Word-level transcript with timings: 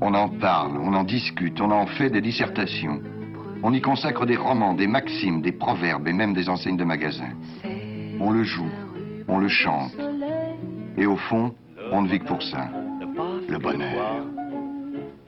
On 0.00 0.14
en 0.14 0.28
parle, 0.28 0.78
on 0.78 0.94
en 0.94 1.04
discute, 1.04 1.60
on 1.60 1.70
en 1.70 1.86
fait 1.86 2.10
des 2.10 2.20
dissertations. 2.20 3.00
On 3.62 3.72
y 3.72 3.80
consacre 3.80 4.26
des 4.26 4.36
romans, 4.36 4.74
des 4.74 4.86
maximes, 4.86 5.42
des 5.42 5.52
proverbes 5.52 6.06
et 6.06 6.12
même 6.12 6.34
des 6.34 6.48
enseignes 6.48 6.76
de 6.76 6.84
magasins. 6.84 7.32
On 8.20 8.30
le 8.30 8.44
joue, 8.44 8.70
on 9.26 9.38
le 9.38 9.48
chante. 9.48 9.92
Et 10.96 11.06
au 11.06 11.16
fond, 11.16 11.52
on 11.90 12.02
ne 12.02 12.08
vit 12.08 12.20
que 12.20 12.26
pour 12.26 12.42
ça. 12.42 12.68
Le 13.48 13.58
bonheur. 13.58 14.24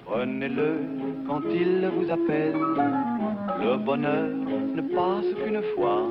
Prenez-le 0.05 0.79
quand 1.27 1.41
il 1.53 1.91
vous 1.97 2.11
appelle. 2.11 2.55
Le 2.55 3.77
bonheur 3.77 4.29
ne 4.29 4.83
passe 4.83 5.35
qu'une 5.45 5.63
fois. 5.75 6.03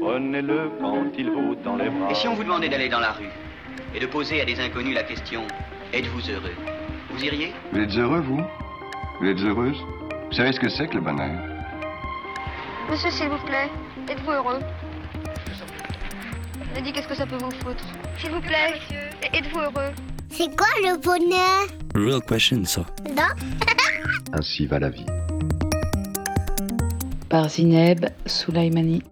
Prenez-le 0.00 0.70
quand 0.80 1.04
il 1.16 1.30
vous 1.30 1.54
tend 1.62 1.76
les 1.76 1.90
bras. 1.90 2.10
Et 2.10 2.14
si 2.14 2.26
on 2.26 2.34
vous 2.34 2.42
demandait 2.42 2.68
d'aller 2.68 2.88
dans 2.88 3.00
la 3.00 3.12
rue 3.12 3.30
et 3.94 4.00
de 4.00 4.06
poser 4.06 4.40
à 4.40 4.44
des 4.44 4.58
inconnus 4.58 4.94
la 4.94 5.04
question 5.04 5.42
Êtes-vous 5.92 6.30
heureux? 6.30 6.81
Vous 7.12 7.24
iriez 7.24 7.52
Vous 7.72 7.78
êtes 7.78 7.96
heureux, 7.96 8.20
vous 8.20 8.40
Vous 9.20 9.26
êtes 9.26 9.38
heureuse 9.40 9.76
Vous 10.30 10.32
savez 10.36 10.52
ce 10.52 10.60
que 10.60 10.68
c'est 10.68 10.88
que 10.88 10.94
le 10.94 11.00
bonheur 11.00 11.30
Monsieur, 12.90 13.10
s'il 13.10 13.28
vous 13.28 13.38
plaît, 13.46 13.68
êtes-vous 14.08 14.30
heureux 14.30 14.60
Je 16.74 16.80
dit 16.80 16.92
qu'est-ce 16.92 17.08
que 17.08 17.14
ça 17.14 17.26
peut 17.26 17.36
vous 17.36 17.50
foutre 17.50 17.84
S'il 18.18 18.30
vous 18.30 18.40
plaît, 18.40 18.74
êtes-vous 19.32 19.60
heureux 19.60 19.92
C'est 20.30 20.56
quoi 20.56 20.66
le 20.82 20.98
bonheur 21.00 21.66
Real 21.94 22.22
question, 22.22 22.64
ça. 22.64 22.84
Non 23.08 23.28
Ainsi 24.32 24.66
va 24.66 24.78
la 24.78 24.88
vie. 24.90 25.06
Par 27.28 27.48
Zineb 27.48 28.06
Soulaimani. 28.26 29.02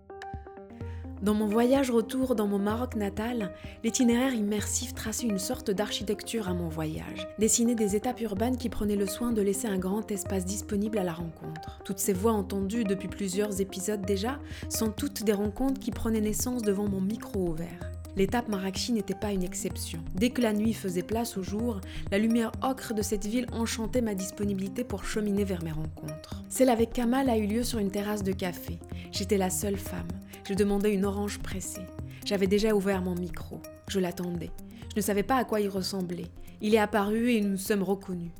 Dans 1.22 1.34
mon 1.34 1.46
voyage 1.46 1.90
retour 1.90 2.34
dans 2.34 2.46
mon 2.46 2.58
Maroc 2.58 2.96
natal, 2.96 3.52
l'itinéraire 3.84 4.32
immersif 4.32 4.94
traçait 4.94 5.26
une 5.26 5.38
sorte 5.38 5.70
d'architecture 5.70 6.48
à 6.48 6.54
mon 6.54 6.68
voyage, 6.68 7.28
dessinait 7.38 7.74
des 7.74 7.94
étapes 7.94 8.22
urbaines 8.22 8.56
qui 8.56 8.70
prenaient 8.70 8.96
le 8.96 9.06
soin 9.06 9.30
de 9.30 9.42
laisser 9.42 9.68
un 9.68 9.76
grand 9.76 10.10
espace 10.10 10.46
disponible 10.46 10.96
à 10.96 11.04
la 11.04 11.12
rencontre. 11.12 11.78
Toutes 11.84 11.98
ces 11.98 12.14
voix 12.14 12.32
entendues 12.32 12.84
depuis 12.84 13.08
plusieurs 13.08 13.60
épisodes 13.60 14.00
déjà 14.00 14.38
sont 14.70 14.88
toutes 14.88 15.22
des 15.22 15.34
rencontres 15.34 15.78
qui 15.78 15.90
prenaient 15.90 16.22
naissance 16.22 16.62
devant 16.62 16.88
mon 16.88 17.02
micro 17.02 17.48
ouvert. 17.48 17.99
L'étape 18.16 18.48
Marrakchi 18.48 18.92
n'était 18.92 19.14
pas 19.14 19.32
une 19.32 19.42
exception. 19.42 20.00
Dès 20.14 20.30
que 20.30 20.42
la 20.42 20.52
nuit 20.52 20.74
faisait 20.74 21.02
place 21.02 21.36
au 21.36 21.42
jour, 21.42 21.80
la 22.10 22.18
lumière 22.18 22.52
ocre 22.62 22.92
de 22.92 23.02
cette 23.02 23.26
ville 23.26 23.46
enchantait 23.52 24.00
ma 24.00 24.14
disponibilité 24.14 24.84
pour 24.84 25.04
cheminer 25.04 25.44
vers 25.44 25.62
mes 25.62 25.72
rencontres. 25.72 26.42
Celle 26.48 26.70
avec 26.70 26.92
Kamal 26.92 27.30
a 27.30 27.38
eu 27.38 27.46
lieu 27.46 27.62
sur 27.62 27.78
une 27.78 27.90
terrasse 27.90 28.24
de 28.24 28.32
café. 28.32 28.78
J'étais 29.12 29.38
la 29.38 29.50
seule 29.50 29.76
femme. 29.76 30.08
Je 30.48 30.54
demandais 30.54 30.92
une 30.92 31.04
orange 31.04 31.38
pressée. 31.38 31.86
J'avais 32.24 32.48
déjà 32.48 32.74
ouvert 32.74 33.02
mon 33.02 33.14
micro. 33.14 33.60
Je 33.88 34.00
l'attendais. 34.00 34.50
Je 34.90 34.96
ne 34.96 35.02
savais 35.02 35.22
pas 35.22 35.36
à 35.36 35.44
quoi 35.44 35.60
il 35.60 35.68
ressemblait. 35.68 36.30
Il 36.60 36.74
est 36.74 36.78
apparu 36.78 37.32
et 37.32 37.40
nous 37.40 37.50
nous 37.50 37.56
sommes 37.56 37.82
reconnus. 37.82 38.32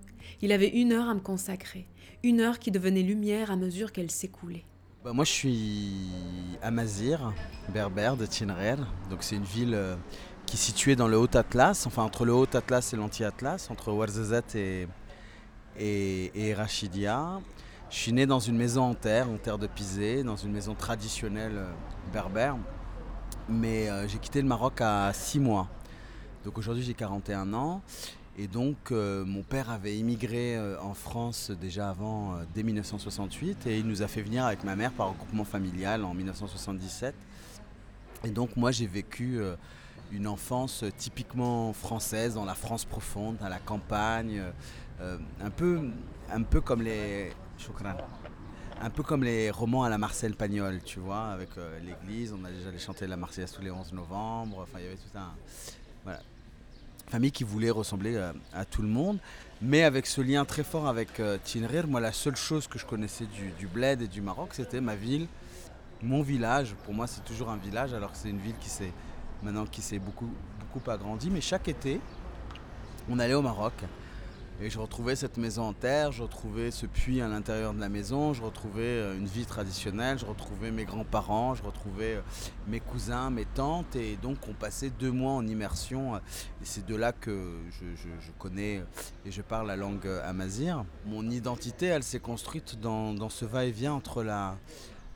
Il 0.42 0.52
avait 0.52 0.68
une 0.68 0.92
heure 0.92 1.08
à 1.08 1.14
me 1.14 1.20
consacrer. 1.20 1.86
Une 2.22 2.40
heure 2.40 2.58
qui 2.58 2.70
devenait 2.70 3.02
lumière 3.02 3.50
à 3.50 3.56
mesure 3.56 3.92
qu'elle 3.92 4.10
s'écoulait. 4.10 4.64
Bah, 5.02 5.14
moi, 5.14 5.24
je 5.24 5.30
suis 5.30 6.10
Amazir, 6.60 7.32
berbère 7.70 8.18
de 8.18 8.26
Tinrer. 8.26 8.76
Donc, 9.08 9.22
c'est 9.22 9.36
une 9.36 9.44
ville 9.44 9.72
euh, 9.72 9.96
qui 10.44 10.56
est 10.56 10.60
située 10.60 10.94
dans 10.94 11.08
le 11.08 11.16
Haut-Atlas, 11.16 11.86
enfin 11.86 12.02
entre 12.02 12.26
le 12.26 12.34
Haut-Atlas 12.34 12.92
et 12.92 12.96
l'Anti-Atlas, 12.96 13.70
entre 13.70 13.92
Ouarzazate 13.92 14.56
et, 14.56 14.88
et, 15.78 16.48
et 16.48 16.52
Rachidia. 16.52 17.40
Je 17.88 17.96
suis 17.96 18.12
né 18.12 18.26
dans 18.26 18.40
une 18.40 18.58
maison 18.58 18.82
en 18.82 18.94
terre, 18.94 19.30
en 19.30 19.38
terre 19.38 19.56
de 19.56 19.66
Pisé, 19.66 20.22
dans 20.22 20.36
une 20.36 20.52
maison 20.52 20.74
traditionnelle 20.74 21.56
euh, 21.56 21.72
berbère. 22.12 22.58
Mais 23.48 23.88
euh, 23.88 24.06
j'ai 24.06 24.18
quitté 24.18 24.42
le 24.42 24.48
Maroc 24.48 24.82
à 24.82 25.12
6 25.14 25.40
mois. 25.40 25.66
Donc 26.44 26.58
aujourd'hui 26.58 26.84
j'ai 26.84 26.94
41 26.94 27.54
ans. 27.54 27.80
Et 28.38 28.46
donc 28.46 28.76
euh, 28.90 29.24
mon 29.24 29.42
père 29.42 29.70
avait 29.70 29.96
immigré 29.96 30.56
euh, 30.56 30.80
en 30.80 30.94
France 30.94 31.50
déjà 31.50 31.90
avant, 31.90 32.34
euh, 32.34 32.44
dès 32.54 32.62
1968. 32.62 33.66
Et 33.66 33.78
il 33.78 33.86
nous 33.86 34.02
a 34.02 34.08
fait 34.08 34.22
venir 34.22 34.46
avec 34.46 34.64
ma 34.64 34.76
mère 34.76 34.92
par 34.92 35.10
regroupement 35.10 35.44
familial 35.44 36.04
en 36.04 36.14
1977. 36.14 37.14
Et 38.24 38.30
donc 38.30 38.56
moi 38.56 38.70
j'ai 38.70 38.86
vécu 38.86 39.40
une 40.12 40.26
enfance 40.26 40.84
typiquement 40.98 41.72
française, 41.72 42.34
dans 42.34 42.44
la 42.44 42.54
France 42.54 42.84
profonde, 42.84 43.36
à 43.42 43.48
la 43.48 43.58
campagne. 43.58 44.42
un, 45.00 45.50
peu, 45.50 45.88
un 46.30 46.42
peu 46.42 46.60
comme 46.60 46.82
les... 46.82 47.32
Un 48.82 48.90
peu 48.90 49.02
comme 49.02 49.24
les 49.24 49.50
romans 49.50 49.84
à 49.84 49.90
la 49.90 49.96
Marcel 49.96 50.34
Pagnol, 50.34 50.80
tu 50.82 51.00
vois, 51.00 51.28
avec 51.28 51.50
l'église, 51.82 52.34
on 52.34 52.44
a 52.44 52.50
déjà 52.50 53.06
la 53.06 53.16
Marseillaise 53.16 53.52
tous 53.52 53.62
les 53.62 53.70
11 53.70 53.92
novembre, 53.94 54.60
enfin 54.62 54.78
il 54.80 54.84
y 54.84 54.86
avait 54.86 54.96
tout 54.96 55.18
un... 55.18 55.34
Famille 57.10 57.32
qui 57.32 57.42
voulait 57.42 57.70
ressembler 57.70 58.14
euh, 58.14 58.32
à 58.52 58.64
tout 58.64 58.82
le 58.82 58.88
monde, 58.88 59.18
mais 59.60 59.82
avec 59.82 60.06
ce 60.06 60.20
lien 60.20 60.44
très 60.44 60.62
fort 60.62 60.86
avec 60.86 61.18
euh, 61.18 61.38
Tinrir, 61.42 61.88
moi 61.88 62.00
la 62.00 62.12
seule 62.12 62.36
chose 62.36 62.68
que 62.68 62.78
je 62.78 62.86
connaissais 62.86 63.26
du, 63.26 63.50
du 63.58 63.66
bled 63.66 64.00
et 64.00 64.06
du 64.06 64.20
Maroc, 64.20 64.50
c'était 64.52 64.80
ma 64.80 64.94
ville, 64.94 65.26
mon 66.02 66.22
village. 66.22 66.76
Pour 66.84 66.94
moi 66.94 67.08
c'est 67.08 67.24
toujours 67.24 67.50
un 67.50 67.56
village, 67.56 67.94
alors 67.94 68.12
que 68.12 68.16
c'est 68.16 68.30
une 68.30 68.38
ville 68.38 68.54
qui 68.60 68.68
s'est 68.70 68.92
maintenant 69.42 69.66
qui 69.66 69.82
beaucoup, 69.98 70.30
beaucoup 70.60 70.88
agrandie, 70.88 71.30
mais 71.30 71.40
chaque 71.40 71.66
été, 71.66 72.00
on 73.08 73.18
allait 73.18 73.34
au 73.34 73.42
Maroc. 73.42 73.74
Et 74.62 74.68
je 74.68 74.78
retrouvais 74.78 75.16
cette 75.16 75.38
maison 75.38 75.62
en 75.62 75.72
terre, 75.72 76.12
je 76.12 76.22
retrouvais 76.22 76.70
ce 76.70 76.84
puits 76.84 77.22
à 77.22 77.28
l'intérieur 77.28 77.72
de 77.72 77.80
la 77.80 77.88
maison, 77.88 78.34
je 78.34 78.42
retrouvais 78.42 78.82
euh, 78.82 79.16
une 79.16 79.24
vie 79.24 79.46
traditionnelle, 79.46 80.18
je 80.18 80.26
retrouvais 80.26 80.70
mes 80.70 80.84
grands-parents, 80.84 81.54
je 81.54 81.62
retrouvais 81.62 82.16
euh, 82.16 82.20
mes 82.66 82.78
cousins, 82.78 83.30
mes 83.30 83.46
tantes. 83.46 83.96
Et 83.96 84.16
donc 84.16 84.36
on 84.50 84.52
passait 84.52 84.90
deux 84.90 85.12
mois 85.12 85.32
en 85.32 85.46
immersion. 85.46 86.14
euh, 86.14 86.18
Et 86.60 86.64
c'est 86.66 86.84
de 86.84 86.94
là 86.94 87.12
que 87.12 87.54
je, 87.70 88.30
connais 88.38 88.84
et 89.24 89.30
je 89.30 89.40
parle 89.40 89.66
la 89.66 89.76
langue 89.76 90.06
amazigh. 90.26 90.74
Mon 91.06 91.30
identité, 91.30 91.86
elle 91.86 92.02
s'est 92.02 92.20
construite 92.20 92.78
dans, 92.78 93.30
ce 93.30 93.46
va-et-vient 93.46 93.94
entre 93.94 94.22
la, 94.22 94.58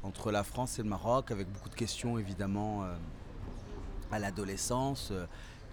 entre 0.02 0.32
la 0.32 0.42
France 0.42 0.78
et 0.78 0.82
le 0.82 0.88
Maroc, 0.88 1.30
avec 1.30 1.52
beaucoup 1.52 1.68
de 1.68 1.74
questions 1.74 2.18
évidemment 2.18 2.86
à 4.10 4.18
l'adolescence. 4.18 5.12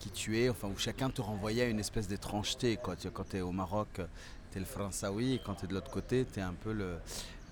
Qui 0.02 0.10
tu 0.10 0.40
es, 0.40 0.50
enfin 0.50 0.68
où 0.68 0.78
chacun 0.78 1.10
te 1.12 1.22
renvoyait 1.22 1.64
à 1.64 1.68
une 1.68 1.80
espèce 1.80 2.08
d'étrangeté. 2.08 2.78
Quand 2.82 2.96
tu 2.96 3.38
es 3.38 3.42
au 3.42 3.52
Maroc, 3.52 4.02
tu 4.52 4.58
es 4.58 4.60
le 4.60 4.66
Françaoui, 4.66 5.36
et 5.36 5.42
quand 5.46 5.54
tu 5.54 5.66
es 5.66 5.68
de 5.68 5.74
l'autre 5.74 5.92
côté, 5.92 6.26
tu 6.32 6.40
es 6.40 6.44
un 6.44 6.56
peu 6.64 6.74
le, 6.74 6.96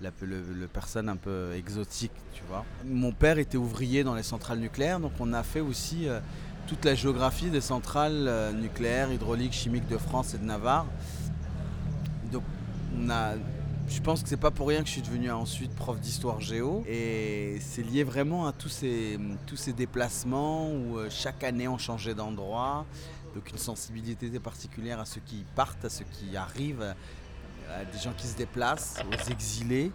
la 0.00 0.10
le 0.20 0.66
personne 0.66 1.08
un 1.08 1.16
peu 1.16 1.54
exotique, 1.54 2.12
tu 2.34 2.42
vois. 2.48 2.64
Mon 2.84 3.12
père 3.12 3.38
était 3.38 3.56
ouvrier 3.56 4.02
dans 4.02 4.14
les 4.14 4.24
centrales 4.24 4.58
nucléaires, 4.58 4.98
donc 4.98 5.12
on 5.20 5.32
a 5.32 5.44
fait 5.44 5.60
aussi 5.60 6.08
euh, 6.08 6.18
toute 6.66 6.84
la 6.84 6.94
géographie 6.94 7.50
des 7.50 7.60
centrales 7.60 8.26
euh, 8.26 8.52
nucléaires, 8.52 9.12
hydrauliques, 9.12 9.52
chimiques 9.52 9.88
de 9.88 9.98
France 9.98 10.34
et 10.34 10.38
de 10.38 10.44
Navarre. 10.44 10.86
Donc 12.32 12.42
on 12.98 13.08
a 13.10 13.34
je 13.90 14.00
pense 14.00 14.22
que 14.22 14.28
c'est 14.28 14.36
pas 14.36 14.52
pour 14.52 14.68
rien 14.68 14.80
que 14.82 14.86
je 14.86 14.92
suis 14.92 15.02
devenu 15.02 15.30
ensuite 15.32 15.74
prof 15.74 15.98
d'histoire 15.98 16.40
géo 16.40 16.84
et 16.88 17.58
c'est 17.60 17.82
lié 17.82 18.04
vraiment 18.04 18.46
à 18.46 18.52
tous 18.52 18.68
ces, 18.68 19.18
déplacements 19.76 20.70
où 20.70 20.98
euh, 20.98 21.08
chaque 21.10 21.42
année 21.42 21.66
on 21.66 21.76
changeait 21.76 22.14
d'endroit. 22.14 22.86
Donc 23.34 23.50
une 23.50 23.58
sensibilité 23.58 24.28
particulière 24.38 25.00
à 25.00 25.04
ceux 25.04 25.20
qui 25.26 25.44
partent, 25.54 25.84
à 25.84 25.90
ceux 25.90 26.04
qui 26.04 26.36
arrivent, 26.36 26.94
à 27.72 27.84
des 27.84 27.98
gens 27.98 28.12
qui 28.16 28.26
se 28.26 28.36
déplacent, 28.36 29.02
aux 29.08 29.30
exilés 29.30 29.92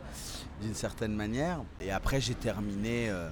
d'une 0.62 0.76
certaine 0.76 1.14
manière. 1.14 1.62
Et 1.80 1.92
après 1.92 2.20
j'ai 2.20 2.36
terminé, 2.36 3.10
euh, 3.10 3.30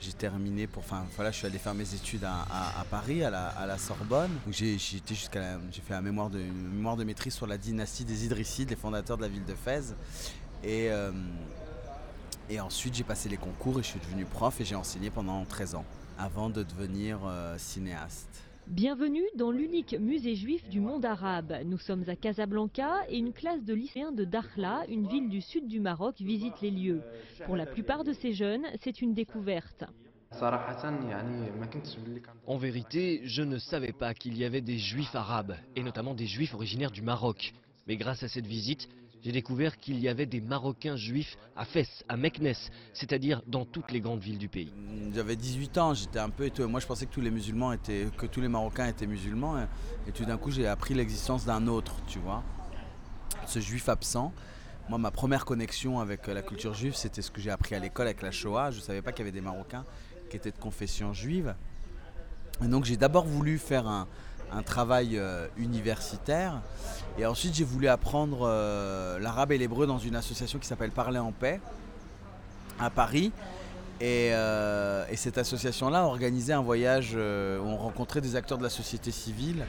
j'ai 0.00 0.12
terminé 0.12 0.66
pour, 0.66 0.82
enfin 0.82 1.04
voilà, 1.14 1.30
je 1.30 1.36
suis 1.36 1.46
allé 1.46 1.58
faire 1.58 1.74
mes 1.74 1.94
études 1.94 2.24
à, 2.24 2.84
Paris, 2.90 3.22
à 3.22 3.30
la, 3.30 3.78
Sorbonne. 3.78 4.30
J'ai 4.50 4.78
jusqu'à, 4.78 5.58
j'ai 5.70 5.82
fait 5.82 6.00
mémoire 6.00 6.30
de, 6.30 6.38
une 6.38 6.72
mémoire 6.72 6.96
de 6.96 7.04
maîtrise 7.04 7.34
sur 7.34 7.46
la 7.46 7.58
dynastie 7.58 8.04
des 8.04 8.24
Idrissides, 8.24 8.70
les 8.70 8.76
fondateurs 8.76 9.16
de 9.16 9.22
la 9.22 9.28
ville 9.28 9.44
de 9.44 9.54
Fès. 9.54 9.94
Et, 10.64 10.90
euh, 10.90 11.12
et 12.48 12.60
ensuite 12.60 12.94
j'ai 12.94 13.04
passé 13.04 13.28
les 13.28 13.36
concours 13.36 13.78
et 13.78 13.82
je 13.82 13.88
suis 13.88 14.00
devenu 14.00 14.24
prof 14.24 14.60
et 14.60 14.64
j'ai 14.64 14.74
enseigné 14.74 15.10
pendant 15.10 15.44
13 15.44 15.74
ans 15.74 15.84
avant 16.18 16.50
de 16.50 16.62
devenir 16.62 17.20
euh, 17.24 17.56
cinéaste. 17.58 18.50
Bienvenue 18.70 19.24
dans 19.34 19.50
l'unique 19.50 19.96
musée 19.98 20.36
juif 20.36 20.68
du 20.68 20.78
monde 20.80 21.04
arabe. 21.04 21.54
Nous 21.64 21.78
sommes 21.78 22.04
à 22.06 22.14
Casablanca 22.14 23.00
et 23.08 23.18
une 23.18 23.32
classe 23.32 23.64
de 23.64 23.74
lycéens 23.74 24.12
de 24.12 24.24
Dakhla, 24.24 24.84
une 24.88 25.08
ville 25.08 25.28
du 25.28 25.40
sud 25.40 25.66
du 25.66 25.80
Maroc, 25.80 26.14
visite 26.20 26.60
les 26.60 26.70
lieux. 26.70 27.02
Pour 27.46 27.56
la 27.56 27.66
plupart 27.66 28.04
de 28.04 28.12
ces 28.12 28.32
jeunes, 28.32 28.64
c'est 28.80 29.02
une 29.02 29.12
découverte. 29.12 29.84
En 32.46 32.56
vérité, 32.56 33.20
je 33.24 33.42
ne 33.42 33.58
savais 33.58 33.92
pas 33.92 34.14
qu'il 34.14 34.36
y 34.38 34.44
avait 34.44 34.60
des 34.60 34.78
juifs 34.78 35.14
arabes, 35.14 35.56
et 35.74 35.82
notamment 35.82 36.14
des 36.14 36.26
juifs 36.26 36.54
originaires 36.54 36.92
du 36.92 37.02
Maroc. 37.02 37.52
Mais 37.86 37.96
grâce 37.96 38.22
à 38.22 38.28
cette 38.28 38.46
visite, 38.46 38.88
j'ai 39.22 39.32
découvert 39.32 39.76
qu'il 39.76 39.98
y 39.98 40.08
avait 40.08 40.26
des 40.26 40.40
Marocains 40.40 40.96
juifs 40.96 41.36
à 41.56 41.64
Fès, 41.64 42.04
à 42.08 42.16
Meknès, 42.16 42.70
c'est-à-dire 42.94 43.42
dans 43.46 43.64
toutes 43.64 43.90
les 43.90 44.00
grandes 44.00 44.20
villes 44.20 44.38
du 44.38 44.48
pays. 44.48 44.72
J'avais 45.12 45.36
18 45.36 45.78
ans, 45.78 45.94
j'étais 45.94 46.18
un 46.18 46.30
peu 46.30 46.46
étonné. 46.46 46.70
Moi 46.70 46.80
je 46.80 46.86
pensais 46.86 47.06
que 47.06 47.12
tous 47.12 47.20
les 47.20 47.30
musulmans 47.30 47.72
étaient, 47.72 48.06
que 48.16 48.26
tous 48.26 48.40
les 48.40 48.48
Marocains 48.48 48.86
étaient 48.86 49.06
musulmans 49.06 49.58
et, 49.58 49.66
et 50.08 50.12
tout 50.12 50.24
d'un 50.24 50.38
coup 50.38 50.50
j'ai 50.50 50.66
appris 50.66 50.94
l'existence 50.94 51.44
d'un 51.44 51.66
autre, 51.66 51.96
tu 52.06 52.18
vois. 52.18 52.42
Ce 53.46 53.58
juif 53.58 53.88
absent. 53.88 54.32
Moi 54.88 54.98
ma 54.98 55.10
première 55.10 55.44
connexion 55.44 56.00
avec 56.00 56.26
la 56.26 56.42
culture 56.42 56.72
juive 56.72 56.94
c'était 56.94 57.20
ce 57.20 57.30
que 57.30 57.40
j'ai 57.40 57.50
appris 57.50 57.74
à 57.74 57.78
l'école 57.78 58.06
avec 58.06 58.22
la 58.22 58.30
Shoah. 58.30 58.70
Je 58.70 58.78
ne 58.78 58.82
savais 58.82 59.02
pas 59.02 59.12
qu'il 59.12 59.26
y 59.26 59.28
avait 59.28 59.38
des 59.38 59.42
Marocains 59.42 59.84
qui 60.30 60.36
étaient 60.36 60.50
de 60.50 60.58
confession 60.58 61.12
juive. 61.12 61.54
Et 62.64 62.68
donc 62.68 62.84
j'ai 62.84 62.96
d'abord 62.96 63.24
voulu 63.24 63.58
faire 63.58 63.86
un, 63.86 64.06
travail 64.64 65.16
euh, 65.16 65.46
universitaire. 65.58 66.60
Et 67.18 67.24
ensuite, 67.24 67.54
j'ai 67.54 67.64
voulu 67.64 67.86
apprendre 67.86 68.40
euh, 68.42 69.18
l'arabe 69.20 69.52
et 69.52 69.58
l'hébreu 69.58 69.86
dans 69.86 69.98
une 69.98 70.16
association 70.16 70.58
qui 70.58 70.66
s'appelle 70.66 70.90
Parler 70.90 71.20
en 71.20 71.30
paix 71.30 71.60
à 72.80 72.90
Paris. 72.90 73.30
Et, 74.00 74.30
euh, 74.32 75.04
et 75.08 75.16
cette 75.16 75.38
association-là 75.38 76.04
organisait 76.04 76.52
un 76.52 76.62
voyage 76.62 77.14
où 77.14 77.64
on 77.66 77.76
rencontrait 77.76 78.20
des 78.20 78.34
acteurs 78.34 78.58
de 78.58 78.62
la 78.64 78.70
société 78.70 79.12
civile, 79.12 79.66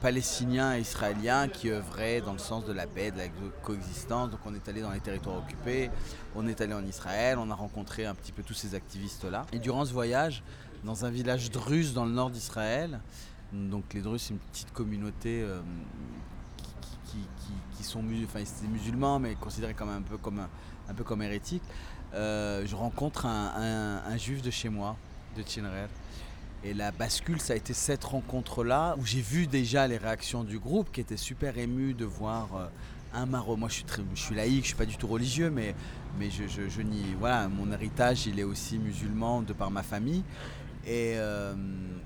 palestiniens 0.00 0.76
et 0.76 0.80
israéliens, 0.80 1.48
qui 1.48 1.70
œuvraient 1.70 2.20
dans 2.20 2.32
le 2.32 2.38
sens 2.38 2.64
de 2.64 2.72
la 2.72 2.86
paix, 2.86 3.10
de 3.10 3.18
la 3.18 3.28
coexistence. 3.62 4.30
Donc 4.30 4.40
on 4.46 4.54
est 4.54 4.68
allé 4.68 4.82
dans 4.82 4.92
les 4.92 5.00
territoires 5.00 5.38
occupés, 5.38 5.90
on 6.34 6.46
est 6.46 6.60
allé 6.60 6.74
en 6.74 6.84
Israël, 6.86 7.38
on 7.38 7.50
a 7.50 7.54
rencontré 7.54 8.06
un 8.06 8.14
petit 8.14 8.32
peu 8.32 8.42
tous 8.42 8.54
ces 8.54 8.74
activistes-là. 8.74 9.46
Et 9.52 9.58
durant 9.58 9.84
ce 9.84 9.92
voyage, 9.92 10.42
dans 10.84 11.04
un 11.04 11.10
village 11.10 11.50
druze 11.50 11.92
dans 11.92 12.04
le 12.04 12.12
nord 12.12 12.30
d'Israël, 12.30 13.00
donc 13.52 13.94
les 13.94 14.00
Druzes, 14.00 14.22
c'est 14.22 14.34
une 14.34 14.38
petite 14.38 14.72
communauté 14.72 15.42
euh, 15.42 15.60
qui, 17.76 17.84
sont 17.84 18.02
musulmans, 18.02 19.18
mais 19.18 19.34
considérés 19.34 19.74
comme 19.74 19.88
un 19.88 20.02
peu 20.02 20.16
comme, 20.16 20.46
un, 20.88 20.94
peu 20.94 21.02
comme 21.02 21.22
hérétiques. 21.22 21.62
Euh, 22.14 22.64
je 22.66 22.76
rencontre 22.76 23.26
un, 23.26 24.16
juif 24.16 24.42
de 24.42 24.50
chez 24.50 24.68
moi, 24.68 24.96
de 25.36 25.42
Tchinrer. 25.42 25.88
Et 26.62 26.74
la 26.74 26.92
bascule, 26.92 27.40
ça 27.40 27.54
a 27.54 27.56
été 27.56 27.72
cette 27.72 28.04
rencontre-là, 28.04 28.94
où 28.98 29.06
j'ai 29.06 29.22
vu 29.22 29.46
déjà 29.46 29.86
les 29.86 29.96
réactions 29.96 30.44
du 30.44 30.58
groupe, 30.58 30.92
qui 30.92 31.00
étaient 31.00 31.16
super 31.16 31.56
émus 31.56 31.94
de 31.94 32.04
voir 32.04 32.48
euh, 32.54 32.66
un 33.14 33.26
Maroc. 33.26 33.58
Moi, 33.58 33.68
je 33.68 33.74
suis, 33.74 33.84
très, 33.84 34.02
je 34.14 34.20
suis 34.20 34.34
laïque, 34.34 34.62
je 34.62 34.68
suis 34.68 34.76
pas 34.76 34.86
du 34.86 34.96
tout 34.96 35.06
religieux, 35.06 35.50
mais, 35.50 35.74
mais 36.18 36.28
je, 36.30 36.42
voilà, 37.18 37.48
mon 37.48 37.72
héritage, 37.72 38.26
il 38.26 38.38
est 38.38 38.44
aussi 38.44 38.78
musulman 38.78 39.42
de 39.42 39.52
par 39.52 39.70
ma 39.70 39.82
famille. 39.82 40.22
Et, 40.86 41.16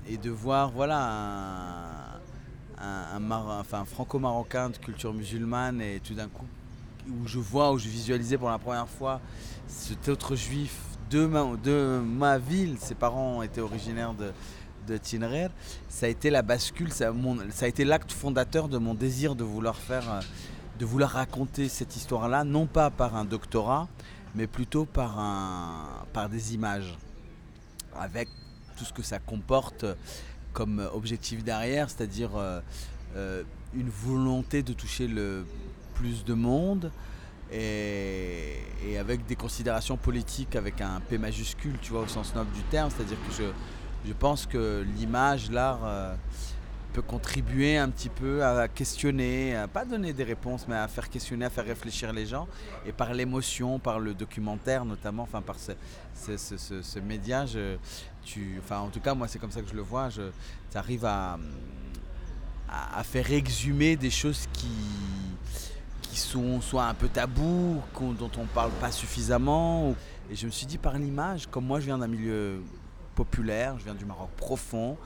et 0.05 0.17
de 0.17 0.29
voir 0.29 0.69
voilà 0.69 2.19
un, 2.77 3.31
enfin, 3.31 3.85
franco-marocain 3.85 4.69
de 4.69 4.77
culture 4.77 5.13
musulmane 5.13 5.79
et 5.81 6.01
tout 6.01 6.13
d'un 6.13 6.27
coup 6.27 6.45
où 7.07 7.27
je 7.27 7.39
vois, 7.39 7.71
où 7.71 7.77
je 7.77 7.87
visualisais 7.87 8.37
pour 8.37 8.49
la 8.49 8.57
première 8.57 8.89
fois 8.89 9.21
cet 9.67 10.09
autre 10.09 10.35
juif 10.35 10.77
de 11.15 11.99
ma, 11.99 12.37
ville, 12.37 12.77
ses 12.79 12.95
parents 12.95 13.41
étaient 13.41 13.61
originaires 13.61 14.13
de, 14.13 14.31
de 14.87 14.97
Tinrer, 14.97 15.47
ça 15.89 16.05
a 16.05 16.09
été 16.09 16.29
la 16.29 16.41
bascule, 16.41 16.91
ça, 16.91 17.11
a 17.61 17.67
été 17.67 17.85
l'acte 17.85 18.11
fondateur 18.11 18.67
de 18.67 18.77
mon 18.77 18.93
désir 18.93 19.35
de 19.35 19.43
vouloir 19.43 19.77
faire, 19.77 20.19
de 20.77 20.85
vouloir 20.85 21.11
raconter 21.11 21.69
cette 21.69 21.95
histoire-là, 21.95 22.43
non 22.43 22.65
pas 22.65 22.89
par 22.89 23.15
un 23.15 23.25
doctorat, 23.25 23.87
mais 24.35 24.47
plutôt 24.47 24.85
par 24.85 26.29
des 26.29 26.53
images, 26.53 26.97
avec 27.97 28.27
tout 28.77 28.83
ce 28.83 28.91
que 28.91 29.03
ça 29.03 29.19
comporte 29.19 29.85
comme 30.55 30.87
objectif 30.93 31.43
derrière, 31.43 31.89
c'est-à-dire 31.89 32.31
euh, 32.35 32.59
euh, 33.15 33.43
une 33.73 33.89
volonté 33.89 34.63
de 34.63 34.73
toucher 34.73 35.07
le 35.07 35.45
plus 35.93 36.23
de 36.23 36.33
monde 36.33 36.91
et, 37.51 38.57
avec 38.99 39.25
des 39.25 39.35
considérations 39.35 39.97
politiques 39.97 40.55
avec 40.55 40.81
un 40.81 40.99
P 41.01 41.17
majuscule, 41.17 41.77
tu 41.81 41.91
vois, 41.91 42.01
au 42.01 42.07
sens 42.07 42.33
noble 42.33 42.51
du 42.51 42.61
terme, 42.63 42.89
c'est-à-dire 42.89 43.17
que 43.27 43.33
je, 43.33 43.43
je 44.07 44.13
pense 44.13 44.45
que 44.45 44.85
l'image, 44.95 45.51
l'art 45.51 45.81
euh, 45.83 46.15
peut 46.93 47.01
contribuer 47.01 47.77
un 47.77 47.89
petit 47.89 48.09
peu 48.09 48.43
à 48.43 48.67
questionner, 48.67 49.65
pas 49.73 49.83
donner 49.83 50.13
des 50.13 50.23
réponses, 50.23 50.65
mais 50.67 50.75
à 50.75 50.87
faire 50.87 51.09
questionner, 51.09 51.45
à 51.45 51.49
faire 51.49 51.65
réfléchir 51.65 52.13
les 52.13 52.25
gens, 52.25 52.47
et 52.85 52.93
par 52.93 53.13
l'émotion, 53.13 53.79
par 53.79 53.99
le 53.99 54.13
documentaire 54.13 54.85
notamment, 54.85 55.23
enfin 55.23 55.41
par 55.41 55.57
ce, 55.59 55.73
ce, 56.37 56.99
média, 56.99 57.45
je, 57.45 57.75
enfin, 58.59 58.79
en 58.79 58.87
tout 58.87 59.01
cas, 59.01 59.13
moi, 59.13 59.27
c'est 59.27 59.39
comme 59.39 59.51
ça 59.51 59.61
que 59.61 59.69
je 59.69 59.75
le 59.75 59.81
vois. 59.81 60.09
Tu 60.09 60.77
arrives 60.77 61.05
à, 61.05 61.37
à, 62.69 63.03
faire 63.03 63.31
exhumer 63.31 63.95
des 63.95 64.09
choses 64.09 64.47
qui, 64.53 64.67
qui 66.15 66.21
sont 66.21 66.61
soit 66.61 66.85
un 66.85 66.93
peu 66.93 67.09
tabous, 67.09 67.81
dont 67.99 68.31
on 68.37 68.45
parle 68.45 68.71
pas 68.79 68.89
suffisamment. 68.89 69.93
Et 70.31 70.35
je 70.35 70.45
me 70.45 70.51
suis 70.51 70.65
dit, 70.65 70.77
par 70.77 70.97
l'image, 70.97 71.47
comme 71.51 71.65
moi, 71.65 71.81
je 71.81 71.87
viens 71.87 71.97
d'un 71.97 72.07
milieu 72.07 72.63
populaire, 73.15 73.77
je 73.79 73.83
viens 73.83 73.95
du 73.95 74.05
Maroc 74.05 74.29
profond, 74.37 74.97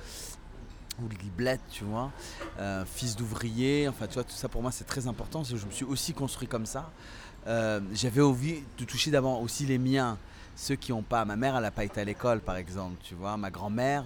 ou 1.01 1.06
Bled, 1.35 1.59
tu 1.71 1.83
vois, 1.83 2.11
euh, 2.59 2.85
fils 2.85 3.15
d'ouvrier, 3.15 3.88
enfin, 3.88 4.06
tu 4.06 4.15
vois, 4.15 4.23
tout 4.23 4.35
ça 4.35 4.50
pour 4.50 4.61
moi, 4.61 4.71
c'est 4.71 4.83
très 4.83 5.07
important. 5.07 5.44
Je 5.44 5.56
me 5.56 5.71
suis 5.71 5.85
aussi 5.85 6.13
construit 6.13 6.47
comme 6.47 6.67
ça. 6.67 6.91
Euh, 7.47 7.79
j'avais 7.91 8.21
envie 8.21 8.61
de 8.77 8.85
toucher 8.85 9.09
d'abord 9.09 9.41
aussi 9.41 9.65
les 9.65 9.79
miens 9.79 10.15
ceux 10.56 10.75
qui 10.75 10.91
n'ont 10.91 11.01
pas. 11.01 11.25
Ma 11.25 11.35
mère, 11.35 11.56
elle 11.56 11.63
n'a 11.63 11.71
pas 11.71 11.85
été 11.85 12.01
à 12.01 12.03
l'école, 12.03 12.39
par 12.39 12.57
exemple, 12.57 12.97
tu 13.01 13.15
vois. 13.15 13.35
Ma 13.35 13.50
grand-mère, 13.50 14.03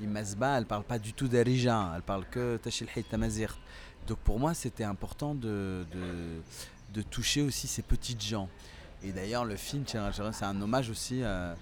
Imazba, 0.00 0.56
elle 0.56 0.64
parle 0.64 0.84
pas 0.84 0.98
du 0.98 1.12
tout 1.12 1.28
d'Arija, 1.28 1.92
elle 1.94 2.02
parle 2.02 2.24
que 2.30 2.56
Tachil 2.56 2.88
Tamazir. 3.10 3.58
Donc 4.08 4.18
pour 4.18 4.40
moi, 4.40 4.54
c'était 4.54 4.84
important 4.84 5.34
de, 5.34 5.84
de, 6.94 7.02
toucher 7.02 7.42
aussi 7.42 7.68
ces 7.68 7.82
petites 7.82 8.24
gens. 8.24 8.48
Et 9.04 9.12
d'ailleurs, 9.12 9.44
le 9.44 9.54
film, 9.56 9.84
c'est 9.86 10.44
un 10.44 10.60
hommage 10.60 10.90
aussi 10.90 11.22
à, 11.22 11.54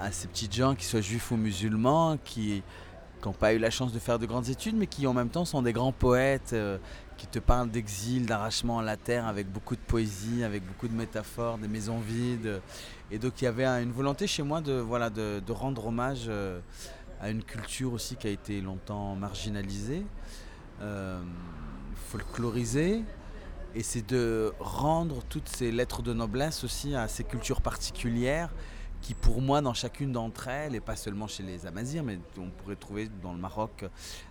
à, 0.00 0.12
ces 0.12 0.28
petites 0.28 0.54
gens, 0.54 0.74
qui 0.74 0.84
soient 0.84 1.00
juifs 1.00 1.30
ou 1.30 1.36
musulmans, 1.36 2.16
qui 2.24 2.62
n'ont 3.24 3.32
pas 3.32 3.54
eu 3.54 3.58
la 3.58 3.70
chance 3.70 3.92
de 3.92 3.98
faire 3.98 4.18
de 4.18 4.26
grandes 4.26 4.48
études, 4.48 4.76
mais 4.76 4.86
qui 4.86 5.06
en 5.06 5.12
même 5.12 5.28
temps 5.28 5.44
sont 5.44 5.62
des 5.62 5.72
grands 5.72 5.92
poètes, 5.92 6.52
euh, 6.52 6.78
qui 7.16 7.26
te 7.26 7.38
parlent 7.38 7.70
d'exil, 7.70 8.26
d'arrachement 8.26 8.78
à 8.78 8.82
la 8.82 8.96
terre, 8.96 9.26
avec 9.26 9.50
beaucoup 9.50 9.74
de 9.74 9.80
poésie, 9.80 10.44
avec 10.44 10.64
beaucoup 10.66 10.86
de 10.86 10.94
métaphores, 10.94 11.58
des 11.58 11.68
maisons 11.68 11.98
vides. 11.98 12.60
Et 13.10 13.18
donc 13.18 13.40
il 13.40 13.44
y 13.44 13.48
avait 13.48 13.66
une 13.66 13.92
volonté 13.92 14.26
chez 14.26 14.42
moi 14.42 14.60
de, 14.60 14.74
voilà, 14.74 15.10
de, 15.10 15.52
rendre 15.52 15.86
hommage 15.86 16.26
euh, 16.28 16.60
à 17.20 17.30
une 17.30 17.42
culture 17.42 17.92
aussi 17.92 18.16
qui 18.16 18.26
a 18.26 18.30
été 18.30 18.60
longtemps 18.60 19.16
marginalisée, 19.16 20.04
euh, 20.80 21.22
folklorisée. 22.08 23.02
Et 23.74 23.82
c'est 23.82 24.08
de 24.08 24.52
rendre 24.58 25.22
toutes 25.28 25.48
ces 25.48 25.70
lettres 25.70 26.02
de 26.02 26.14
noblesse 26.14 26.64
aussi 26.64 26.94
à 26.94 27.08
ces 27.08 27.24
cultures 27.24 27.60
particulières 27.60 28.50
qui 29.06 29.14
pour 29.14 29.40
moi 29.40 29.60
dans 29.60 29.74
chacune 29.74 30.12
d'entre 30.12 30.48
elles, 30.48 30.74
et 30.74 30.80
pas 30.80 30.96
seulement 30.96 31.26
chez 31.28 31.42
les 31.42 31.66
Amazirs, 31.66 32.02
mais 32.02 32.18
on 32.38 32.50
pourrait 32.50 32.76
trouver 32.76 33.08
dans 33.22 33.32
le 33.32 33.38
Maroc, 33.38 33.84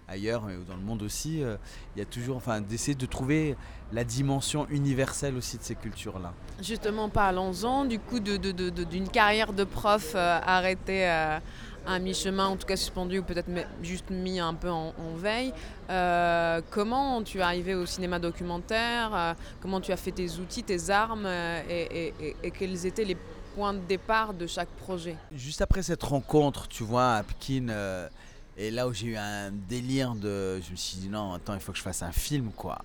ailleurs, 0.08 0.44
ou 0.44 0.64
dans 0.68 0.76
le 0.76 0.82
monde 0.82 1.02
aussi, 1.02 1.42
euh, 1.42 1.56
il 1.96 2.00
y 2.00 2.02
a 2.02 2.06
toujours, 2.06 2.36
enfin, 2.36 2.62
d'essayer 2.62 2.96
de 2.96 3.06
trouver 3.06 3.56
la 3.94 4.04
dimension 4.04 4.68
universelle 4.70 5.38
aussi 5.38 5.58
de 5.58 5.64
ces 5.64 5.76
cultures-là. 5.76 6.34
Justement, 6.62 7.10
parlons-en 7.10 7.86
du 7.86 8.00
coup 8.00 8.20
d'une 8.20 8.38
de, 8.38 9.10
carrière 9.10 9.54
de 9.54 9.64
prof 9.64 10.14
euh, 10.16 10.40
arrêtée 10.44 11.08
euh, 11.08 11.40
à 11.86 12.00
mi-chemin, 12.00 12.48
en 12.48 12.58
tout 12.58 12.66
cas 12.66 12.76
suspendu, 12.76 13.20
ou 13.20 13.24
peut-être 13.24 13.50
juste 13.82 14.10
mis 14.10 14.40
un 14.40 14.54
peu 14.54 14.70
en, 14.70 14.94
veille. 15.16 15.54
comment 16.72 17.22
tu 17.24 17.40
es 17.40 17.42
arrivé 17.42 17.76
au 17.76 17.86
cinéma 17.86 18.20
documentaire 18.20 19.36
Comment 19.62 19.82
tu 19.82 19.92
as 19.92 19.98
fait 19.98 20.12
tes 20.12 20.30
outils, 20.40 20.64
tes 20.64 20.90
armes 20.90 21.28
et, 21.70 22.14
et, 22.44 22.52
quels 22.52 22.86
étaient 22.86 23.06
les 23.06 23.18
point 23.56 23.74
de 23.74 23.80
départ 23.80 24.34
de 24.34 24.46
chaque 24.46 24.70
projet? 24.70 25.16
Juste 25.32 25.62
après 25.62 25.82
cette 25.82 26.04
rencontre, 26.04 26.68
tu 26.68 26.84
vois, 26.84 27.16
à 27.16 27.24
Pékin, 27.24 27.70
euh, 27.70 28.08
et 28.58 28.70
là 28.70 28.88
où 28.88 28.94
j'ai 28.94 29.08
eu 29.08 29.18
un 29.18 29.52
délire 29.52 30.14
de. 30.14 30.62
Je 30.62 30.72
me 30.72 30.76
suis 30.76 30.98
dit, 30.98 31.10
non, 31.10 31.34
attends, 31.34 31.54
il 31.54 31.60
faut 31.60 31.72
que 31.72 31.78
je 31.78 31.84
fasse 31.84 32.04
un 32.04 32.12
film, 32.12 32.52
quoi. 32.52 32.78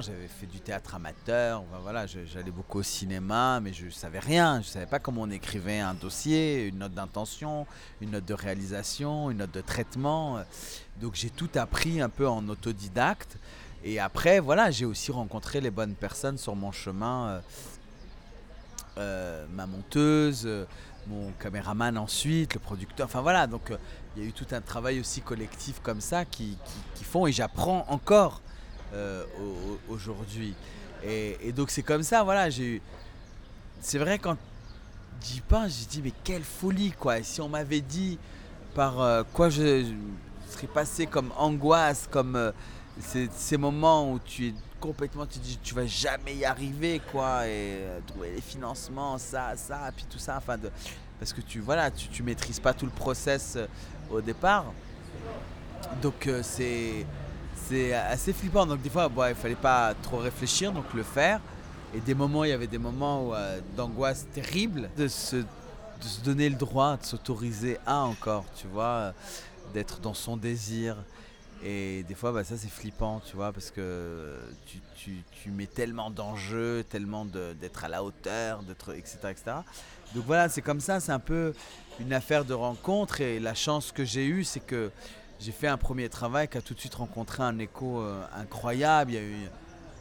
J'avais 0.00 0.28
fait 0.28 0.46
du 0.46 0.60
théâtre 0.60 0.94
amateur, 0.94 1.62
voilà, 1.82 2.06
j'allais 2.06 2.50
beaucoup 2.50 2.78
au 2.78 2.82
cinéma, 2.82 3.60
mais 3.60 3.72
je 3.72 3.90
savais 3.90 4.18
rien, 4.18 4.62
je 4.62 4.68
savais 4.68 4.86
pas 4.86 4.98
comment 4.98 5.22
on 5.22 5.30
écrivait 5.30 5.78
un 5.78 5.94
dossier, 5.94 6.66
une 6.66 6.78
note 6.78 6.94
d'intention, 6.94 7.66
une 8.00 8.10
note 8.10 8.24
de 8.24 8.34
réalisation, 8.34 9.30
une 9.30 9.38
note 9.38 9.52
de 9.52 9.60
traitement. 9.60 10.42
Donc 11.00 11.14
j'ai 11.14 11.30
tout 11.30 11.50
appris 11.54 12.00
un 12.00 12.08
peu 12.08 12.26
en 12.28 12.48
autodidacte. 12.48 13.38
Et 13.84 14.00
après, 14.00 14.40
voilà, 14.40 14.70
j'ai 14.70 14.84
aussi 14.86 15.12
rencontré 15.12 15.60
les 15.60 15.70
bonnes 15.70 15.94
personnes 15.94 16.38
sur 16.38 16.56
mon 16.56 16.72
chemin. 16.72 17.28
Euh, 17.28 17.40
euh, 18.98 19.44
ma 19.52 19.66
monteuse, 19.66 20.44
euh, 20.46 20.64
mon 21.06 21.30
caméraman 21.32 21.98
ensuite, 21.98 22.54
le 22.54 22.60
producteur. 22.60 23.04
Enfin 23.04 23.20
voilà, 23.20 23.46
donc 23.46 23.70
euh, 23.70 23.76
il 24.16 24.22
y 24.22 24.24
a 24.24 24.28
eu 24.28 24.32
tout 24.32 24.46
un 24.52 24.62
travail 24.62 25.00
aussi 25.00 25.20
collectif 25.20 25.80
comme 25.82 26.00
ça 26.00 26.24
qui, 26.24 26.56
font 27.02 27.26
et 27.26 27.32
j'apprends 27.32 27.84
encore 27.88 28.40
aujourd'hui. 29.88 30.54
Et, 31.04 31.52
donc 31.52 31.70
c'est 31.70 31.82
comme 31.82 32.02
ça, 32.02 32.22
voilà, 32.22 32.50
j'ai 32.50 32.76
eu. 32.76 32.82
C'est 33.80 33.98
vrai 33.98 34.18
quand 34.18 34.36
j'y 35.22 35.40
pense, 35.40 35.78
j'ai 35.78 35.86
dit 35.86 36.02
mais 36.02 36.12
quelle 36.24 36.44
folie 36.44 36.92
quoi. 36.92 37.18
Et 37.18 37.22
si 37.22 37.40
on 37.40 37.48
m'avait 37.48 37.80
dit 37.80 38.18
par 38.74 39.24
quoi 39.32 39.48
je, 39.48 39.84
serais 40.48 40.66
passé 40.66 41.06
comme 41.06 41.32
angoisse, 41.36 42.08
comme 42.10 42.52
ces 43.00 43.56
moments 43.56 44.12
où 44.12 44.18
tu 44.18 44.48
es 44.48 44.54
complètement, 44.80 45.26
tu 45.26 45.38
dis, 45.38 45.58
tu 45.62 45.74
vas 45.74 45.86
jamais 45.86 46.36
y 46.36 46.44
arriver, 46.44 47.00
quoi, 47.12 47.46
et 47.46 47.78
euh, 47.80 47.98
trouver 48.06 48.32
les 48.34 48.40
financements, 48.40 49.18
ça, 49.18 49.56
ça, 49.56 49.90
puis 49.94 50.06
tout 50.08 50.18
ça, 50.18 50.36
enfin, 50.36 50.56
de, 50.56 50.70
parce 51.18 51.32
que 51.32 51.40
tu, 51.40 51.60
voilà, 51.60 51.90
tu, 51.90 52.08
tu 52.08 52.22
maîtrises 52.22 52.60
pas 52.60 52.72
tout 52.72 52.84
le 52.84 52.92
process 52.92 53.54
euh, 53.56 53.66
au 54.10 54.20
départ. 54.20 54.66
Donc, 56.02 56.26
euh, 56.26 56.40
c'est, 56.42 57.06
c'est 57.68 57.92
assez 57.92 58.32
flippant. 58.32 58.66
Donc, 58.66 58.82
des 58.82 58.90
fois, 58.90 59.08
bon, 59.08 59.26
il 59.28 59.34
fallait 59.34 59.54
pas 59.54 59.94
trop 60.02 60.18
réfléchir, 60.18 60.72
donc 60.72 60.92
le 60.94 61.02
faire. 61.02 61.40
Et 61.94 62.00
des 62.00 62.14
moments, 62.14 62.44
il 62.44 62.50
y 62.50 62.52
avait 62.52 62.66
des 62.66 62.78
moments 62.78 63.32
d'angoisse 63.76 64.26
terrible 64.34 64.90
de 64.96 65.08
se, 65.08 65.36
de 65.36 65.44
se 66.04 66.20
donner 66.20 66.48
le 66.48 66.56
droit 66.56 66.96
de 66.96 67.04
s'autoriser 67.04 67.78
à 67.86 68.00
encore, 68.00 68.44
tu 68.56 68.66
vois. 68.66 69.12
d'être 69.72 70.00
dans 70.00 70.14
son 70.14 70.36
désir. 70.36 70.96
Et 71.64 72.04
des 72.06 72.14
fois, 72.14 72.32
bah, 72.32 72.44
ça 72.44 72.56
c'est 72.56 72.70
flippant, 72.70 73.20
tu 73.20 73.34
vois, 73.34 73.52
parce 73.52 73.70
que 73.70 74.36
tu, 74.66 75.22
tu, 75.42 75.50
mets 75.50 75.66
tellement 75.66 76.10
d'enjeux, 76.10 76.84
tellement 76.88 77.24
d'être 77.24 77.84
à 77.84 77.88
la 77.88 78.04
hauteur, 78.04 78.60
etc., 78.94 79.18
etc. 79.30 79.42
Donc 80.14 80.24
voilà, 80.26 80.48
c'est 80.48 80.60
comme 80.62 80.80
ça, 80.80 81.00
c'est 81.00 81.12
un 81.12 81.18
peu 81.18 81.54
une 81.98 82.12
affaire 82.12 82.44
de 82.44 82.52
rencontre. 82.52 83.20
Et 83.20 83.40
la 83.40 83.54
chance 83.54 83.90
que 83.90 84.04
j'ai 84.04 84.26
eue, 84.26 84.44
c'est 84.44 84.60
que 84.60 84.90
j'ai 85.40 85.52
fait 85.52 85.68
un 85.68 85.76
premier 85.76 86.08
travail 86.08 86.48
qui 86.48 86.58
a 86.58 86.62
tout 86.62 86.74
de 86.74 86.80
suite 86.80 86.94
rencontré 86.94 87.42
un 87.42 87.58
écho 87.58 88.00
euh, 88.00 88.22
incroyable. 88.34 89.12
Il 89.12 89.14
y 89.14 89.18
a 89.18 89.22
eu 89.22 89.48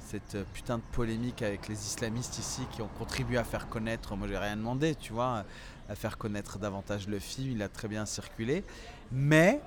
cette 0.07 0.37
putain 0.53 0.77
de 0.77 0.83
polémique 0.91 1.41
avec 1.41 1.67
les 1.67 1.75
islamistes 1.75 2.37
ici 2.37 2.61
qui 2.71 2.81
ont 2.81 2.89
contribué 2.99 3.37
à 3.37 3.43
faire 3.43 3.67
connaître, 3.67 4.15
moi 4.15 4.27
j'ai 4.27 4.37
rien 4.37 4.55
demandé, 4.55 4.95
tu 4.95 5.13
vois, 5.13 5.43
à 5.89 5.95
faire 5.95 6.17
connaître 6.17 6.59
davantage 6.59 7.07
le 7.07 7.19
film, 7.19 7.51
il 7.51 7.61
a 7.61 7.69
très 7.69 7.87
bien 7.87 8.05
circulé. 8.05 8.63
Mais 9.11 9.59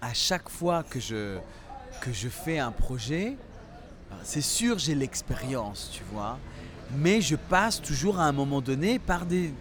à 0.00 0.12
chaque 0.12 0.48
fois 0.48 0.82
que 0.82 1.00
je, 1.00 1.38
que 2.00 2.12
je 2.12 2.28
fais 2.28 2.58
un 2.58 2.70
projet, 2.70 3.36
c'est 4.22 4.42
sûr 4.42 4.78
j'ai 4.78 4.94
l'expérience, 4.94 5.90
tu 5.92 6.02
vois, 6.12 6.38
mais 6.96 7.20
je 7.20 7.36
passe 7.36 7.80
toujours 7.80 8.20
à 8.20 8.24
un 8.24 8.32
moment 8.32 8.60
donné 8.60 8.98
par 8.98 9.26
des, 9.26 9.52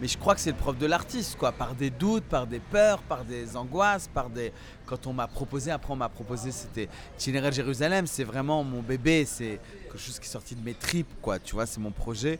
mais 0.00 0.08
je 0.08 0.16
crois 0.16 0.34
que 0.34 0.40
c'est 0.40 0.50
le 0.50 0.56
prof 0.56 0.78
de 0.78 0.86
l'artiste, 0.86 1.36
quoi, 1.36 1.52
par 1.52 1.74
des 1.74 1.90
doutes, 1.90 2.24
par 2.24 2.46
des 2.46 2.58
peurs, 2.58 3.02
par 3.02 3.24
des 3.24 3.56
angoisses, 3.56 4.08
par 4.08 4.30
des. 4.30 4.52
Quand 4.86 5.06
on 5.06 5.12
m'a 5.12 5.26
proposé, 5.26 5.70
après 5.70 5.92
on 5.92 5.96
m'a 5.96 6.08
proposé, 6.08 6.52
c'était 6.52 6.88
Itinéraire 7.18 7.52
Jérusalem, 7.52 8.06
c'est 8.06 8.24
vraiment 8.24 8.64
mon 8.64 8.80
bébé, 8.80 9.26
c'est 9.26 9.60
quelque 9.82 9.98
chose 9.98 10.18
qui 10.18 10.26
est 10.26 10.30
sorti 10.30 10.54
de 10.54 10.64
mes 10.64 10.74
tripes, 10.74 11.20
quoi, 11.20 11.38
tu 11.38 11.54
vois, 11.54 11.66
c'est 11.66 11.80
mon 11.80 11.90
projet. 11.90 12.38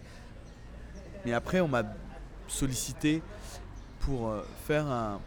Mais 1.26 1.35
après, 1.35 1.61
on 1.61 1.69
m'a 1.69 1.83
sollicité 2.49 3.23
pour 4.00 4.31
euh, 4.31 4.43
faire 4.67 4.87
un, 4.87 5.21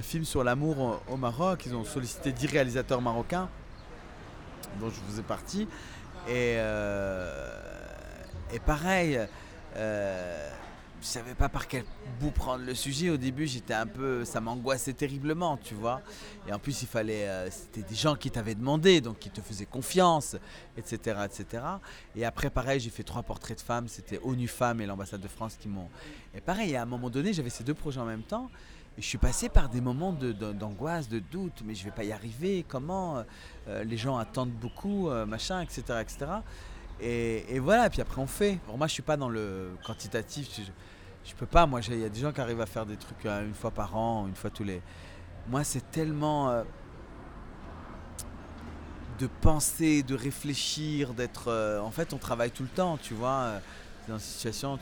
film 0.00 0.24
sur 0.24 0.42
l'amour 0.42 1.02
au, 1.06 1.16
Maroc. 1.18 1.64
Ils 1.66 1.74
ont 1.74 1.84
sollicité 1.84 2.32
10 2.32 2.46
réalisateurs 2.46 3.02
marocains, 3.02 3.50
dont 4.80 4.88
je 4.88 4.98
vous 5.06 5.20
ai 5.20 5.22
parti. 5.22 5.68
Et, 6.26 6.56
euh, 6.56 7.50
et 8.54 8.58
pareil, 8.58 9.20
euh, 9.76 10.50
je 11.00 11.06
savais 11.06 11.34
pas 11.34 11.48
par 11.48 11.66
quel 11.66 11.84
bout 12.20 12.30
prendre 12.30 12.64
le 12.64 12.74
sujet. 12.74 13.10
Au 13.10 13.16
début, 13.16 13.46
j'étais 13.46 13.74
un 13.74 13.86
peu, 13.86 14.24
ça 14.24 14.40
m'angoissait 14.40 14.92
terriblement, 14.92 15.56
tu 15.56 15.74
vois. 15.74 16.02
Et 16.46 16.52
en 16.52 16.58
plus, 16.58 16.82
il 16.82 16.88
fallait, 16.88 17.26
euh, 17.28 17.50
c'était 17.50 17.82
des 17.82 17.94
gens 17.94 18.16
qui 18.16 18.30
t'avaient 18.30 18.54
demandé, 18.54 19.00
donc 19.00 19.18
qui 19.18 19.30
te 19.30 19.40
faisaient 19.40 19.66
confiance, 19.66 20.36
etc., 20.76 21.20
etc. 21.24 21.64
Et 22.14 22.24
après, 22.24 22.50
pareil, 22.50 22.80
j'ai 22.80 22.90
fait 22.90 23.02
trois 23.02 23.22
portraits 23.22 23.56
de 23.56 23.62
femmes. 23.62 23.88
C'était 23.88 24.20
ONU 24.22 24.48
Femmes 24.48 24.80
et 24.80 24.86
l'ambassade 24.86 25.20
de 25.20 25.28
France 25.28 25.56
qui 25.58 25.68
m'ont. 25.68 25.88
Et 26.34 26.40
pareil, 26.40 26.76
à 26.76 26.82
un 26.82 26.86
moment 26.86 27.08
donné, 27.08 27.32
j'avais 27.32 27.50
ces 27.50 27.64
deux 27.64 27.74
projets 27.74 28.00
en 28.00 28.06
même 28.06 28.22
temps. 28.22 28.50
Et 28.98 29.02
je 29.02 29.06
suis 29.06 29.18
passé 29.18 29.48
par 29.48 29.68
des 29.68 29.80
moments 29.80 30.12
d'angoisse, 30.12 31.08
de, 31.08 31.20
doute, 31.20 31.62
mais 31.64 31.74
je 31.74 31.84
vais 31.84 31.92
pas 31.92 32.04
y 32.04 32.12
arriver. 32.12 32.64
Comment 32.68 33.24
euh, 33.68 33.84
Les 33.84 33.96
gens 33.96 34.18
attendent 34.18 34.50
beaucoup, 34.50 35.08
euh, 35.08 35.24
machin, 35.24 35.62
etc., 35.62 35.82
etc. 36.00 36.26
Et, 37.02 37.58
voilà, 37.58 37.88
puis 37.88 38.00
après 38.00 38.20
on 38.20 38.26
fait. 38.26 38.58
moi 38.76 38.86
je 38.86 38.92
suis 38.92 39.02
pas 39.02 39.16
dans 39.16 39.28
le 39.28 39.70
quantitatif, 39.86 40.48
je, 40.56 40.62
je 41.24 41.34
peux 41.34 41.46
pas. 41.46 41.66
Moi 41.66 41.80
il 41.88 41.98
y 41.98 42.04
a 42.04 42.08
des 42.08 42.20
gens 42.20 42.32
qui 42.32 42.40
arrivent 42.40 42.60
à 42.60 42.66
faire 42.66 42.86
des 42.86 42.96
trucs 42.96 43.24
euh, 43.26 43.46
une 43.46 43.54
fois 43.54 43.70
par 43.70 43.96
an, 43.96 44.26
une 44.26 44.34
fois 44.34 44.50
tous 44.50 44.64
les. 44.64 44.82
Moi 45.48 45.64
c'est 45.64 45.90
tellement 45.90 46.50
euh, 46.50 46.62
de 49.18 49.26
penser, 49.26 50.02
de 50.02 50.14
réfléchir, 50.14 51.14
d'être. 51.14 51.48
Euh, 51.48 51.80
en 51.80 51.90
fait 51.90 52.12
on 52.12 52.18
travaille 52.18 52.50
tout 52.50 52.64
le 52.64 52.68
temps, 52.68 52.98
tu 52.98 53.14
vois, 53.14 53.60
dans 54.08 54.14
une 54.14 54.20
situation. 54.20 54.78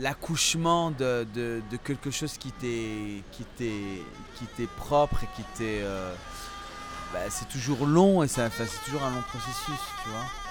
L'accouchement 0.00 0.90
de, 0.90 1.24
de, 1.34 1.76
quelque 1.84 2.10
chose 2.10 2.36
qui 2.36 2.50
t'est 2.50 3.22
qui 3.30 3.44
qui 3.56 4.66
propre 4.76 5.22
et 5.22 5.28
qui 5.36 5.42
t'est 5.56 5.84
bah, 7.12 7.20
c'est 7.28 7.48
toujours 7.48 7.86
long 7.86 8.24
et 8.24 8.28
c'est 8.28 8.50
toujours 8.84 9.04
un 9.04 9.10
long 9.10 9.22
processus, 9.22 9.80
tu 10.02 10.08
vois. 10.08 10.43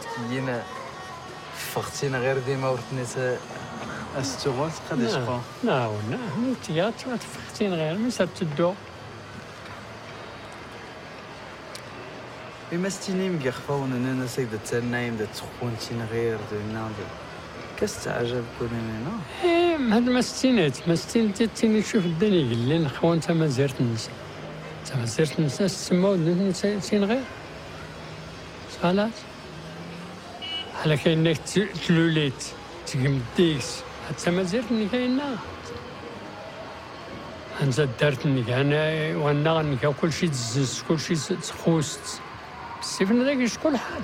تكينا 0.00 0.62
فختين 1.74 2.16
غير 2.16 2.38
ديما 2.38 2.68
ورثنا 2.68 3.36
السوغوت 4.18 4.72
قد 4.90 5.08
شقو 5.08 5.38
لا 5.64 5.86
ولا 5.86 6.18
انت 6.38 6.92
تفختين 7.20 7.74
غير 7.74 7.98
من 7.98 8.10
سبت 8.10 8.42
الدو 8.42 8.74
بما 12.72 12.88
ستيني 12.88 13.30
مقخفون 13.30 13.92
اننا 13.92 14.26
سيد 14.26 14.54
التنايم 14.54 15.16
دا 15.16 15.24
تخونتين 15.24 16.06
غير 16.12 16.38
دينا 16.52 16.90
كستعجب 17.80 18.44
كون 18.58 18.68
أنا 18.68 19.18
إيه 19.44 19.76
هاد 19.76 20.08
المستينات 20.08 20.88
مستينات 20.88 21.42
تيني 21.42 21.82
تشوف 21.82 22.04
الدنيا 22.04 22.48
قال 22.48 22.82
لي 22.82 22.88
خوان 22.88 23.48
زرت 23.48 23.82
نسى 23.82 24.10
تا 24.86 25.04
زرت 25.04 25.40
نسى 25.40 25.66
تسمى 25.66 26.08
ودنت 26.08 26.66
تين 26.66 27.04
غير. 27.04 27.22
خلاص 28.82 29.10
على 30.87 30.97
كأنك 30.97 31.37
تلوليت 31.87 32.43
تقمديكس 32.87 33.79
حتى 34.09 34.31
ما 34.31 34.43
زرتني 34.43 34.87
كاينة 34.87 35.37
انت 37.61 37.81
دارتني 37.81 38.61
انا 38.61 39.17
وانا 39.17 39.75
كل 40.01 40.13
شيء 40.13 40.29
تزز 40.29 40.83
كل 40.87 40.99
شيء 40.99 41.17
تخوست 41.17 42.21
بسيف 42.81 43.11
ذاك 43.11 43.45
شكون 43.45 43.77
حال 43.77 44.01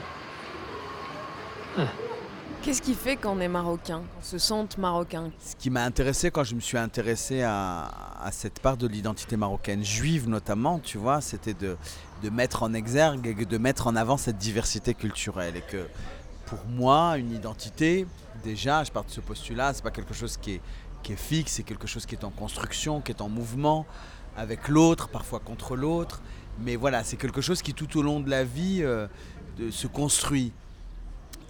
Qu'est-ce 2.62 2.82
qui 2.82 2.94
fait 2.94 3.16
qu'on 3.16 3.40
est 3.40 3.48
marocain, 3.48 4.02
qu'on 4.16 4.22
se 4.22 4.38
sente 4.38 4.78
marocain 4.78 5.32
Ce 5.40 5.56
qui 5.56 5.70
m'a 5.70 5.86
intéressé 5.86 6.30
quand 6.30 6.44
je 6.44 6.56
me 6.56 6.60
suis 6.60 6.78
intéressé 6.78 7.42
à, 7.42 7.90
à 8.22 8.32
cette 8.34 8.60
part 8.60 8.76
de 8.76 8.86
l'identité 8.86 9.38
marocaine, 9.38 9.82
juive 9.82 10.28
notamment, 10.28 10.80
tu 10.80 10.98
vois, 10.98 11.22
c'était 11.22 11.54
de, 11.54 11.78
de 12.22 12.30
mettre 12.30 12.64
en 12.64 12.74
exergue 12.74 13.28
et 13.28 13.46
de 13.46 13.58
mettre 13.58 13.88
en 13.88 13.96
avant 13.96 14.18
cette 14.18 14.38
diversité 14.38 14.94
culturelle. 14.94 15.56
Et 15.56 15.62
que 15.62 15.88
pour 16.55 16.67
moi, 16.69 17.19
une 17.19 17.33
identité, 17.33 18.07
déjà, 18.45 18.85
je 18.85 18.93
pars 18.93 19.05
de 19.05 19.11
ce 19.11 19.21
postulat, 19.21 19.75
c'est 19.75 19.83
pas 19.83 19.91
quelque 19.91 20.15
chose 20.15 20.37
qui 20.37 20.53
est, 20.53 20.61
qui 21.03 21.13
est 21.13 21.17
fixe, 21.17 21.53
c'est 21.53 21.63
quelque 21.65 21.89
chose 21.89 22.07
qui 22.07 22.15
est 22.15 22.25
en 22.25 22.31
construction, 22.31 23.01
qui 23.01 23.11
est 23.11 23.21
en 23.21 23.29
mouvement 23.29 23.87
avec 24.37 24.69
l'autre, 24.69 25.09
parfois 25.09 25.41
contre 25.41 25.75
l'autre. 25.75 26.23
Mais 26.61 26.77
voilà, 26.77 27.03
c'est 27.03 27.17
quelque 27.17 27.41
chose 27.41 27.61
qui 27.61 27.75
tout 27.75 27.99
au 27.99 28.03
long 28.03 28.21
de 28.21 28.31
la 28.31 28.45
vie 28.45 28.83
euh, 28.83 29.09
se 29.71 29.89
construit. 29.89 30.53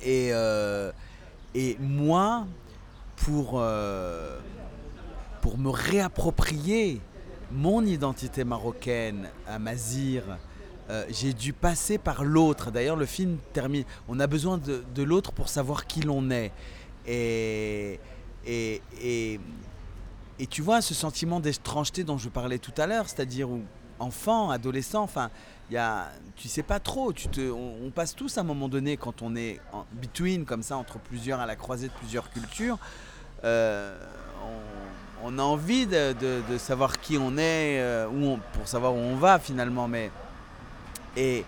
Et, 0.03 0.31
euh, 0.33 0.91
et 1.55 1.77
moi, 1.81 2.47
pour, 3.17 3.61
euh, 3.61 4.41
pour 5.43 5.59
me 5.59 5.69
réapproprier 5.69 7.01
mon 7.53 7.85
identité 7.85 8.43
marocaine 8.45 9.29
à 9.47 9.59
Mazir, 9.59 10.23
euh, 10.91 11.05
j'ai 11.09 11.33
dû 11.33 11.53
passer 11.53 11.99
par 11.99 12.25
l'autre. 12.25 12.71
D'ailleurs, 12.71 12.97
le 12.97 13.07
film 13.07 13.39
termine. 13.53 13.85
On 14.09 14.21
a 14.21 14.27
besoin 14.27 14.59
de, 14.59 15.03
l'autre 15.03 15.33
pour 15.33 15.49
savoir 15.49 15.87
qui 15.87 16.03
l'on 16.03 16.31
est. 16.31 16.53
Et, 17.07 18.01
et, 18.47 18.83
et, 20.39 20.47
tu 20.47 20.63
vois, 20.63 20.83
ce 20.83 20.95
sentiment 20.95 21.41
d'étrangeté 21.41 22.05
dont 22.05 22.19
je 22.19 22.29
parlais 22.29 22.59
tout 22.59 22.73
à 22.77 22.87
l'heure, 22.87 23.09
c'est-à-dire 23.09 23.49
enfant, 23.99 24.51
adolescent, 24.51 25.03
enfin, 25.03 25.31
y 25.71 25.77
a, 25.77 26.11
tu 26.37 26.49
sais 26.49 26.63
pas 26.63 26.81
trop. 26.81 27.13
Tu 27.13 27.29
te, 27.29 27.51
on, 27.51 27.91
passe 27.91 28.15
tous 28.15 28.37
à 28.39 28.43
un 28.43 28.45
moment 28.45 28.69
donné, 28.69 28.97
quand 28.97 29.23
on 29.23 29.37
est 29.37 29.61
en 29.73 29.87
between, 29.93 30.45
comme 30.45 30.63
ça, 30.63 30.77
entre 30.77 30.99
plusieurs, 30.99 31.41
à 31.41 31.47
la 31.47 31.57
croisée 31.57 31.89
de 31.89 31.93
plusieurs 31.93 32.31
cultures. 32.31 32.79
Euh, 33.45 33.97
on, 35.23 35.39
a 35.39 35.43
envie 35.43 35.87
de, 35.87 36.15
de, 36.49 36.59
savoir 36.59 37.01
qui 37.01 37.17
on 37.17 37.39
est, 37.39 37.81
euh, 37.81 38.09
où 38.09 38.39
pour 38.53 38.69
savoir 38.69 38.95
où 38.95 38.99
on 38.99 39.17
va 39.17 39.39
finalement, 39.39 39.89
mais 39.89 40.11
et, 41.17 41.45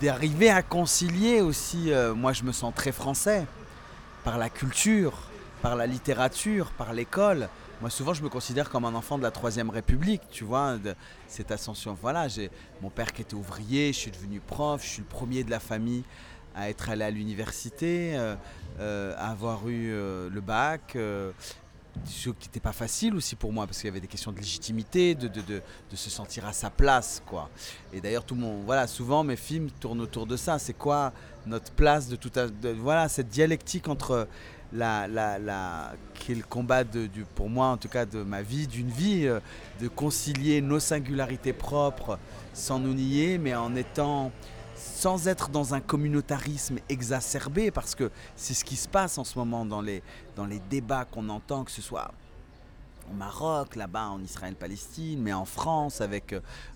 d'arriver 0.00 0.50
à 0.50 0.62
concilier 0.62 1.40
aussi, 1.40 1.92
euh, 1.92 2.14
moi 2.14 2.32
je 2.32 2.44
me 2.44 2.52
sens 2.52 2.72
très 2.74 2.92
français, 2.92 3.46
par 4.22 4.38
la 4.38 4.48
culture, 4.48 5.14
par 5.60 5.74
la 5.74 5.86
littérature, 5.86 6.70
par 6.72 6.92
l'école. 6.92 7.48
Moi 7.80 7.90
souvent 7.90 8.14
je 8.14 8.22
me 8.22 8.28
considère 8.28 8.70
comme 8.70 8.84
un 8.84 8.94
enfant 8.94 9.18
de 9.18 9.24
la 9.24 9.32
Troisième 9.32 9.70
République, 9.70 10.22
tu 10.30 10.44
vois, 10.44 10.76
de 10.76 10.94
cette 11.26 11.50
ascension. 11.50 11.96
Voilà, 12.00 12.28
j'ai 12.28 12.50
mon 12.80 12.90
père 12.90 13.12
qui 13.12 13.22
était 13.22 13.34
ouvrier, 13.34 13.92
je 13.92 13.98
suis 13.98 14.10
devenu 14.10 14.40
prof, 14.40 14.82
je 14.84 14.88
suis 14.88 15.02
le 15.02 15.08
premier 15.08 15.42
de 15.42 15.50
la 15.50 15.60
famille 15.60 16.04
à 16.54 16.68
être 16.68 16.90
allé 16.90 17.02
à 17.02 17.10
l'université, 17.10 18.12
euh, 18.14 18.36
euh, 18.78 19.14
à 19.16 19.30
avoir 19.30 19.68
eu 19.68 19.90
le 19.90 20.40
bac. 20.40 20.96
Chose 22.06 22.34
qui 22.38 22.48
n'était 22.48 22.60
pas 22.60 22.72
facile 22.72 23.14
aussi 23.14 23.36
pour 23.36 23.52
moi 23.52 23.66
parce 23.66 23.78
qu'il 23.78 23.86
y 23.86 23.90
avait 23.90 24.00
des 24.00 24.08
questions 24.08 24.32
de 24.32 24.38
légitimité, 24.38 25.14
de, 25.14 25.28
de, 25.28 25.42
de, 25.42 25.96
se 25.96 26.10
sentir 26.10 26.46
à 26.46 26.52
sa 26.52 26.70
place 26.70 27.22
quoi. 27.26 27.50
Et 27.92 28.00
d'ailleurs 28.00 28.24
tout 28.24 28.34
mon 28.34 28.62
voilà 28.62 28.86
souvent 28.86 29.24
mes 29.24 29.36
films 29.36 29.70
tournent 29.80 30.00
autour 30.00 30.26
de 30.26 30.36
ça. 30.36 30.58
C'est 30.58 30.72
quoi 30.74 31.12
notre 31.46 31.72
place 31.72 32.08
de 32.08 32.16
tout 32.16 32.32
à, 32.36 32.46
voilà 32.74 33.08
cette 33.08 33.28
dialectique 33.28 33.88
entre 33.88 34.28
la, 34.72 35.06
la, 35.06 35.38
la 35.38 35.92
qui 36.14 36.34
le 36.34 36.42
combat 36.42 36.84
de, 36.84 37.06
du, 37.06 37.24
pour 37.24 37.50
moi 37.50 37.66
en 37.68 37.76
tout 37.76 37.88
cas 37.88 38.06
de 38.06 38.22
ma 38.22 38.42
vie, 38.42 38.66
d'une 38.66 38.88
vie, 38.88 39.26
euh, 39.26 39.40
de 39.80 39.88
concilier 39.88 40.60
nos 40.60 40.80
singularités 40.80 41.52
propres 41.52 42.18
sans 42.54 42.78
nous 42.78 42.94
nier, 42.94 43.38
mais 43.38 43.54
en 43.54 43.74
étant 43.76 44.30
sans 44.82 45.28
être 45.28 45.48
dans 45.48 45.74
un 45.74 45.80
communautarisme 45.80 46.78
exacerbé, 46.88 47.70
parce 47.70 47.94
que 47.94 48.10
c'est 48.36 48.54
ce 48.54 48.64
qui 48.64 48.76
se 48.76 48.88
passe 48.88 49.18
en 49.18 49.24
ce 49.24 49.38
moment 49.38 49.64
dans 49.64 49.80
les, 49.80 50.02
dans 50.36 50.46
les 50.46 50.60
débats 50.70 51.04
qu'on 51.04 51.28
entend, 51.28 51.64
que 51.64 51.70
ce 51.70 51.82
soit 51.82 52.12
au 53.10 53.14
Maroc, 53.14 53.76
là-bas 53.76 54.08
en 54.08 54.22
Israël-Palestine, 54.22 55.20
mais 55.20 55.32
en 55.32 55.44
France 55.44 56.00
avec 56.00 56.34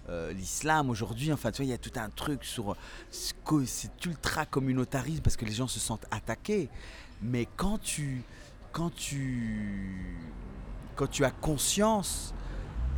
euh, 0.08 0.32
l'islam 0.32 0.90
aujourd'hui. 0.90 1.32
Enfin, 1.32 1.50
tu 1.50 1.58
vois, 1.58 1.66
il 1.66 1.70
y 1.70 1.75
a 1.75 1.78
tout 1.78 1.92
un 1.96 2.10
truc 2.10 2.44
sur 2.44 2.76
cet 3.10 4.04
ultra 4.04 4.46
communautarisme 4.46 5.22
parce 5.22 5.36
que 5.36 5.44
les 5.44 5.52
gens 5.52 5.68
se 5.68 5.80
sentent 5.80 6.06
attaqués. 6.10 6.68
Mais 7.22 7.46
quand 7.56 7.78
tu, 7.80 8.22
quand 8.72 8.94
tu, 8.94 10.16
quand 10.96 11.06
tu 11.06 11.25
as 11.25 11.30
conscience 11.30 12.34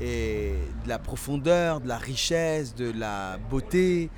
de 0.01 0.55
la 0.87 0.99
profondeur, 0.99 1.81
de 1.81 1.89
la 1.89 1.99
richesse, 1.99 2.75
de 2.75 2.91
la 2.91 3.37
beauté, 3.51 4.11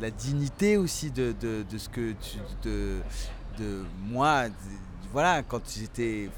de 0.00 0.06
la 0.06 0.10
dignité 0.10 0.78
aussi 0.78 1.10
de, 1.10 1.34
de, 1.38 1.62
de 1.70 1.78
ce 1.78 1.88
que 1.90 2.12
tu, 2.12 2.38
de, 2.62 3.00
de 3.58 3.84
moi, 4.08 4.46
voilà, 5.12 5.42
quand 5.42 5.60
j'étais 5.68 6.30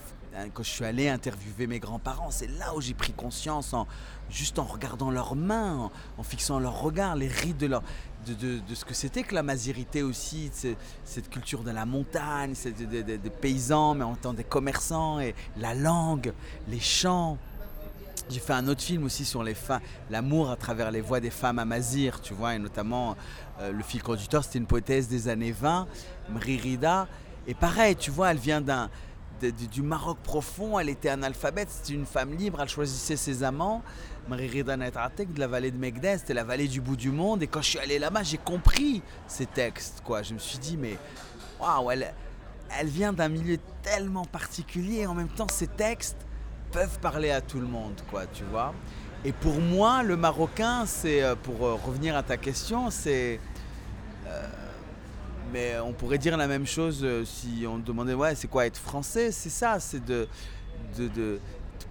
quand 0.54 0.62
je 0.62 0.70
suis 0.70 0.84
allé 0.84 1.08
interviewer 1.08 1.66
mes 1.66 1.78
grands-parents, 1.78 2.30
c'est 2.30 2.50
là 2.58 2.74
où 2.74 2.80
j'ai 2.80 2.94
pris 2.94 3.12
conscience, 3.12 3.74
en, 3.74 3.86
juste 4.30 4.58
en 4.58 4.64
regardant 4.64 5.10
leurs 5.10 5.36
mains, 5.36 5.90
en, 6.16 6.22
fixant 6.22 6.58
leurs 6.58 6.80
regards, 6.80 7.16
les 7.16 7.28
rides 7.28 7.58
de, 7.58 7.66
leur, 7.66 7.82
de, 8.26 8.32
de, 8.34 8.74
ce 8.74 8.86
que 8.86 8.94
c'était 8.94 9.24
que 9.24 9.34
la 9.34 9.42
mazirité 9.42 10.02
aussi, 10.02 10.50
cette 11.04 11.28
culture 11.28 11.62
de 11.62 11.70
la 11.70 11.84
montagne, 11.84 12.54
des 12.64 13.02
de, 13.02 13.16
de, 13.16 13.28
paysans, 13.28 13.94
mais 13.94 14.04
en 14.04 14.12
même 14.12 14.16
temps 14.16 14.32
des 14.32 14.42
commerçants, 14.42 15.20
et 15.20 15.34
la 15.58 15.74
langue, 15.74 16.32
les 16.68 16.80
chants. 16.80 17.36
J'ai 18.32 18.40
fait 18.40 18.54
un 18.54 18.66
autre 18.66 18.80
film 18.80 19.04
aussi 19.04 19.26
sur 19.26 19.44
l'amour 20.08 20.50
à 20.50 20.56
travers 20.56 20.90
les 20.90 21.02
voix 21.02 21.20
des 21.20 21.28
femmes 21.28 21.58
à 21.58 21.66
Mazir, 21.66 22.22
tu 22.22 22.32
vois, 22.32 22.54
et 22.54 22.58
notamment 22.58 23.14
euh, 23.60 23.72
le 23.72 23.82
fil 23.82 24.02
conducteur, 24.02 24.42
c'était 24.42 24.58
une 24.58 24.66
poétesse 24.66 25.06
des 25.06 25.28
années 25.28 25.52
20, 25.52 25.86
Mririda. 26.30 27.08
Et 27.46 27.52
pareil, 27.52 27.94
tu 27.94 28.10
vois, 28.10 28.30
elle 28.30 28.38
vient 28.38 28.62
du 28.62 29.82
Maroc 29.82 30.16
profond, 30.22 30.78
elle 30.78 30.88
était 30.88 31.10
analphabète, 31.10 31.68
c'était 31.68 31.92
une 31.92 32.06
femme 32.06 32.32
libre, 32.34 32.62
elle 32.62 32.70
choisissait 32.70 33.16
ses 33.16 33.42
amants. 33.42 33.82
Netratek 34.30 35.34
de 35.34 35.40
la 35.40 35.46
vallée 35.46 35.70
de 35.70 35.76
Megdès, 35.76 36.18
c'était 36.18 36.32
la 36.32 36.44
vallée 36.44 36.68
du 36.68 36.80
bout 36.80 36.96
du 36.96 37.10
monde. 37.10 37.42
Et 37.42 37.48
quand 37.48 37.60
je 37.60 37.68
suis 37.68 37.78
allé 37.80 37.98
là-bas, 37.98 38.22
j'ai 38.22 38.38
compris 38.38 39.02
ces 39.26 39.44
textes, 39.44 40.00
quoi. 40.06 40.22
Je 40.22 40.32
me 40.32 40.38
suis 40.38 40.58
dit, 40.58 40.78
mais 40.78 40.96
waouh, 41.60 41.90
elle, 41.90 42.14
elle 42.80 42.86
vient 42.86 43.12
d'un 43.12 43.28
milieu 43.28 43.58
tellement 43.82 44.24
particulier, 44.24 45.00
et 45.00 45.06
en 45.06 45.14
même 45.14 45.28
temps, 45.28 45.48
ces 45.50 45.66
textes 45.66 46.24
peuvent 46.72 46.98
parler 47.00 47.30
à 47.30 47.40
tout 47.40 47.60
le 47.60 47.66
monde, 47.66 48.00
quoi, 48.10 48.26
tu 48.26 48.44
vois. 48.44 48.74
Et 49.24 49.32
pour 49.32 49.60
moi, 49.60 50.02
le 50.02 50.16
marocain, 50.16 50.84
c'est, 50.86 51.22
pour 51.42 51.58
revenir 51.58 52.16
à 52.16 52.22
ta 52.22 52.36
question, 52.36 52.90
c'est. 52.90 53.38
Euh, 54.26 54.48
mais 55.52 55.78
on 55.80 55.92
pourrait 55.92 56.18
dire 56.18 56.36
la 56.36 56.48
même 56.48 56.66
chose 56.66 57.06
si 57.24 57.64
on 57.68 57.78
demandait, 57.78 58.14
ouais, 58.14 58.34
c'est 58.34 58.48
quoi 58.48 58.66
être 58.66 58.78
français? 58.78 59.30
C'est 59.30 59.50
ça, 59.50 59.78
c'est 59.78 60.04
de, 60.04 60.26
de, 60.98 61.08
de, 61.08 61.38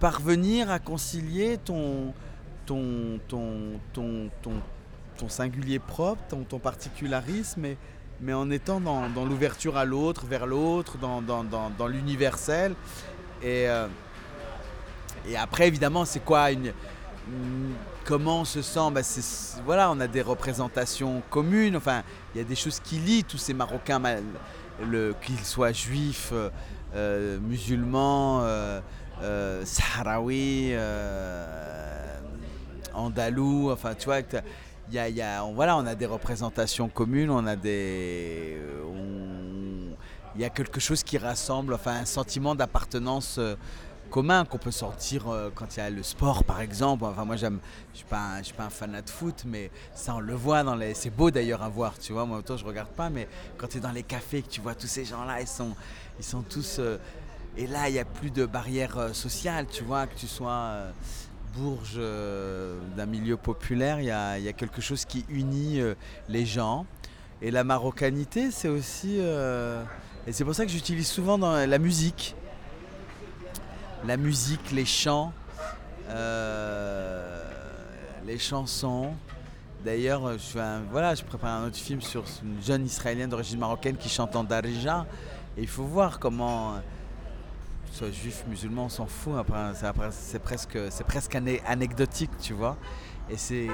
parvenir 0.00 0.68
à 0.68 0.80
concilier 0.80 1.58
ton, 1.64 2.12
ton, 2.66 3.20
ton, 3.28 3.78
ton, 3.92 4.28
ton, 5.16 5.28
singulier 5.28 5.78
propre, 5.78 6.20
ton, 6.28 6.42
ton 6.42 6.58
particularisme, 6.58 7.64
et, 7.64 7.76
mais 8.20 8.32
en 8.32 8.50
étant 8.50 8.80
dans, 8.80 9.24
l'ouverture 9.24 9.76
à 9.76 9.84
l'autre, 9.84 10.26
vers 10.26 10.46
l'autre, 10.46 10.98
dans, 10.98 11.22
dans, 11.22 11.44
dans, 11.44 11.86
l'universel. 11.86 12.74
Et. 13.42 13.68
Euh, 13.68 13.86
et 15.28 15.36
après, 15.36 15.68
évidemment, 15.68 16.04
c'est 16.04 16.24
quoi 16.24 16.50
une, 16.50 16.72
Comment 18.04 18.40
on 18.40 18.44
se 18.44 18.62
sent? 18.62 18.90
Bah, 18.92 19.02
Voilà, 19.64 19.90
on 19.92 20.00
a 20.00 20.08
des 20.08 20.22
représentations 20.22 21.22
communes. 21.30 21.76
Enfin, 21.76 22.02
il 22.34 22.38
y 22.38 22.40
a 22.40 22.44
des 22.44 22.56
choses 22.56 22.80
qui 22.80 22.96
lient 22.96 23.22
tous 23.22 23.38
ces 23.38 23.54
Marocains, 23.54 24.00
qu'ils 25.24 25.44
soient 25.44 25.72
juifs, 25.72 26.32
euh, 26.94 27.38
musulmans, 27.38 28.40
euh, 28.42 28.80
euh, 29.22 29.64
sahraouis, 29.64 30.74
andalous. 32.92 33.70
Enfin, 33.70 33.94
tu 33.94 34.06
vois, 34.06 34.18
y 34.18 34.24
y 34.90 35.22
a, 35.22 35.44
on, 35.44 35.52
voilà, 35.52 35.76
on 35.76 35.86
a 35.86 35.94
des 35.94 36.06
représentations 36.06 36.88
communes, 36.88 37.30
on 37.30 37.46
a 37.46 37.54
des. 37.54 38.58
Il 40.34 40.40
y 40.40 40.44
a 40.44 40.50
quelque 40.50 40.80
chose 40.80 41.02
qui 41.04 41.18
rassemble, 41.18 41.74
enfin, 41.74 42.00
un 42.00 42.04
sentiment 42.06 42.54
d'appartenance 42.54 43.38
commun 44.12 44.44
qu'on 44.44 44.58
peut 44.58 44.70
sortir 44.70 45.28
euh, 45.28 45.50
quand 45.54 45.74
il 45.74 45.80
y 45.80 45.82
a 45.82 45.88
le 45.88 46.02
sport 46.02 46.44
par 46.44 46.60
exemple. 46.60 47.04
Enfin 47.04 47.24
moi 47.24 47.36
j'aime, 47.36 47.58
je 47.94 47.98
suis 47.98 48.06
suis 48.42 48.54
pas 48.54 48.64
un 48.64 48.70
fanat 48.70 49.00
de 49.00 49.10
foot, 49.10 49.44
mais 49.46 49.70
ça 49.94 50.14
on 50.14 50.20
le 50.20 50.34
voit 50.34 50.62
dans 50.62 50.76
les, 50.76 50.92
c'est 50.92 51.10
beau 51.10 51.30
d'ailleurs 51.30 51.62
à 51.62 51.70
voir, 51.70 51.98
tu 51.98 52.12
vois. 52.12 52.26
Moi 52.26 52.38
autant 52.38 52.58
je 52.58 52.64
regarde 52.64 52.90
pas, 52.90 53.08
mais 53.08 53.26
quand 53.56 53.68
tu 53.68 53.78
es 53.78 53.80
dans 53.80 53.90
les 53.90 54.02
cafés, 54.02 54.42
que 54.42 54.50
tu 54.50 54.60
vois 54.60 54.74
tous 54.74 54.86
ces 54.86 55.06
gens 55.06 55.24
là, 55.24 55.40
ils 55.40 55.48
sont, 55.48 55.74
ils 56.18 56.24
sont 56.24 56.42
tous, 56.42 56.76
euh, 56.78 56.98
et 57.56 57.66
là 57.66 57.88
il 57.88 57.94
y 57.94 57.98
a 57.98 58.04
plus 58.04 58.30
de 58.30 58.44
barrière 58.44 58.98
euh, 58.98 59.12
sociale, 59.14 59.66
tu 59.66 59.82
vois, 59.82 60.06
que 60.06 60.14
tu 60.14 60.26
sois 60.26 60.50
euh, 60.50 60.90
bourge 61.56 61.98
d'un 62.96 63.06
milieu 63.06 63.38
populaire, 63.38 63.98
il 63.98 64.06
y 64.06 64.10
a, 64.10 64.38
y 64.38 64.48
a, 64.48 64.52
quelque 64.52 64.82
chose 64.82 65.06
qui 65.06 65.24
unit 65.30 65.80
les 66.28 66.46
gens. 66.46 66.86
Et 67.42 67.50
la 67.50 67.62
marocanité, 67.62 68.50
c'est 68.50 68.68
aussi, 68.68 69.18
et 69.18 70.32
c'est 70.32 70.44
pour 70.44 70.54
ça 70.54 70.64
que 70.64 70.70
j'utilise 70.70 71.08
souvent 71.08 71.36
la 71.36 71.78
musique 71.78 72.34
la 74.06 74.16
musique, 74.16 74.70
les 74.72 74.84
chants, 74.84 75.32
euh, 76.08 77.42
les 78.26 78.38
chansons. 78.38 79.14
D'ailleurs, 79.84 80.38
je, 80.38 80.58
voilà, 80.90 81.14
je 81.14 81.24
prépare 81.24 81.62
un 81.62 81.66
autre 81.66 81.76
film 81.76 82.00
sur 82.00 82.24
une 82.42 82.62
jeune 82.62 82.86
israélienne 82.86 83.30
d'origine 83.30 83.58
marocaine 83.58 83.96
qui 83.96 84.08
chante 84.08 84.36
en 84.36 84.44
darija. 84.44 85.06
Et 85.56 85.62
il 85.62 85.68
faut 85.68 85.84
voir 85.84 86.18
comment, 86.18 86.74
soit 87.92 88.10
juif, 88.10 88.44
musulman, 88.48 88.86
on 88.86 88.88
s'en 88.88 89.06
fout. 89.06 89.34
C'est 90.10 91.04
presque, 91.04 91.34
anecdotique, 91.66 92.30
tu 92.40 92.52
vois. 92.54 92.76
Et 93.30 93.36
c'est 93.36 93.68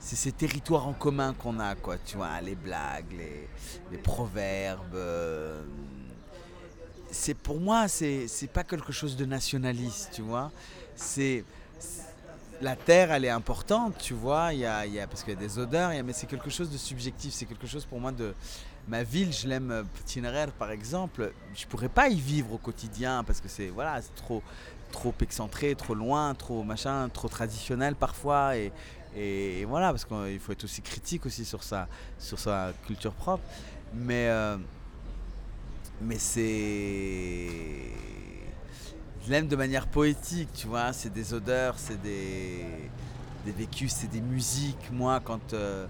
c'est 0.00 0.16
ces 0.16 0.32
territoires 0.32 0.86
en 0.86 0.92
commun 0.92 1.34
qu'on 1.34 1.58
a, 1.58 1.74
quoi, 1.74 1.96
tu 1.98 2.16
vois, 2.16 2.40
les 2.40 2.54
blagues, 2.54 3.10
les, 3.10 3.48
les 3.90 3.98
proverbes. 3.98 4.94
Euh, 4.94 5.64
c'est 7.10 7.34
pour 7.34 7.60
moi 7.60 7.88
c'est 7.88 8.28
c'est 8.28 8.48
pas 8.48 8.64
quelque 8.64 8.92
chose 8.92 9.16
de 9.16 9.24
nationaliste 9.24 10.10
tu 10.12 10.22
vois. 10.22 10.50
C'est 10.96 11.44
la 12.60 12.74
terre 12.76 13.12
elle 13.12 13.24
est 13.24 13.30
importante 13.30 13.96
tu 13.98 14.14
vois. 14.14 14.52
Il 14.52 14.60
y 14.60 14.66
a, 14.66 14.86
y 14.86 15.00
a 15.00 15.06
parce 15.06 15.22
qu'il 15.22 15.34
y 15.34 15.36
a 15.36 15.40
des 15.40 15.58
odeurs 15.58 15.90
mais 16.04 16.12
c'est 16.12 16.26
quelque 16.26 16.50
chose 16.50 16.70
de 16.70 16.76
subjectif. 16.76 17.32
C'est 17.32 17.46
quelque 17.46 17.66
chose 17.66 17.84
pour 17.84 18.00
moi 18.00 18.12
de 18.12 18.34
ma 18.88 19.02
ville. 19.02 19.32
Je 19.32 19.48
l'aime 19.48 19.86
Tinerer 20.04 20.48
par 20.58 20.70
exemple. 20.70 21.32
Je 21.54 21.66
pourrais 21.66 21.88
pas 21.88 22.08
y 22.08 22.20
vivre 22.20 22.52
au 22.52 22.58
quotidien 22.58 23.24
parce 23.24 23.40
que 23.40 23.48
c'est 23.48 23.68
voilà 23.68 24.00
c'est 24.02 24.14
trop 24.14 24.42
trop 24.90 25.14
excentré 25.20 25.74
trop 25.74 25.94
loin 25.94 26.34
trop 26.34 26.62
machin 26.62 27.08
trop 27.08 27.28
traditionnel 27.28 27.94
parfois. 27.94 28.56
Et, 28.56 28.72
et, 29.16 29.60
et 29.60 29.64
voilà 29.64 29.90
parce 29.90 30.04
qu'il 30.04 30.38
faut 30.40 30.52
être 30.52 30.64
aussi 30.64 30.82
critique 30.82 31.24
aussi 31.26 31.44
sur 31.44 31.62
sa 31.62 31.88
sur 32.18 32.38
sa 32.38 32.72
culture 32.86 33.12
propre. 33.12 33.44
Mais 33.94 34.28
euh, 34.28 34.58
mais 36.00 36.18
c'est 36.18 37.48
je 39.24 39.30
l'aime 39.30 39.48
de 39.48 39.56
manière 39.56 39.86
poétique 39.88 40.48
tu 40.54 40.66
vois 40.66 40.92
c'est 40.92 41.12
des 41.12 41.34
odeurs 41.34 41.78
c'est 41.78 42.00
des 42.00 42.64
des 43.44 43.52
vécus 43.52 43.92
c'est 43.92 44.10
des 44.10 44.20
musiques. 44.20 44.90
Moi 44.92 45.20
quand 45.24 45.54
euh, 45.54 45.86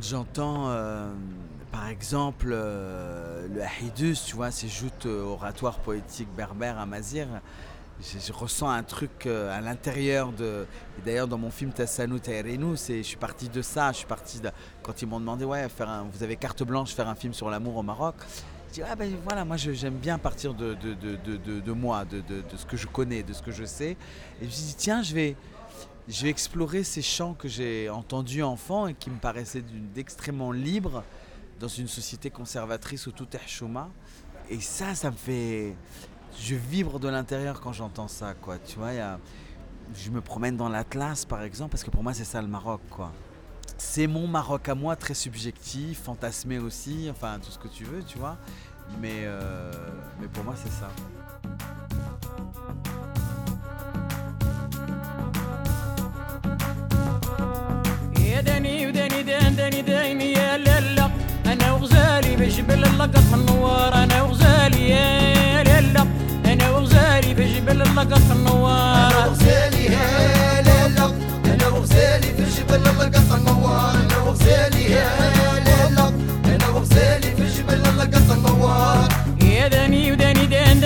j'entends 0.00 0.68
euh, 0.68 1.12
par 1.72 1.88
exemple 1.88 2.50
euh, 2.52 3.46
le 3.48 3.62
Hidus 3.82 4.16
tu 4.26 4.36
vois 4.36 4.50
ces 4.50 4.68
joutes 4.68 5.06
oratoires 5.06 5.78
poétiques 5.78 6.34
berbères 6.34 6.78
à 6.78 6.86
Mazir 6.86 7.26
je, 8.00 8.32
ressens 8.32 8.70
un 8.70 8.82
truc 8.82 9.26
à 9.26 9.60
l'intérieur 9.60 10.32
de 10.32 10.66
d'ailleurs 11.04 11.28
dans 11.28 11.36
mon 11.36 11.50
film 11.50 11.70
Tassano 11.70 12.18
Tairenu 12.18 12.76
je 12.76 13.02
suis 13.02 13.16
parti 13.16 13.48
de 13.48 13.60
ça 13.60 13.92
je 13.92 13.98
suis 13.98 14.06
parti 14.06 14.40
de, 14.40 14.50
quand 14.82 15.02
ils 15.02 15.06
m'ont 15.06 15.20
demandé 15.20 15.44
ouais 15.44 15.68
faire 15.68 15.88
un, 15.90 16.06
vous 16.10 16.22
avez 16.22 16.36
carte 16.36 16.62
blanche 16.62 16.94
faire 16.94 17.08
un 17.08 17.14
film 17.14 17.34
sur 17.34 17.50
l'amour 17.50 17.76
au 17.76 17.82
Maroc 17.82 18.14
dis, 18.72 18.82
ah 18.82 18.96
ben 18.96 19.12
voilà, 19.24 19.44
moi 19.44 19.56
j'aime 19.56 19.96
bien 19.96 20.18
partir 20.18 20.54
de, 20.54 20.74
de, 20.74 20.94
de, 20.94 21.60
de, 21.60 21.72
moi, 21.72 22.04
de, 22.04 22.22
ce 22.56 22.66
que 22.66 22.76
je 22.76 22.86
connais, 22.86 23.22
de 23.22 23.32
ce 23.32 23.42
que 23.42 23.50
je 23.50 23.64
sais. 23.64 23.92
Et 23.92 23.96
je 24.42 24.46
me 24.46 24.50
suis 24.50 24.64
dit, 24.64 24.74
tiens, 24.76 25.02
je 25.02 25.14
vais, 25.14 25.36
je 26.08 26.22
vais 26.22 26.30
explorer 26.30 26.84
ces 26.84 27.02
chants 27.02 27.34
que 27.34 27.48
j'ai 27.48 27.88
entendus 27.88 28.42
enfant 28.42 28.86
et 28.86 28.94
qui 28.94 29.10
me 29.10 29.18
paraissaient 29.18 29.64
d'extrêmement 29.94 30.52
libres 30.52 31.04
dans 31.58 31.68
une 31.68 31.88
société 31.88 32.30
conservatrice 32.30 33.06
où 33.06 33.12
tout 33.12 33.28
est 33.34 33.48
chouma. 33.48 33.88
Et 34.48 34.60
ça, 34.60 34.94
ça 34.94 35.10
me 35.10 35.16
fait. 35.16 35.74
je 36.38 36.54
vibre 36.54 36.98
de 36.98 37.08
l'intérieur 37.08 37.60
quand 37.60 37.72
j'entends 37.72 38.08
ça, 38.08 38.34
quoi. 38.34 38.58
Tu 38.58 38.78
vois, 38.78 38.90
je 39.94 40.10
me 40.10 40.20
promène 40.20 40.56
dans 40.56 40.68
l'Atlas, 40.68 41.24
par 41.24 41.42
exemple, 41.42 41.72
parce 41.72 41.84
que 41.84 41.90
pour 41.90 42.02
moi, 42.02 42.14
c'est 42.14 42.24
ça 42.24 42.40
le 42.40 42.48
Maroc, 42.48 42.80
quoi. 42.90 43.12
C'est 43.82 44.06
mon 44.06 44.28
Maroc 44.28 44.68
à 44.68 44.74
moi, 44.74 44.94
très 44.94 45.14
subjectif, 45.14 46.02
fantasmé 46.02 46.58
aussi, 46.58 47.08
enfin, 47.10 47.38
tout 47.42 47.50
ce 47.50 47.58
que 47.58 47.66
tu 47.66 47.84
veux, 47.84 48.04
tu 48.04 48.18
vois. 48.18 48.36
Mais, 49.00 49.22
euh, 49.24 49.72
mais 50.20 50.28
pour 50.28 50.44
moi, 50.44 50.54
c'est 50.54 50.70
ça. 50.70 50.90
وغزالي 71.90 72.26
في 72.34 72.42
الجبل 72.42 72.88
الله 72.88 73.36
نوار 73.52 73.94
أنا 73.94 74.18
وغزالي 74.18 74.84
يا 74.90 75.10
ليلى 75.66 76.12
أنا 76.54 76.68
وغزالي 76.68 77.30
في 77.36 77.42
الجبل 77.42 77.82
الله 77.86 78.34
نوار 78.46 79.08
يا 79.42 79.68
داني 79.68 80.12
وداني 80.12 80.46
دان 80.46 80.80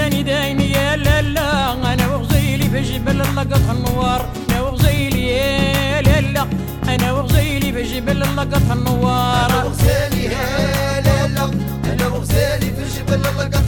لالا 0.96 1.72
أنا 1.92 2.06
وغزيلي 2.14 2.68
في 2.70 2.78
الجبل 2.78 3.20
الله 3.20 3.44
نوار 3.72 4.28
أنا 4.50 4.60
وغزيلي 4.60 5.28
يا 5.28 6.02
لالا 6.02 6.46
أنا 6.88 7.12
وغزيلي 7.12 7.72
في 7.72 7.80
الجبل 7.80 8.22
الله 8.22 8.44
نوار 8.74 9.50
أنا 9.50 9.64
وغزالي 9.64 10.24
يا 10.24 11.00
لالا 11.06 11.44
أنا 11.92 12.06
وغزالي 12.08 12.66
في 12.76 12.82
الجبل 12.82 13.14
الله 13.28 13.44
قصة 13.44 13.63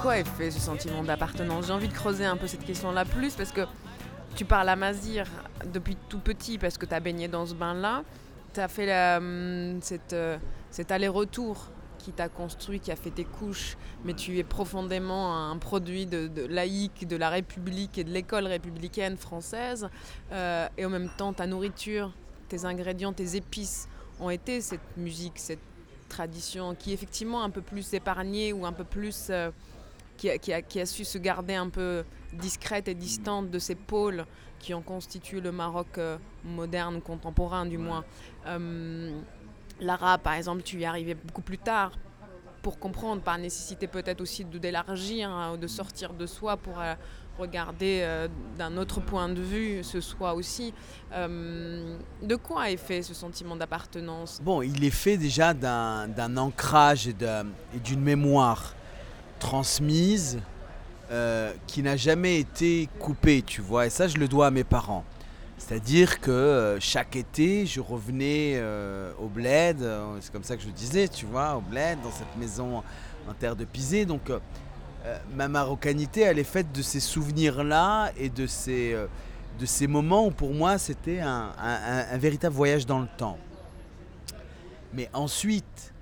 quoi 0.00 0.18
est 0.18 0.24
fait 0.24 0.50
ce 0.50 0.60
sentiment 0.60 1.02
d'appartenance? 1.02 1.66
J'ai 1.66 1.72
envie 1.72 1.88
de 1.88 1.92
creuser 1.92 2.24
un 2.24 2.36
peu 2.36 2.46
cette 2.46 2.64
question-là 2.64 3.04
plus 3.04 3.34
parce 3.34 3.52
que 3.52 3.62
tu 4.34 4.44
parles 4.44 4.68
à 4.68 4.76
Mazir 4.76 5.26
depuis 5.72 5.96
tout 6.08 6.18
petit 6.18 6.56
parce 6.56 6.78
que 6.78 6.86
tu 6.86 6.94
as 6.94 7.00
baigné 7.00 7.28
dans 7.28 7.44
ce 7.44 7.54
bain-là. 7.54 8.02
Tu 8.54 8.60
as 8.60 8.68
fait 8.68 8.90
hum, 9.16 9.78
cette, 9.82 10.14
euh, 10.14 10.38
cet 10.70 10.90
aller-retour 10.90 11.66
qui 11.98 12.12
t'a 12.12 12.30
construit, 12.30 12.80
qui 12.80 12.90
a 12.90 12.96
fait 12.96 13.10
tes 13.10 13.24
couches, 13.24 13.76
mais 14.04 14.14
tu 14.14 14.38
es 14.38 14.42
profondément 14.42 15.50
un 15.50 15.58
produit 15.58 16.06
de, 16.06 16.46
laïque, 16.46 17.06
de 17.06 17.16
la 17.16 17.28
République 17.28 17.98
et 17.98 18.04
de 18.04 18.10
l'école 18.10 18.46
républicaine 18.46 19.18
française. 19.18 19.90
Euh, 20.32 20.66
et 20.78 20.86
en 20.86 20.90
même 20.90 21.10
temps, 21.18 21.34
ta 21.34 21.46
nourriture, 21.46 22.12
tes 22.48 22.64
ingrédients, 22.64 23.12
tes 23.12 23.36
épices 23.36 23.86
ont 24.18 24.30
été 24.30 24.62
cette 24.62 24.96
musique, 24.96 25.38
cette 25.38 25.60
tradition 26.08 26.74
qui 26.74 26.90
est 26.90 26.94
effectivement 26.94 27.42
un 27.42 27.50
peu 27.50 27.60
plus 27.60 27.92
épargnée 27.92 28.54
ou 28.54 28.64
un 28.64 28.72
peu 28.72 28.84
plus... 28.84 29.26
Euh, 29.28 29.50
qui, 30.20 30.52
a, 30.52 30.62
qui, 30.62 30.80
a, 30.80 30.86
su 30.86 31.04
se 31.04 31.18
garder 31.18 31.54
un 31.54 31.70
peu 31.70 32.04
discrète 32.32 32.88
et 32.88 32.94
distante 32.94 33.50
de 33.50 33.58
ces 33.58 33.74
pôles 33.74 34.26
qui 34.58 34.74
ont 34.74 34.82
constitué 34.82 35.40
le 35.40 35.50
Maroc 35.50 35.96
euh, 35.96 36.18
moderne, 36.44 37.00
contemporain 37.00 37.64
du 37.64 37.78
moins. 37.78 38.04
L'arabe, 39.80 40.20
par 40.20 40.34
exemple, 40.34 40.62
tu 40.62 40.78
y 40.78 40.84
arrivais 40.84 41.14
beaucoup 41.14 41.40
plus 41.40 41.56
tard 41.56 41.92
pour 42.62 42.78
comprendre, 42.78 43.22
par 43.22 43.38
nécessité 43.38 43.86
peut-être 43.86 44.20
aussi 44.20 44.44
d'élargir, 44.44 45.30
hein, 45.30 45.56
de 45.56 45.66
sortir 45.66 46.12
de 46.12 46.26
soi 46.26 46.58
pour 46.58 46.78
euh, 46.78 46.94
regarder 47.38 48.00
euh, 48.02 48.28
d'un 48.58 48.76
autre 48.76 49.00
point 49.00 49.30
de 49.30 49.40
vue 49.40 49.82
ce 49.82 50.00
soi 50.00 50.34
aussi. 50.34 50.74
Euh, 51.12 51.96
de 52.22 52.36
quoi 52.36 52.70
est 52.70 52.76
fait 52.76 53.02
ce 53.02 53.14
sentiment 53.14 53.56
d'appartenance? 53.56 54.40
Bon, 54.42 54.60
il 54.60 54.84
est 54.84 54.90
fait 54.90 55.16
déjà 55.16 55.54
d'un 55.54 56.36
ancrage 56.36 57.08
et 57.08 57.14
d'une 57.82 58.02
mémoire 58.02 58.74
transmise 59.40 60.38
qui 61.66 61.82
n'a 61.82 61.96
jamais 61.96 62.38
été 62.38 62.88
coupée, 63.00 63.42
tu 63.42 63.60
vois. 63.60 63.86
Et 63.86 63.90
ça, 63.90 64.06
je 64.06 64.16
le 64.16 64.28
dois 64.28 64.46
à 64.46 64.50
mes 64.52 64.62
parents. 64.62 65.04
C'est-à-dire 65.60 66.20
que 66.20 66.30
euh, 66.30 66.80
chaque 66.80 67.16
été, 67.16 67.66
je 67.66 67.80
revenais 67.80 68.54
euh, 68.56 69.12
au 69.20 69.28
bled, 69.28 69.82
euh, 69.82 70.16
c'est 70.20 70.32
comme 70.32 70.42
ça 70.42 70.56
que 70.56 70.62
je 70.62 70.70
disais, 70.70 71.06
tu 71.06 71.26
vois, 71.26 71.54
au 71.54 71.60
bled, 71.60 71.98
dans 72.02 72.10
cette 72.10 72.34
maison 72.38 72.82
en 73.28 73.34
terre 73.34 73.54
de 73.54 73.64
Pisé. 73.64 74.06
Donc 74.06 74.32
ma 75.34 75.48
marocanité, 75.48 76.22
elle 76.22 76.38
est 76.38 76.44
faite 76.44 76.72
de 76.72 76.82
ces 76.82 76.98
souvenirs-là 76.98 78.10
et 78.18 78.30
de 78.30 78.46
ces 78.46 79.86
moments 79.86 80.26
où 80.26 80.30
pour 80.30 80.52
moi 80.52 80.76
c'était 80.78 81.20
un, 81.20 81.52
véritable 82.16 82.54
voyage 82.54 82.86
dans 82.86 82.98
le 82.98 83.08
temps. 83.16 83.38
Mais 84.92 85.08
ensuite, 85.12 85.92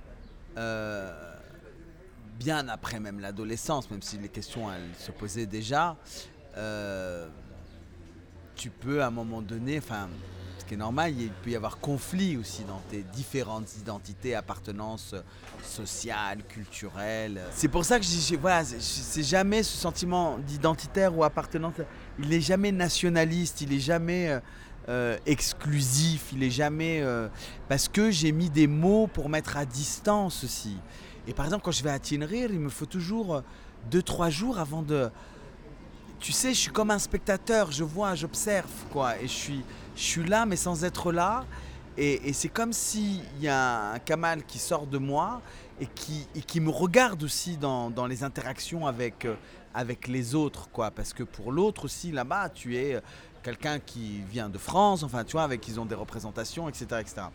bien 2.38 2.68
après 2.68 3.01
même 3.01 3.20
l'adolescence, 3.20 3.90
même 3.90 4.03
si 4.03 4.18
les 4.18 4.29
questions 4.29 4.72
elles 4.72 4.94
se 4.98 5.11
posaient 5.11 5.46
déjà, 5.46 5.96
tu 8.59 8.70
peux 8.70 9.03
à 9.03 9.07
un 9.07 9.11
moment 9.11 9.40
donné, 9.40 9.79
enfin, 9.79 10.09
ce 10.59 10.64
qui 10.64 10.74
est 10.74 10.79
normal, 10.79 11.14
il 11.18 11.31
peut 11.31 11.51
y 11.51 11.57
avoir 11.57 11.79
conflit 11.79 12.37
aussi 12.37 12.64
dans 12.64 12.81
tes 12.90 13.03
différentes 13.03 13.77
identités, 13.79 14.35
appartenances 14.35 15.14
sociales, 15.62 16.42
culturelles. 16.48 17.40
C'est 17.53 17.68
pour 17.68 17.85
ça 17.85 17.98
que 17.98 18.05
dis, 18.05 18.37
voilà, 18.37 18.64
c'est 18.64 19.22
jamais 19.22 19.62
ce 19.62 19.77
sentiment 19.77 20.38
d'identitaire 20.38 21.16
ou 21.16 21.24
appartenance, 21.24 21.74
il 22.18 22.29
n'est 22.29 22.40
jamais 22.40 22.72
nationaliste, 22.72 23.61
il 23.61 23.70
n'est 23.70 23.79
jamais 23.79 24.29
euh, 24.29 24.40
euh, 24.88 25.18
exclusif, 25.24 26.33
il 26.33 26.42
est 26.42 26.51
jamais... 26.51 27.01
Euh, 27.03 27.29
parce 27.68 27.88
que 27.88 28.11
j'ai 28.11 28.33
mis 28.33 28.51
des 28.51 28.66
mots 28.66 29.07
pour 29.07 29.29
mettre 29.29 29.57
à 29.57 29.64
distance 29.64 30.42
aussi. 30.42 30.77
Et 31.28 31.34
par 31.34 31.44
exemple, 31.44 31.62
quand 31.62 31.72
je 31.72 31.84
vais 31.84 31.90
à 31.90 31.98
Tinrir, 31.98 32.50
il 32.50 32.58
me 32.58 32.70
faut 32.70 32.86
toujours 32.86 33.42
2-3 33.92 34.30
jours 34.30 34.58
avant 34.58 34.82
de 34.82 35.10
tu 36.20 36.32
sais, 36.32 36.52
je 36.52 36.58
suis 36.58 36.72
comme 36.72 36.90
un 36.90 36.98
spectateur, 36.98 37.70
je 37.70 37.84
vois, 37.84 38.14
j'observe, 38.14 38.70
quoi. 38.90 39.16
Et 39.18 39.28
je 39.28 39.32
suis, 39.32 39.64
je 39.94 40.02
suis 40.02 40.24
là, 40.24 40.46
mais 40.46 40.56
sans 40.56 40.84
être 40.84 41.12
là. 41.12 41.44
Et, 41.96 42.32
c'est 42.32 42.48
comme 42.48 42.72
s'il 42.72 43.22
y 43.40 43.48
a 43.48 43.92
un 43.92 43.98
Kamal 43.98 44.44
qui 44.44 44.58
sort 44.58 44.86
de 44.86 44.98
moi 44.98 45.42
et 45.80 45.86
qui, 45.86 46.26
qui 46.46 46.60
me 46.60 46.70
regarde 46.70 47.22
aussi 47.22 47.56
dans, 47.56 48.06
les 48.08 48.24
interactions 48.24 48.86
avec, 48.86 49.24
euh, 49.24 49.34
avec 49.74 50.08
les 50.08 50.34
autres, 50.34 50.68
quoi. 50.70 50.90
Parce 50.90 51.12
que 51.12 51.22
pour 51.22 51.52
l'autre 51.52 51.84
aussi, 51.84 52.10
là-bas, 52.10 52.48
tu 52.48 52.76
es 52.76 52.94
euh, 52.94 53.00
quelqu'un 53.42 53.78
qui 53.78 54.20
vient 54.22 54.48
de 54.48 54.58
France, 54.58 55.02
enfin, 55.02 55.24
tu 55.24 55.32
vois, 55.32 55.42
avec 55.42 55.60
qui 55.60 55.72
ils 55.72 55.80
ont 55.80 55.86
des 55.86 55.94
représentations, 55.94 56.68
etc. 56.68 56.86
etc. 57.00 57.26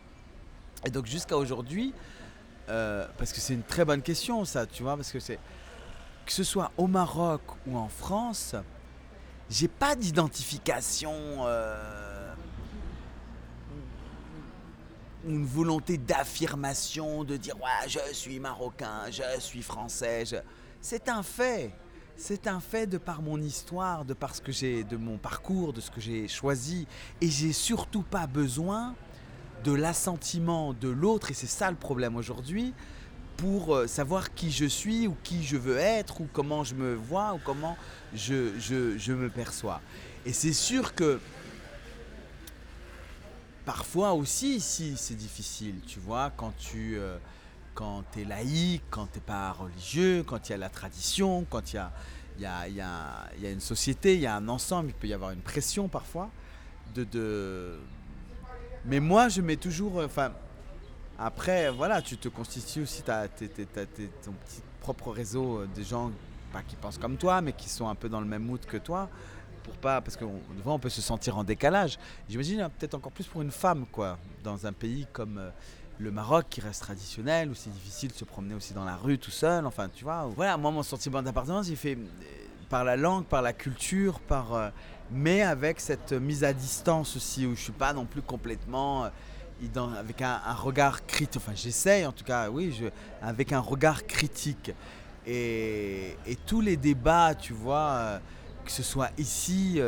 Et 0.85 0.89
donc, 0.89 1.05
jusqu'à 1.05 1.37
aujourd'hui, 1.37 1.93
euh, 2.69 3.07
parce 3.17 3.33
que 3.33 3.39
c'est 3.39 3.53
une 3.53 3.63
très 3.63 3.85
bonne 3.85 4.01
question, 4.01 4.45
ça, 4.45 4.65
tu 4.65 4.83
vois, 4.83 4.95
parce 4.95 5.11
que 5.11 5.19
c'est 5.19 5.39
que 6.25 6.31
ce 6.31 6.43
soit 6.43 6.71
au 6.77 6.87
Maroc 6.87 7.41
ou 7.67 7.77
en 7.77 7.89
France, 7.89 8.55
j'ai 9.49 9.67
pas 9.67 9.95
d'identification, 9.95 11.13
euh, 11.45 12.33
une 15.25 15.45
volonté 15.45 15.97
d'affirmation, 15.97 17.23
de 17.23 17.37
dire 17.37 17.55
ouais, 17.57 17.87
je 17.87 18.13
suis 18.13 18.39
marocain, 18.39 19.09
je 19.11 19.39
suis 19.39 19.61
français. 19.61 20.23
C'est 20.81 21.09
un 21.09 21.23
fait. 21.23 21.73
C'est 22.15 22.47
un 22.47 22.59
fait 22.59 22.87
de 22.87 22.97
par 22.97 23.21
mon 23.21 23.41
histoire, 23.41 24.05
de 24.05 24.13
par 24.13 24.35
ce 24.35 24.41
que 24.41 24.51
j'ai, 24.51 24.83
de 24.83 24.97
mon 24.97 25.17
parcours, 25.17 25.73
de 25.73 25.81
ce 25.81 25.89
que 25.89 25.99
j'ai 25.99 26.27
choisi. 26.27 26.87
Et 27.21 27.29
j'ai 27.29 27.53
surtout 27.53 28.03
pas 28.03 28.27
besoin 28.27 28.95
de 29.63 29.71
l'assentiment 29.71 30.73
de 30.73 30.89
l'autre, 30.89 31.31
et 31.31 31.33
c'est 31.33 31.47
ça 31.47 31.69
le 31.69 31.77
problème 31.77 32.15
aujourd'hui, 32.15 32.73
pour 33.37 33.75
euh, 33.75 33.87
savoir 33.87 34.33
qui 34.33 34.51
je 34.51 34.65
suis 34.65 35.07
ou 35.07 35.15
qui 35.23 35.43
je 35.43 35.57
veux 35.57 35.77
être 35.77 36.21
ou 36.21 36.27
comment 36.31 36.63
je 36.63 36.75
me 36.75 36.93
vois 36.93 37.33
ou 37.33 37.39
comment 37.43 37.77
je, 38.13 38.57
je, 38.59 39.13
me 39.13 39.29
perçois. 39.29 39.81
Et 40.25 40.33
c'est 40.33 40.53
sûr 40.53 40.93
que 40.93 41.19
parfois 43.65 44.13
aussi 44.13 44.55
ici 44.55 44.95
c'est 44.97 45.15
difficile, 45.15 45.75
tu 45.87 45.99
vois, 45.99 46.31
quand 46.35 46.53
tu 46.57 46.97
euh, 46.97 47.17
quand 47.73 48.03
es 48.17 48.25
laïque, 48.25 48.83
quand 48.89 49.07
tu 49.07 49.17
n'es 49.17 49.25
pas 49.25 49.51
religieux, 49.51 50.23
quand 50.23 50.49
il 50.49 50.51
y 50.51 50.55
a 50.55 50.57
la 50.57 50.69
tradition, 50.69 51.45
quand 51.49 51.73
il 51.73 51.77
y 51.77 51.79
a, 51.79 51.91
y, 52.39 52.45
a, 52.45 52.67
y, 52.67 53.41
y 53.41 53.47
a, 53.47 53.51
une 53.51 53.59
société, 53.59 54.13
il 54.13 54.19
y 54.21 54.27
a 54.27 54.35
un 54.35 54.47
ensemble, 54.47 54.89
il 54.89 54.93
peut 54.93 55.07
y 55.07 55.13
avoir 55.13 55.31
une 55.31 55.41
pression 55.41 55.87
parfois. 55.87 56.29
De... 56.93 57.79
Mais 58.85 58.99
moi 58.99 59.29
je 59.29 59.41
mets 59.41 59.57
toujours... 59.57 60.01
Enfin, 60.03 60.31
après, 61.17 61.69
voilà, 61.69 62.01
tu 62.01 62.17
te 62.17 62.27
constitues 62.27 62.83
aussi 62.83 63.03
ton 63.03 63.13
petit 63.37 64.61
propre 64.81 65.11
réseau 65.11 65.59
euh, 65.59 65.69
de 65.75 65.83
gens 65.83 66.11
pas 66.51 66.61
qui 66.61 66.75
pensent 66.75 66.97
comme 66.97 67.17
toi, 67.17 67.41
mais 67.41 67.53
qui 67.53 67.69
sont 67.69 67.87
un 67.87 67.95
peu 67.95 68.09
dans 68.09 68.19
le 68.19 68.27
même 68.27 68.43
mood 68.43 68.63
que 68.65 68.77
toi. 68.77 69.09
Pour 69.63 69.75
pas, 69.75 70.01
parce 70.01 70.17
que 70.17 70.25
on 70.65 70.79
peut 70.79 70.89
se 70.89 71.01
sentir 71.01 71.37
en 71.37 71.43
décalage. 71.43 71.97
J'imagine 72.29 72.61
hein, 72.61 72.69
peut-être 72.69 72.95
encore 72.95 73.11
plus 73.11 73.25
pour 73.25 73.41
une 73.41 73.51
femme, 73.51 73.85
quoi, 73.91 74.17
dans 74.43 74.65
un 74.67 74.73
pays 74.73 75.07
comme 75.13 75.37
euh, 75.37 75.49
le 75.99 76.11
Maroc 76.11 76.47
qui 76.49 76.59
reste 76.59 76.81
traditionnel, 76.81 77.49
où 77.49 77.53
c'est 77.55 77.69
difficile 77.69 78.09
de 78.09 78.15
se 78.15 78.25
promener 78.25 78.55
aussi 78.55 78.73
dans 78.73 78.83
la 78.83 78.97
rue 78.97 79.17
tout 79.17 79.31
seul. 79.31 79.65
Enfin, 79.65 79.87
tu 79.87 80.03
vois. 80.03 80.27
Voilà, 80.35 80.57
moi, 80.57 80.71
mon 80.71 80.83
sentiment 80.83 81.21
d'appartenance, 81.21 81.69
il 81.69 81.77
fait 81.77 81.97
par 82.69 82.83
la 82.83 82.97
langue, 82.97 83.25
par 83.25 83.41
la 83.41 83.53
culture, 83.53 84.19
par, 84.19 84.53
euh, 84.53 84.69
mais 85.11 85.41
avec 85.41 85.79
cette 85.79 86.13
mise 86.13 86.43
à 86.43 86.53
distance 86.53 87.15
aussi, 87.15 87.45
où 87.45 87.55
je 87.55 87.61
suis 87.61 87.71
pas 87.71 87.93
non 87.93 88.05
plus 88.05 88.21
complètement 88.21 89.05
euh, 89.05 89.09
avec 89.97 90.21
un, 90.21 90.39
regard 90.53 91.05
critique. 91.05 91.37
Enfin, 91.37 91.53
j'essaye 91.55 92.05
en 92.05 92.11
tout 92.11 92.23
cas, 92.25 92.49
oui, 92.49 92.81
avec 93.21 93.53
un 93.53 93.59
regard 93.59 94.05
critique. 94.05 94.71
Et, 95.25 96.17
tous 96.45 96.59
les 96.59 96.75
débats, 96.75 97.33
tu 97.35 97.53
vois, 97.53 97.89
euh, 97.91 98.19
que 98.65 98.71
ce 98.71 98.83
soit 98.83 99.11
ici, 99.17 99.79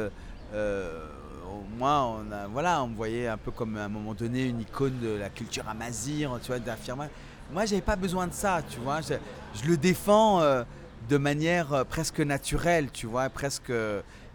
moi, 1.78 2.18
on 2.20 2.50
voilà, 2.52 2.84
on 2.84 2.88
me 2.88 2.96
voyait 2.96 3.28
un 3.28 3.38
peu 3.38 3.52
comme 3.52 3.76
à 3.78 3.86
un 3.86 3.90
moment 3.90 4.14
donné 4.14 4.46
une 4.46 4.62
icône 4.62 4.98
de 5.00 5.10
la 5.10 5.30
culture 5.30 5.68
amazir, 5.68 6.40
tu 6.42 6.48
vois, 6.48 6.60
d'affirmer. 6.60 7.08
Moi, 7.52 7.66
j'avais 7.66 7.82
pas 7.82 7.96
besoin 7.96 8.28
de 8.28 8.34
ça, 8.34 8.62
tu 8.68 8.80
vois. 8.80 9.02
Je, 9.02 9.68
le 9.68 9.78
défends 9.78 10.42
de 11.10 11.18
manière 11.18 11.74
euh, 11.74 11.84
presque 11.84 12.20
naturelle, 12.20 12.90
tu 12.92 13.08
vois, 13.08 13.30
presque 13.30 13.72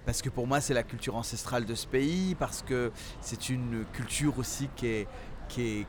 parce 0.07 0.23
que 0.23 0.29
pour 0.29 0.47
moi 0.47 0.61
c'est 0.61 0.75
la 0.75 0.83
culture 0.83 1.17
ancestrale 1.17 1.65
de 1.65 1.75
ce 1.75 1.87
pays, 1.87 2.35
parce 2.35 2.63
que 2.63 2.93
c'est 3.21 3.49
une 3.49 3.85
culture 3.93 4.39
aussi 4.39 4.69
qui 4.77 4.87
est, 4.87 5.09
qui 5.49 5.87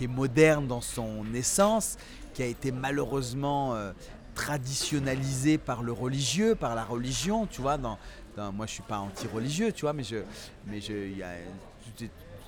est, 0.00 0.06
moderne 0.08 0.66
dans 0.66 0.80
son 0.80 1.24
essence, 1.34 1.96
qui 2.32 2.42
a 2.42 2.46
été 2.46 2.72
malheureusement 2.72 3.74
euh, 3.74 3.92
traditionnalisée 4.34 5.58
par 5.58 5.82
le 5.82 5.92
religieux, 5.92 6.54
par 6.54 6.74
la 6.74 6.84
religion, 6.84 7.46
tu 7.46 7.62
vois. 7.62 7.78
Moi 7.78 8.66
je 8.66 8.72
suis 8.72 8.82
pas 8.82 8.98
anti-religieux, 8.98 9.72
tu 9.72 9.82
vois, 9.82 9.92
mais 9.92 10.02
je, 10.02 10.16
mais 10.66 10.80
je, 10.80 10.92
il 10.92 11.18
y 11.18 11.22
a 11.22 11.34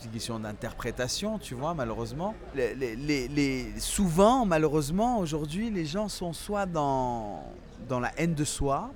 une 0.04 0.10
question 0.10 0.38
d'interprétation, 0.38 1.38
tu 1.38 1.54
vois, 1.54 1.74
malheureusement. 1.74 2.34
Les, 2.54 3.72
souvent, 3.78 4.44
malheureusement, 4.44 5.18
aujourd'hui, 5.18 5.70
les 5.70 5.86
gens 5.86 6.08
sont 6.08 6.32
soit 6.32 6.66
dans, 6.66 7.42
dans 7.88 8.00
la 8.00 8.12
haine 8.18 8.34
de 8.34 8.44
soi, 8.44 8.90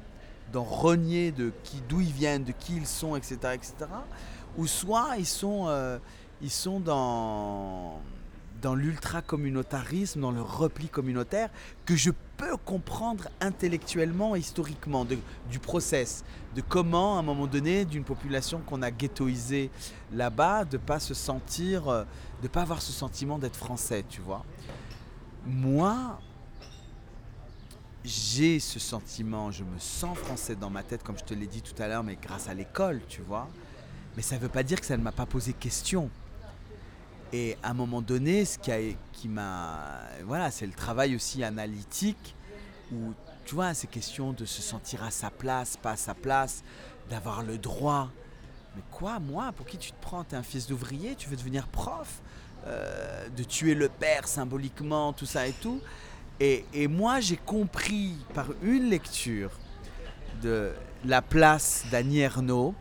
dans 0.52 0.64
renier 0.64 1.32
de 1.32 1.52
qui, 1.64 1.82
d'où 1.88 2.00
ils 2.00 2.12
viennent, 2.12 2.44
de 2.44 2.52
qui 2.52 2.76
ils 2.76 2.86
sont, 2.86 3.16
etc., 3.16 3.36
etc., 3.54 3.74
ou 4.56 4.66
soit 4.66 5.16
ils 5.18 5.26
sont, 5.26 5.66
euh, 5.68 5.98
ils 6.42 6.50
sont 6.50 6.80
dans 6.80 8.00
dans 8.60 8.74
l'ultra-communautarisme, 8.74 10.20
dans 10.20 10.30
le 10.30 10.42
repli 10.42 10.88
communautaire, 10.88 11.50
que 11.86 11.96
je 11.96 12.10
peux 12.36 12.56
comprendre 12.58 13.28
intellectuellement, 13.40 14.36
historiquement, 14.36 15.04
du 15.04 15.58
process, 15.58 16.24
de 16.54 16.60
comment, 16.60 17.16
à 17.16 17.20
un 17.20 17.22
moment 17.22 17.46
donné, 17.46 17.84
d'une 17.84 18.04
population 18.04 18.60
qu'on 18.60 18.82
a 18.82 18.90
ghettoisée 18.90 19.70
là-bas, 20.12 20.64
de 20.64 20.76
pas 20.76 21.00
se 21.00 21.14
sentir, 21.14 21.88
euh, 21.88 22.04
de 22.42 22.48
pas 22.48 22.62
avoir 22.62 22.82
ce 22.82 22.92
sentiment 22.92 23.38
d'être 23.38 23.56
français, 23.56 24.04
tu 24.08 24.20
vois. 24.20 24.44
Moi, 25.46 26.20
j'ai 28.04 28.60
ce 28.60 28.78
sentiment, 28.78 29.50
je 29.50 29.64
me 29.64 29.78
sens 29.78 30.16
français 30.16 30.56
dans 30.56 30.70
ma 30.70 30.82
tête, 30.82 31.02
comme 31.02 31.18
je 31.18 31.24
te 31.24 31.34
l'ai 31.34 31.46
dit 31.46 31.62
tout 31.62 31.80
à 31.82 31.88
l'heure, 31.88 32.02
mais 32.02 32.16
grâce 32.16 32.48
à 32.48 32.54
l'école, 32.54 33.00
tu 33.08 33.20
vois. 33.20 33.48
Mais 34.16 34.22
ça 34.22 34.36
ne 34.36 34.40
veut 34.40 34.48
pas 34.48 34.62
dire 34.62 34.80
que 34.80 34.86
ça 34.86 34.96
ne 34.96 35.02
m'a 35.02 35.12
pas 35.12 35.26
posé 35.26 35.52
question. 35.52 36.10
Et 37.32 37.56
à 37.62 37.70
un 37.70 37.74
moment 37.74 38.02
donné, 38.02 38.44
ce 38.44 38.58
qui, 38.58 39.28
m'a. 39.28 40.00
Voilà, 40.24 40.50
c'est 40.50 40.66
le 40.66 40.72
travail 40.72 41.14
aussi 41.14 41.44
analytique 41.44 42.34
où, 42.92 43.12
tu 43.44 43.54
vois, 43.54 43.72
ces 43.74 43.86
questions 43.86 44.32
de 44.32 44.44
se 44.44 44.62
sentir 44.62 45.04
à 45.04 45.10
sa 45.10 45.30
place, 45.30 45.76
pas 45.76 45.92
à 45.92 45.96
sa 45.96 46.14
place, 46.14 46.64
d'avoir 47.08 47.42
le 47.42 47.56
droit. 47.56 48.10
Mais 48.74 48.82
quoi, 48.90 49.20
moi, 49.20 49.52
pour 49.52 49.66
qui 49.66 49.78
tu 49.78 49.92
te 49.92 50.00
prends? 50.00 50.24
T'es 50.24 50.36
un 50.36 50.42
fils 50.42 50.66
d'ouvrier, 50.66 51.14
tu 51.14 51.28
veux 51.28 51.36
devenir 51.36 51.68
prof 51.68 52.20
euh, 52.66 53.28
De 53.28 53.44
tuer 53.44 53.74
le 53.74 53.88
père 53.88 54.26
symboliquement, 54.26 55.12
tout 55.12 55.26
ça 55.26 55.46
et 55.46 55.52
tout. 55.52 55.80
Et, 56.40 56.88
moi, 56.88 57.20
j'ai 57.20 57.36
compris 57.36 58.14
par 58.32 58.46
une 58.62 58.88
lecture 58.88 59.50
de 60.42 60.72
la 61.04 61.20
place 61.20 61.84
d'Annie 61.90 62.20
Ernaux 62.20 62.74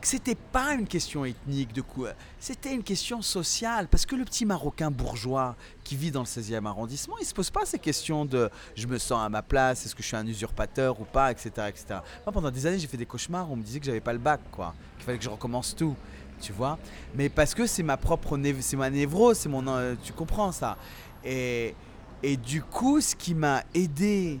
que 0.00 0.08
c'était 0.08 0.34
pas 0.34 0.72
une 0.72 0.88
question 0.88 1.24
ethnique 1.24 1.72
de 1.72 1.80
quoi, 1.80 2.14
c'était 2.40 2.74
une 2.74 2.82
question 2.82 3.22
sociale 3.22 3.86
parce 3.86 4.04
que 4.04 4.16
le 4.16 4.24
petit 4.24 4.44
marocain 4.44 4.90
bourgeois 4.90 5.54
qui 5.84 5.94
vit 5.94 6.10
dans 6.10 6.22
le 6.22 6.26
16e 6.26 6.66
arrondissement, 6.66 7.14
il 7.20 7.24
se 7.24 7.32
pose 7.32 7.50
pas 7.50 7.64
ces 7.64 7.78
questions 7.78 8.24
de 8.24 8.50
je 8.74 8.88
me 8.88 8.98
sens 8.98 9.24
à 9.24 9.28
ma 9.28 9.42
place, 9.42 9.86
est-ce 9.86 9.94
que 9.94 10.02
je 10.02 10.08
suis 10.08 10.16
un 10.16 10.26
usurpateur 10.26 11.00
ou 11.00 11.04
pas, 11.04 11.30
etc., 11.30 11.50
etc. 11.68 12.00
Pendant 12.24 12.50
des 12.50 12.66
années, 12.66 12.80
j'ai 12.80 12.88
fait 12.88 12.96
des 12.96 13.06
cauchemars, 13.06 13.48
on 13.48 13.54
me 13.54 13.62
disait 13.62 13.78
que 13.78 13.86
j'avais 13.86 14.00
pas 14.00 14.12
le 14.12 14.18
bac, 14.18 14.40
qu'il 14.50 15.04
fallait 15.04 15.18
que 15.18 15.24
je 15.24 15.30
recommence 15.30 15.76
tout, 15.76 15.94
tu 16.40 16.52
vois. 16.52 16.80
Mais 17.14 17.28
parce 17.28 17.54
que 17.54 17.66
c'est 17.68 17.84
ma 17.84 17.96
propre, 17.96 18.36
névrose, 18.36 19.38
c'est 19.38 19.48
mon, 19.48 19.64
euh, 19.68 19.94
tu 20.02 20.12
comprends 20.12 20.50
ça. 20.50 20.78
Et 21.24 21.76
et 22.22 22.36
du 22.36 22.62
coup, 22.62 23.00
ce 23.00 23.14
qui 23.14 23.34
m'a 23.34 23.62
aidé 23.74 24.40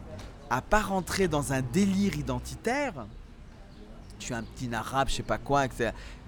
à 0.50 0.60
pas 0.60 0.80
rentrer 0.80 1.28
dans 1.28 1.52
un 1.52 1.62
délire 1.62 2.16
identitaire, 2.16 3.06
je 4.18 4.26
suis 4.26 4.34
un 4.34 4.42
petit 4.42 4.72
arabe, 4.72 5.08
je 5.08 5.14
sais 5.16 5.22
pas 5.22 5.38
quoi, 5.38 5.64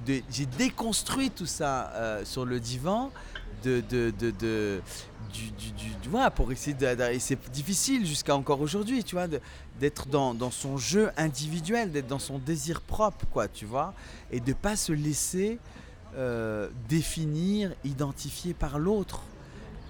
j'ai 0.06 0.46
déconstruit 0.58 1.30
tout 1.30 1.46
ça 1.46 1.92
euh, 1.94 2.24
sur 2.24 2.44
le 2.44 2.58
divan, 2.58 3.12
de, 3.62 3.80
du, 3.80 4.10
pour 6.34 6.52
essayer 6.52 6.74
de, 6.74 6.86
c'est 7.18 7.50
difficile 7.50 8.06
jusqu'à 8.06 8.36
encore 8.36 8.60
aujourd'hui, 8.60 9.04
tu 9.04 9.14
vois, 9.14 9.26
d'être 9.80 10.08
dans, 10.08 10.34
dans, 10.34 10.50
son 10.50 10.76
jeu 10.76 11.10
individuel, 11.16 11.90
d'être 11.90 12.06
dans 12.06 12.18
son 12.18 12.38
désir 12.38 12.80
propre, 12.80 13.26
quoi, 13.32 13.48
tu 13.48 13.64
vois, 13.64 13.94
et 14.30 14.40
de 14.40 14.52
pas 14.52 14.76
se 14.76 14.92
laisser 14.92 15.58
euh, 16.16 16.68
définir, 16.88 17.72
identifier 17.84 18.54
par 18.54 18.78
l'autre. 18.78 19.22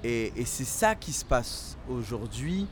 Et, 0.04 0.32
c'est 0.44 0.64
ça 0.64 0.94
qui 0.94 1.12
se 1.12 1.24
passe 1.24 1.76
aujourd'hui. 1.88 2.66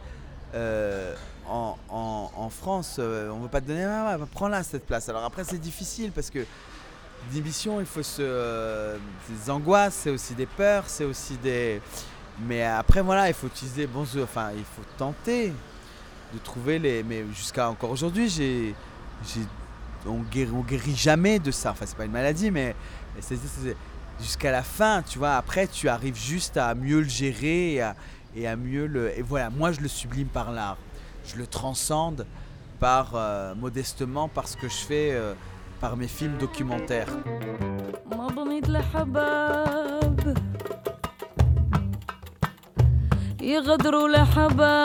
Euh, 0.54 1.14
en, 1.48 2.50
France, 2.50 2.96
euh, 2.98 3.30
on 3.30 3.38
ne 3.38 3.42
veut 3.44 3.48
pas 3.48 3.60
te 3.60 3.66
donner, 3.66 3.84
ah, 3.84 4.18
prends-la 4.30 4.62
cette 4.62 4.86
place. 4.86 5.08
Alors 5.08 5.24
après, 5.24 5.42
c'est 5.44 5.58
difficile 5.58 6.12
parce 6.12 6.28
que 6.28 6.44
d'émission, 7.32 7.80
il 7.80 7.86
faut 7.86 8.02
se. 8.02 8.20
Euh, 8.20 8.98
des 9.28 9.50
angoisses, 9.50 9.94
c'est 9.94 10.10
aussi 10.10 10.34
des 10.34 10.46
peurs, 10.46 10.84
c'est 10.86 11.04
aussi 11.04 11.38
des. 11.38 11.80
Mais 12.46 12.64
après, 12.64 13.00
voilà, 13.00 13.28
il 13.28 13.34
faut 13.34 13.46
utiliser 13.46 13.86
bon, 13.86 14.06
enfin, 14.22 14.50
il 14.54 14.64
faut 14.64 14.82
tenter 14.98 15.52
de 16.34 16.38
trouver 16.38 16.78
les. 16.78 17.02
Mais 17.02 17.24
jusqu'à 17.34 17.70
encore 17.70 17.90
aujourd'hui, 17.90 18.28
j'ai. 18.28 18.74
On 20.04 20.18
guérit, 20.18 20.50
guérit 20.68 20.96
jamais 20.96 21.38
de 21.38 21.50
ça. 21.50 21.70
Enfin, 21.70 21.86
c'est 21.86 21.96
pas 21.96 22.04
une 22.04 22.12
maladie, 22.12 22.50
mais 22.50 22.74
jusqu'à 24.21 24.51
la 24.51 24.63
fin, 24.63 25.01
tu 25.01 25.19
vois. 25.19 25.35
Après, 25.35 25.67
tu 25.67 25.89
arrives 25.89 26.17
juste 26.17 26.57
à 26.57 26.73
mieux 26.75 26.99
le 26.99 27.09
gérer 27.09 27.73
et 27.73 27.81
à, 27.81 27.95
et 28.35 28.47
à 28.47 28.55
mieux 28.55 28.87
le. 28.87 29.17
Et 29.17 29.21
voilà, 29.21 29.49
moi, 29.49 29.71
je 29.71 29.79
le 29.79 29.87
sublime 29.87 30.27
par 30.27 30.51
l'art 30.51 30.77
je 31.27 31.35
le 31.37 31.45
transcende 31.45 32.25
par 32.79 33.11
euh, 33.15 33.53
modestement 33.55 34.27
par 34.29 34.47
ce 34.47 34.55
que 34.55 34.69
je 34.69 34.75
fais 34.75 35.11
euh, 35.11 35.33
par 35.81 35.97
mes 35.97 36.07
films 36.07 36.37
documentaires. 36.37 37.09
يغدروا 43.41 44.09
لحباب 44.09 44.77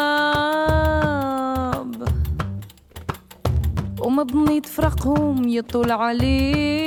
وما 4.01 4.23
بنيت 4.23 4.67
فرقهم 4.67 5.49
يطول 5.49 5.91
عليه 5.91 6.86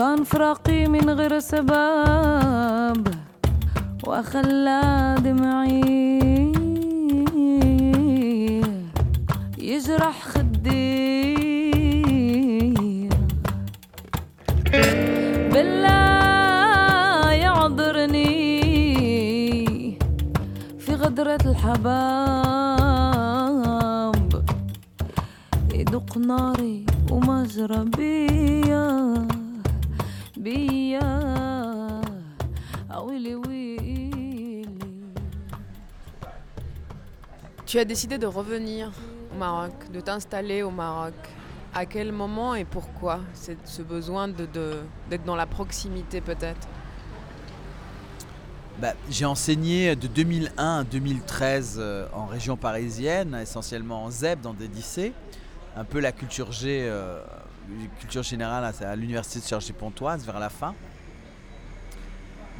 كان 0.00 0.24
فراقي 0.24 0.86
من 0.86 1.10
غير 1.10 1.38
سبب 1.38 3.08
وخلى 4.06 5.14
دمعي 5.24 5.80
يجرح 9.58 10.22
خدي. 10.22 11.36
بالله 15.52 17.32
يعذرني 17.32 18.40
في 20.78 20.94
غدرة 20.94 21.38
الحباب. 21.46 22.80
يدق 25.74 26.18
ناري 26.18 26.86
ومجرى 27.10 27.84
بيا 30.39 32.01
Tu 37.65 37.79
as 37.79 37.85
décidé 37.85 38.17
de 38.17 38.27
revenir 38.27 38.91
au 39.33 39.37
Maroc, 39.37 39.73
de 39.91 39.99
t'installer 39.99 40.61
au 40.61 40.71
Maroc. 40.71 41.13
À 41.73 41.85
quel 41.85 42.11
moment 42.13 42.55
et 42.55 42.63
pourquoi 42.63 43.19
C'est 43.33 43.57
ce 43.67 43.81
besoin 43.81 44.29
d'être 44.29 44.51
de, 44.53 44.77
dans 45.25 45.35
la 45.35 45.45
proximité 45.45 46.21
peut-être 46.21 46.67
bah, 48.79 48.93
J'ai 49.09 49.25
enseigné 49.25 49.95
de 49.95 50.07
2001 50.07 50.79
à 50.79 50.83
2013 50.85 51.75
euh, 51.77 52.07
en 52.13 52.27
région 52.27 52.55
parisienne, 52.55 53.37
essentiellement 53.41 54.05
en 54.05 54.09
ZEB 54.11 54.39
dans 54.39 54.53
des 54.53 54.67
lycées. 54.69 55.11
Un 55.75 55.83
peu 55.83 55.99
la 55.99 56.13
culture 56.13 56.53
G 56.53 56.85
euh, 56.87 57.19
culture 57.98 58.22
générale 58.22 58.72
à, 58.80 58.96
l'université 58.96 59.40
de 59.40 59.44
Cergy-Pontoise 59.44 60.24
vers 60.24 60.38
la 60.38 60.50
fin. 60.50 60.74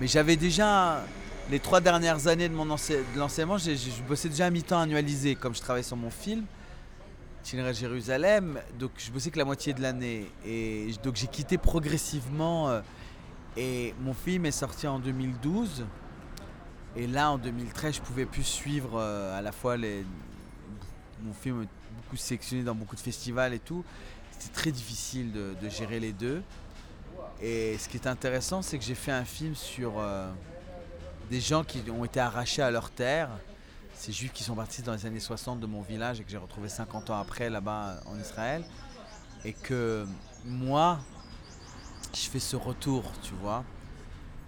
Mais 0.01 0.07
j'avais 0.07 0.37
déjà, 0.37 1.03
les 1.51 1.61
trois 1.61 1.81
dernières 1.81 2.27
années 2.27 2.49
de 2.49 2.55
mon 2.55 2.65
de 2.65 3.19
l'enseignement, 3.19 3.59
je 3.59 4.03
bossais 4.09 4.29
déjà 4.29 4.47
à 4.47 4.51
mi-temps 4.51 4.81
annualisé, 4.81 5.35
comme 5.35 5.55
je 5.55 5.61
travaillais 5.61 5.85
sur 5.85 5.97
mon 5.97 6.11
film, 6.11 6.45
Itinéraire 7.43 7.73
Jérusalem, 7.73 8.61
donc 8.79 8.91
je 8.99 9.11
bossais 9.11 9.31
que 9.31 9.39
la 9.39 9.47
moitié 9.47 9.73
de 9.73 9.81
l'année. 9.81 10.31
Et 10.45 10.91
donc 11.03 11.17
j'ai 11.17 11.27
quitté 11.27 11.57
progressivement. 11.57 12.69
Euh, 12.69 12.81
et 13.57 13.95
mon 14.01 14.13
film 14.13 14.45
est 14.47 14.51
sorti 14.51 14.87
en 14.87 14.99
2012. 14.99 15.87
Et 16.97 17.07
là, 17.07 17.31
en 17.31 17.39
2013, 17.39 17.97
je 17.97 18.01
pouvais 18.01 18.27
plus 18.27 18.43
suivre 18.43 18.99
euh, 18.99 19.39
à 19.39 19.43
la 19.43 19.53
fois 19.53 19.77
les. 19.77 20.05
Mon 21.23 21.33
film 21.33 21.67
beaucoup 21.97 22.17
sélectionné 22.17 22.63
dans 22.63 22.75
beaucoup 22.75 22.97
de 22.97 23.01
festivals 23.01 23.55
et 23.55 23.59
tout. 23.59 23.85
C'était 24.41 24.55
très 24.55 24.73
difficile 24.73 25.33
de, 25.33 25.69
gérer 25.69 26.01
les 26.01 26.13
deux. 26.13 26.43
Et 27.43 27.77
ce 27.79 27.89
qui 27.89 27.99
est 27.99 28.07
intéressant, 28.07 28.63
c'est 28.63 28.79
que 28.79 28.85
j'ai 28.85 28.95
fait 28.95 29.13
un 29.13 29.25
film 29.25 29.55
sur. 29.55 29.99
Euh, 29.99 30.31
des 31.31 31.41
gens 31.41 31.63
qui 31.63 31.83
ont 31.91 32.05
été 32.05 32.19
arrachés 32.19 32.63
à 32.63 32.71
leur 32.71 32.91
terre. 32.91 33.29
Ces 33.95 34.13
juifs 34.13 34.33
qui 34.33 34.43
sont 34.43 34.57
partis 34.57 34.83
dans 34.83 34.93
les 34.95 35.07
années 35.07 35.21
60 35.21 35.61
de 35.61 35.67
mon 35.67 35.83
village 35.83 36.21
et 36.21 36.25
que 36.25 36.31
j'ai 36.31 36.39
retrouvé 36.39 36.69
50 36.69 37.11
ans 37.11 37.21
après 37.21 37.51
là-bas 37.51 38.01
en 38.07 38.19
Israël. 38.19 38.65
Et 39.45 39.53
que 39.53 40.07
moi, 40.45 40.99
je 42.15 42.29
fais 42.29 42.41
ce 42.41 42.57
retour, 42.57 43.05
tu 43.23 43.35
vois. 43.35 43.63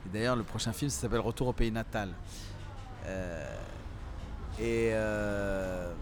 Et 0.07 0.09
d'ailleurs, 0.09 0.37
le 0.37 0.42
prochain 0.42 0.72
film, 0.72 0.90
s'appelle 0.90 1.20
Retour 1.20 1.48
au 1.48 1.52
pays 1.52 1.70
natal. 1.70 2.12
Euh, 3.07 3.57
et 4.59 4.90
euh, 4.92 5.92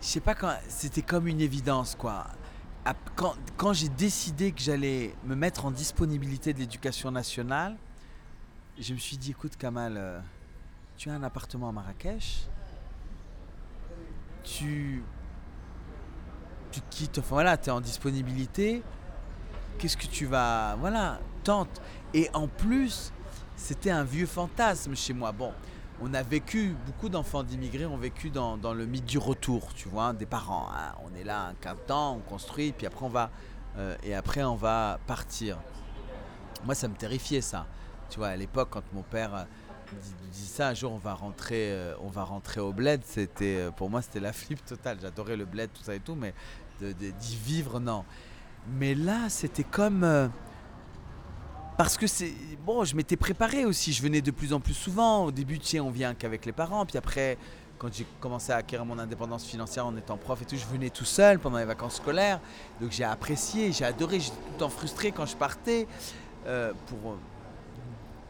je 0.00 0.06
sais 0.06 0.20
pas 0.20 0.34
quand, 0.34 0.54
c'était 0.68 1.02
comme 1.02 1.26
une 1.26 1.40
évidence, 1.40 1.94
quoi. 1.94 2.26
Quand, 3.16 3.34
quand 3.56 3.72
j'ai 3.72 3.88
décidé 3.88 4.52
que 4.52 4.60
j'allais 4.60 5.14
me 5.24 5.34
mettre 5.34 5.66
en 5.66 5.70
disponibilité 5.70 6.54
de 6.54 6.58
l'éducation 6.60 7.10
nationale, 7.10 7.76
je 8.78 8.94
me 8.94 8.98
suis 8.98 9.16
dit, 9.16 9.32
écoute 9.32 9.56
Kamal, 9.56 9.94
euh, 9.96 10.20
tu 10.96 11.10
as 11.10 11.14
un 11.14 11.22
appartement 11.22 11.68
à 11.68 11.72
Marrakech, 11.72 12.48
tu, 14.42 15.02
tu 16.70 16.80
quittes, 16.88 17.18
enfin 17.18 17.34
voilà, 17.34 17.56
tu 17.58 17.68
es 17.68 17.72
en 17.72 17.80
disponibilité, 17.80 18.82
qu'est-ce 19.78 19.96
que 19.96 20.06
tu 20.06 20.26
vas, 20.26 20.76
voilà, 20.76 21.20
tente. 21.44 21.82
Et 22.14 22.30
en 22.32 22.48
plus, 22.48 23.12
c'était 23.56 23.90
un 23.90 24.04
vieux 24.04 24.26
fantasme 24.26 24.94
chez 24.96 25.12
moi. 25.12 25.32
Bon, 25.32 25.52
on 26.00 26.14
a 26.14 26.22
vécu, 26.22 26.76
beaucoup 26.86 27.08
d'enfants 27.08 27.42
d'immigrés 27.42 27.86
ont 27.86 27.96
vécu 27.96 28.30
dans, 28.30 28.56
le 28.56 28.86
mythe 28.86 29.04
du 29.04 29.18
retour, 29.18 29.74
tu 29.74 29.88
vois, 29.88 30.12
des 30.12 30.26
parents. 30.26 30.68
Hein. 30.72 30.94
On 31.04 31.14
est 31.16 31.24
là 31.24 31.48
un 31.48 31.54
quart 31.54 31.76
on 31.88 32.20
construit, 32.20 32.72
puis 32.72 32.86
après 32.86 33.04
on 33.04 33.08
va, 33.08 33.30
euh, 33.76 33.96
et 34.02 34.14
après 34.14 34.42
on 34.44 34.54
va 34.54 34.98
partir. 35.06 35.58
Moi, 36.64 36.74
ça 36.74 36.88
me 36.88 36.94
terrifiait 36.94 37.40
ça. 37.40 37.66
Tu 38.10 38.18
vois, 38.18 38.28
à 38.28 38.36
l'époque, 38.36 38.68
quand 38.70 38.82
mon 38.92 39.02
père 39.02 39.34
euh, 39.34 39.44
dit, 40.32 40.46
ça, 40.46 40.68
un 40.68 40.74
jour 40.74 40.92
on 40.92 40.98
va 40.98 41.14
rentrer, 41.14 41.72
euh, 41.72 41.94
on 42.00 42.08
va 42.08 42.22
rentrer 42.24 42.60
au 42.60 42.72
bled, 42.72 43.02
c'était 43.04 43.68
pour 43.76 43.90
moi 43.90 44.00
c'était 44.02 44.20
la 44.20 44.32
flip 44.32 44.64
totale. 44.64 44.98
J'adorais 45.00 45.36
le 45.36 45.46
bled, 45.46 45.70
tout 45.72 45.82
ça 45.82 45.94
et 45.94 46.00
tout, 46.00 46.14
mais 46.14 46.32
d'y 46.80 47.36
vivre, 47.36 47.80
non. 47.80 48.04
Mais 48.70 48.94
là, 48.94 49.28
c'était 49.28 49.64
comme 49.64 50.30
parce 51.78 51.96
que 51.96 52.06
c'est 52.06 52.34
bon, 52.66 52.84
je 52.84 52.94
m'étais 52.94 53.16
préparé 53.16 53.64
aussi. 53.64 53.94
Je 53.94 54.02
venais 54.02 54.20
de 54.20 54.30
plus 54.30 54.52
en 54.52 54.60
plus 54.60 54.74
souvent. 54.74 55.24
Au 55.24 55.30
début, 55.30 55.58
sais, 55.62 55.80
on 55.80 55.90
vient 55.90 56.12
qu'avec 56.12 56.44
les 56.44 56.52
parents, 56.52 56.84
puis 56.84 56.98
après, 56.98 57.38
quand 57.78 57.88
j'ai 57.90 58.04
commencé 58.20 58.52
à 58.52 58.56
acquérir 58.56 58.84
mon 58.84 58.98
indépendance 58.98 59.46
financière 59.46 59.86
en 59.86 59.96
étant 59.96 60.18
prof 60.18 60.42
et 60.42 60.44
tout, 60.44 60.56
je 60.56 60.66
venais 60.66 60.90
tout 60.90 61.06
seul 61.06 61.38
pendant 61.38 61.56
les 61.56 61.64
vacances 61.64 61.96
scolaires. 61.96 62.40
Donc 62.82 62.90
j'ai 62.90 63.04
apprécié, 63.04 63.72
j'ai 63.72 63.86
adoré. 63.86 64.20
J'étais 64.20 64.36
tout 64.36 64.52
le 64.52 64.58
temps 64.58 64.68
frustré 64.68 65.12
quand 65.12 65.24
je 65.24 65.36
partais 65.36 65.86
pour 66.44 67.16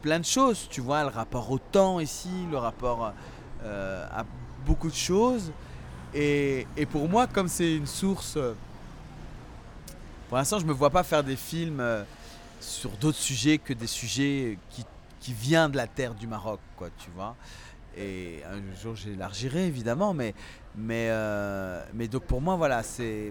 plein 0.02 0.20
de 0.20 0.24
choses, 0.24 0.68
tu 0.70 0.80
vois, 0.80 1.02
le 1.02 1.08
rapport 1.08 1.50
au 1.50 1.58
temps 1.58 2.00
ici, 2.00 2.30
le 2.50 2.58
rapport 2.58 3.12
euh, 3.64 4.06
à 4.10 4.24
beaucoup 4.66 4.88
de 4.88 4.94
choses. 4.94 5.52
Et, 6.14 6.66
pour 6.90 7.08
moi, 7.08 7.26
comme 7.26 7.48
c'est 7.48 7.76
une 7.76 7.86
source... 7.86 8.36
Euh, 8.36 8.54
pour 10.28 10.36
l'instant, 10.36 10.58
je 10.58 10.64
ne 10.64 10.68
me 10.68 10.74
vois 10.74 10.90
pas 10.90 11.02
faire 11.02 11.24
des 11.24 11.36
films 11.36 11.80
euh, 11.80 12.04
sur 12.60 12.90
d'autres 12.92 13.18
sujets 13.18 13.58
que 13.58 13.72
des 13.72 13.86
sujets 13.86 14.58
qui, 14.70 14.84
viennent 15.32 15.72
de 15.72 15.76
la 15.76 15.86
terre 15.86 16.14
du 16.14 16.26
Maroc, 16.26 16.58
quoi, 16.76 16.88
tu 16.96 17.10
vois. 17.10 17.36
Et 17.98 18.40
un 18.50 18.74
jour, 18.80 18.94
j'élargirai, 18.94 19.66
évidemment, 19.66 20.14
mais, 20.14 20.34
mais, 20.74 21.10
mais 21.92 22.08
donc 22.08 22.22
pour 22.22 22.40
moi, 22.40 22.56
voilà, 22.56 22.82
c'est... 22.82 23.30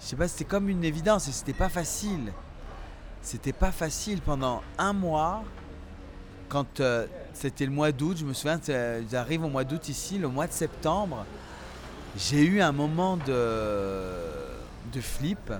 Je 0.00 0.06
sais 0.06 0.14
pas, 0.14 0.28
c'était 0.28 0.44
comme 0.44 0.68
une 0.68 0.84
évidence 0.84 1.26
et 1.26 1.32
c'était 1.32 1.54
pas 1.54 1.68
facile 1.68 2.32
c'était 3.22 3.52
pas 3.52 3.72
facile 3.72 4.20
pendant 4.20 4.62
un 4.78 4.92
mois. 4.92 5.44
Quand 6.48 6.80
euh, 6.80 7.06
c'était 7.32 7.64
le 7.64 7.70
mois 7.70 7.92
d'août, 7.92 8.16
je 8.18 8.24
me 8.24 8.32
souviens, 8.32 8.58
j'arrive 9.10 9.44
au 9.44 9.48
mois 9.48 9.64
d'août 9.64 9.88
ici, 9.88 10.18
le 10.18 10.28
mois 10.28 10.46
de 10.46 10.52
septembre, 10.52 11.24
j'ai 12.16 12.44
eu 12.44 12.60
un 12.60 12.72
moment 12.72 13.16
de, 13.16 14.16
de 14.92 15.00
flip. 15.00 15.52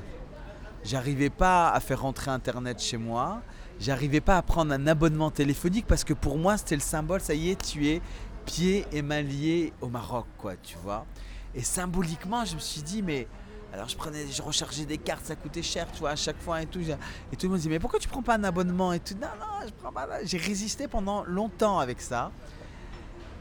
J'arrivais 0.84 1.30
pas 1.30 1.70
à 1.70 1.80
faire 1.80 2.00
rentrer 2.00 2.30
Internet 2.30 2.80
chez 2.80 2.96
moi. 2.96 3.42
J'arrivais 3.78 4.20
pas 4.20 4.36
à 4.36 4.42
prendre 4.42 4.72
un 4.72 4.86
abonnement 4.86 5.30
téléphonique 5.30 5.86
parce 5.86 6.04
que 6.04 6.14
pour 6.14 6.38
moi, 6.38 6.56
c'était 6.56 6.74
le 6.74 6.80
symbole, 6.80 7.20
ça 7.20 7.34
y 7.34 7.50
est, 7.50 7.62
tu 7.62 7.88
es 7.88 8.02
pied 8.46 8.86
et 8.92 9.02
main 9.02 9.22
liés 9.22 9.72
au 9.80 9.88
Maroc, 9.88 10.26
quoi, 10.38 10.56
tu 10.56 10.76
vois. 10.82 11.06
Et 11.54 11.62
symboliquement, 11.62 12.44
je 12.44 12.54
me 12.54 12.60
suis 12.60 12.82
dit, 12.82 13.02
mais 13.02 13.26
alors 13.72 13.88
je 13.88 13.96
prenais, 13.96 14.26
je 14.26 14.42
rechargeais 14.42 14.84
des 14.84 14.98
cartes, 14.98 15.26
ça 15.26 15.36
coûtait 15.36 15.62
cher, 15.62 15.86
tu 15.92 16.00
vois, 16.00 16.10
à 16.10 16.16
chaque 16.16 16.40
fois 16.40 16.60
et 16.62 16.66
tout. 16.66 16.80
Et 16.80 17.36
tout 17.36 17.46
le 17.46 17.48
monde 17.50 17.58
disait, 17.58 17.70
mais 17.70 17.78
pourquoi 17.78 17.98
tu 17.98 18.08
prends 18.08 18.22
pas 18.22 18.36
un 18.36 18.44
abonnement 18.44 18.92
et 18.92 19.00
tout? 19.00 19.14
Non, 19.14 19.28
non, 19.38 19.66
je 19.66 19.72
prends 19.80 19.92
pas. 19.92 20.08
J'ai 20.24 20.38
résisté 20.38 20.88
pendant 20.88 21.24
longtemps 21.24 21.78
avec 21.78 22.00
ça. 22.00 22.32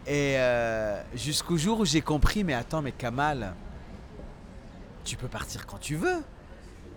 Et 0.06 0.36
euh, 0.38 1.02
jusqu'au 1.16 1.58
jour 1.58 1.80
où 1.80 1.86
j'ai 1.86 2.02
compris, 2.02 2.44
mais 2.44 2.54
attends, 2.54 2.82
mais 2.82 2.92
Kamal, 2.92 3.54
tu 5.04 5.18
peux 5.18 5.28
partir 5.28 5.66
quand 5.66 5.80
tu 5.80 5.96
veux. 5.96 6.24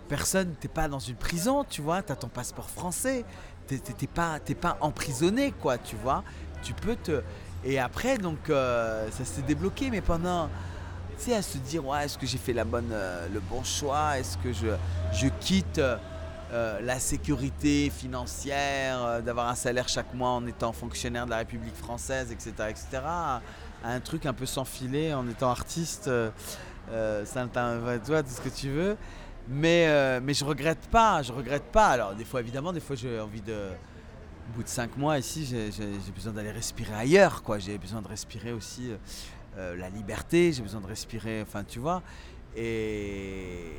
Personne, 0.07 0.53
t'es 0.59 0.67
pas 0.67 0.87
dans 0.87 0.99
une 0.99 1.15
prison, 1.15 1.63
tu 1.63 1.81
vois, 1.81 2.01
t'as 2.01 2.15
ton 2.15 2.27
passeport 2.27 2.69
français, 2.69 3.25
t'es 3.67 4.07
pas, 4.07 4.39
pas 4.61 4.77
emprisonné, 4.81 5.51
quoi, 5.51 5.77
tu 5.77 5.95
vois. 5.95 6.23
Tu 6.61 6.73
peux 6.73 6.95
te. 6.95 7.21
Et 7.63 7.79
après, 7.79 8.17
donc, 8.17 8.49
euh, 8.49 9.09
ça 9.11 9.25
s'est 9.25 9.41
débloqué, 9.41 9.89
mais 9.89 10.01
pendant 10.01 10.49
tu 11.17 11.25
sais, 11.25 11.35
à 11.35 11.41
se 11.41 11.57
dire, 11.59 11.85
ouais, 11.85 12.05
est-ce 12.05 12.17
que 12.17 12.25
j'ai 12.25 12.37
fait 12.37 12.53
la 12.53 12.65
bonne, 12.65 12.89
euh, 12.91 13.27
le 13.33 13.39
bon 13.39 13.63
choix? 13.63 14.17
Est-ce 14.17 14.37
que 14.37 14.51
je, 14.51 14.67
je 15.13 15.27
quitte 15.39 15.79
euh, 15.79 16.79
la 16.81 16.99
sécurité 16.99 17.89
financière, 17.89 19.21
d'avoir 19.21 19.47
un 19.47 19.55
salaire 19.55 19.87
chaque 19.87 20.13
mois 20.13 20.29
en 20.29 20.45
étant 20.47 20.73
fonctionnaire 20.73 21.25
de 21.25 21.31
la 21.31 21.37
République 21.37 21.75
française, 21.75 22.31
etc., 22.31 22.51
etc., 22.69 22.87
à 23.05 23.41
un 23.83 23.99
truc 23.99 24.25
un 24.25 24.33
peu 24.33 24.45
sans 24.45 24.65
filet 24.65 25.13
en 25.13 25.27
étant 25.27 25.49
artiste, 25.49 26.09
ça 26.89 27.47
toi, 27.47 28.23
tout 28.23 28.29
ce 28.29 28.41
que 28.41 28.49
tu 28.49 28.69
veux. 28.69 28.97
Mais, 29.49 30.19
mais 30.21 30.33
je 30.33 30.45
regrette 30.45 30.87
pas, 30.87 31.21
je 31.21 31.31
regrette 31.31 31.71
pas. 31.71 31.87
Alors, 31.87 32.15
des 32.15 32.25
fois, 32.25 32.39
évidemment, 32.39 32.73
des 32.73 32.79
fois, 32.79 32.95
j'ai 32.95 33.19
envie 33.19 33.41
de. 33.41 33.69
Au 34.49 34.55
bout 34.57 34.63
de 34.63 34.67
cinq 34.67 34.97
mois 34.97 35.17
ici, 35.17 35.45
j'ai 35.45 36.11
besoin 36.11 36.33
d'aller 36.33 36.51
respirer 36.51 36.93
ailleurs, 36.93 37.43
quoi. 37.43 37.59
J'ai 37.59 37.77
besoin 37.77 38.01
de 38.01 38.09
respirer 38.09 38.51
aussi 38.51 38.91
euh, 39.57 39.75
la 39.77 39.89
liberté, 39.89 40.51
j'ai 40.51 40.63
besoin 40.63 40.81
de 40.81 40.87
respirer, 40.87 41.41
enfin 41.41 41.63
tu 41.63 41.79
vois. 41.79 42.01
Et 42.55 43.71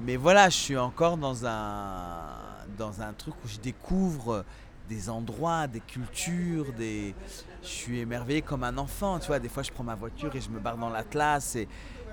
mais 0.00 0.16
voilà, 0.16 0.48
je 0.48 0.56
suis 0.56 0.76
encore 0.76 1.16
dans 1.16 1.46
un 1.46 2.36
dans 2.78 3.00
un 3.02 3.12
truc 3.12 3.34
où 3.44 3.48
je 3.48 3.58
découvre 3.58 4.44
des 4.88 5.10
endroits, 5.10 5.66
des 5.66 5.80
cultures, 5.80 6.72
des 6.72 7.14
je 7.62 7.68
suis 7.68 7.98
émerveillé 8.00 8.42
comme 8.42 8.64
un 8.64 8.78
enfant, 8.78 9.18
tu 9.18 9.28
vois, 9.28 9.38
des 9.38 9.48
fois 9.48 9.62
je 9.62 9.72
prends 9.72 9.84
ma 9.84 9.94
voiture 9.94 10.34
et 10.36 10.40
je 10.40 10.50
me 10.50 10.60
barre 10.60 10.76
dans 10.76 10.90
l'Atlas 10.90 11.56
et, 11.56 11.68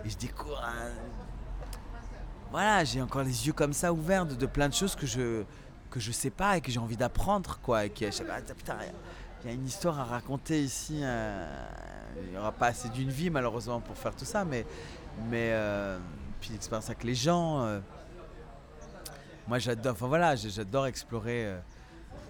et 0.06 0.10
je 0.10 0.18
découvre 0.18 0.64
un... 0.64 0.92
voilà, 2.52 2.84
j'ai 2.84 3.02
encore 3.02 3.24
les 3.24 3.48
yeux 3.48 3.54
comme 3.54 3.72
ça 3.72 3.94
ouverts 3.94 4.26
de, 4.26 4.46
plein 4.46 4.68
de 4.68 4.74
choses 4.74 4.96
que 4.96 5.08
je 5.08 5.44
que 5.90 6.00
je 6.00 6.12
sais 6.12 6.30
pas 6.30 6.58
et 6.58 6.62
que 6.62 6.72
j'ai 6.72 6.80
envie 6.80 6.96
d'apprendre 6.96 7.60
quoi 7.62 7.86
et 7.86 7.90
putain, 7.90 8.78
il 9.44 9.48
y 9.48 9.50
a 9.50 9.54
une 9.54 9.66
histoire 9.66 10.00
à 10.00 10.06
raconter 10.06 10.62
ici. 10.62 11.00
Euh, 11.02 11.46
il 12.24 12.32
n'y 12.32 12.38
aura 12.38 12.52
pas 12.52 12.68
assez 12.68 12.88
d'une 12.90 13.10
vie 13.10 13.30
malheureusement 13.30 13.82
pour 13.82 13.98
faire 13.98 14.16
tout 14.16 14.24
ça, 14.24 14.46
mais, 14.46 14.66
mais 15.30 15.50
euh, 15.52 15.98
puis 16.40 16.52
l'expérience 16.52 16.90
avec 16.90 17.04
les 17.04 17.16
gens. 17.16 17.62
Euh, 17.64 17.80
moi 19.48 19.60
j'adore, 19.60 19.94
enfin 19.94 20.08
voilà, 20.08 20.36
j'adore 20.36 20.88
explorer 20.88 21.56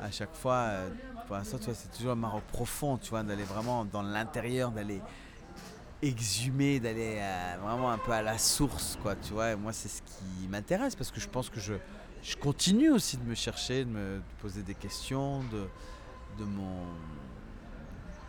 à 0.02 0.10
chaque 0.10 0.34
fois. 0.34 0.70
pour 1.28 1.36
l'instant, 1.36 1.58
c'est 1.62 1.92
toujours 1.92 2.14
un 2.14 2.16
Maroc 2.16 2.44
profond, 2.52 2.98
tu 2.98 3.10
vois, 3.10 3.22
d'aller 3.22 3.44
vraiment 3.44 3.86
dans 3.86 4.02
l'intérieur, 4.02 4.72
d'aller 4.72 5.02
exhumer, 6.02 6.80
d'aller 6.80 7.20
vraiment 7.64 7.92
un 7.92 7.98
peu 7.98 8.12
à 8.12 8.22
la 8.22 8.38
source, 8.38 8.98
quoi, 9.02 9.16
tu 9.16 9.34
vois. 9.34 9.52
Et 9.52 9.56
moi, 9.56 9.74
c'est 9.74 9.90
ce 9.90 10.02
qui 10.02 10.48
m'intéresse 10.50 10.96
parce 10.96 11.12
que 11.12 11.20
je 11.20 11.28
pense 11.28 11.50
que 11.50 11.60
je, 11.60 11.74
je 12.24 12.36
continue 12.36 12.90
aussi 12.90 13.18
de 13.18 13.24
me 13.24 13.36
chercher, 13.36 13.86
de 13.86 13.90
me 13.90 14.22
poser 14.42 14.64
des 14.64 14.76
questions, 14.76 15.40
de 15.52 15.68
de 16.38 16.46
mon. 16.46 16.86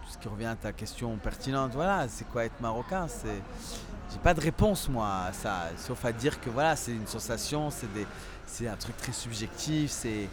Ce 0.09 0.19
qui 0.19 0.29
revient 0.29 0.47
à 0.47 0.57
ta 0.57 0.73
question 0.73 1.17
pertinente, 1.17 1.73
voilà, 1.73 2.07
c'est 2.09 2.29
quoi 2.29 2.45
être 2.45 2.61
marocain? 2.61 3.07
C'est. 3.09 3.43
J'ai 4.13 4.19
pas 4.19 4.35
de 4.35 4.41
réponse 4.41 4.91
moi 4.91 5.25
à 5.29 5.33
ça, 5.33 5.71
sauf 5.79 6.05
à 6.05 6.13
dire 6.13 6.39
que 6.41 6.51
voilà, 6.51 6.77
c'est 6.77 6.93
une 6.93 7.07
sensation, 7.07 7.71
c'est 7.71 7.91
des... 7.95 8.07
c'est 8.47 8.69
un 8.69 8.77
truc 8.77 8.95
très 8.99 9.13
subjectif, 9.13 9.91
c'est. 9.91 10.29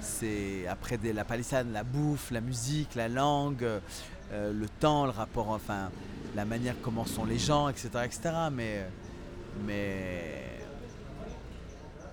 c'est 0.00 0.66
après 0.68 0.98
la 1.02 1.24
palissade, 1.24 1.66
la 1.72 1.82
bouffe, 1.82 2.30
la 2.30 2.40
musique, 2.40 2.94
la 2.94 3.08
langue, 3.08 3.66
euh, 4.32 4.52
le 4.52 4.68
temps, 4.68 5.04
le 5.04 5.10
rapport, 5.10 5.50
enfin, 5.50 5.90
la 6.34 6.44
manière 6.44 6.74
comment 6.82 7.04
sont 7.04 7.24
les 7.24 7.38
gens, 7.38 7.68
etc., 7.68 7.88
etc. 8.04 8.20
Mais, 8.52 8.86
mais, 9.66 10.44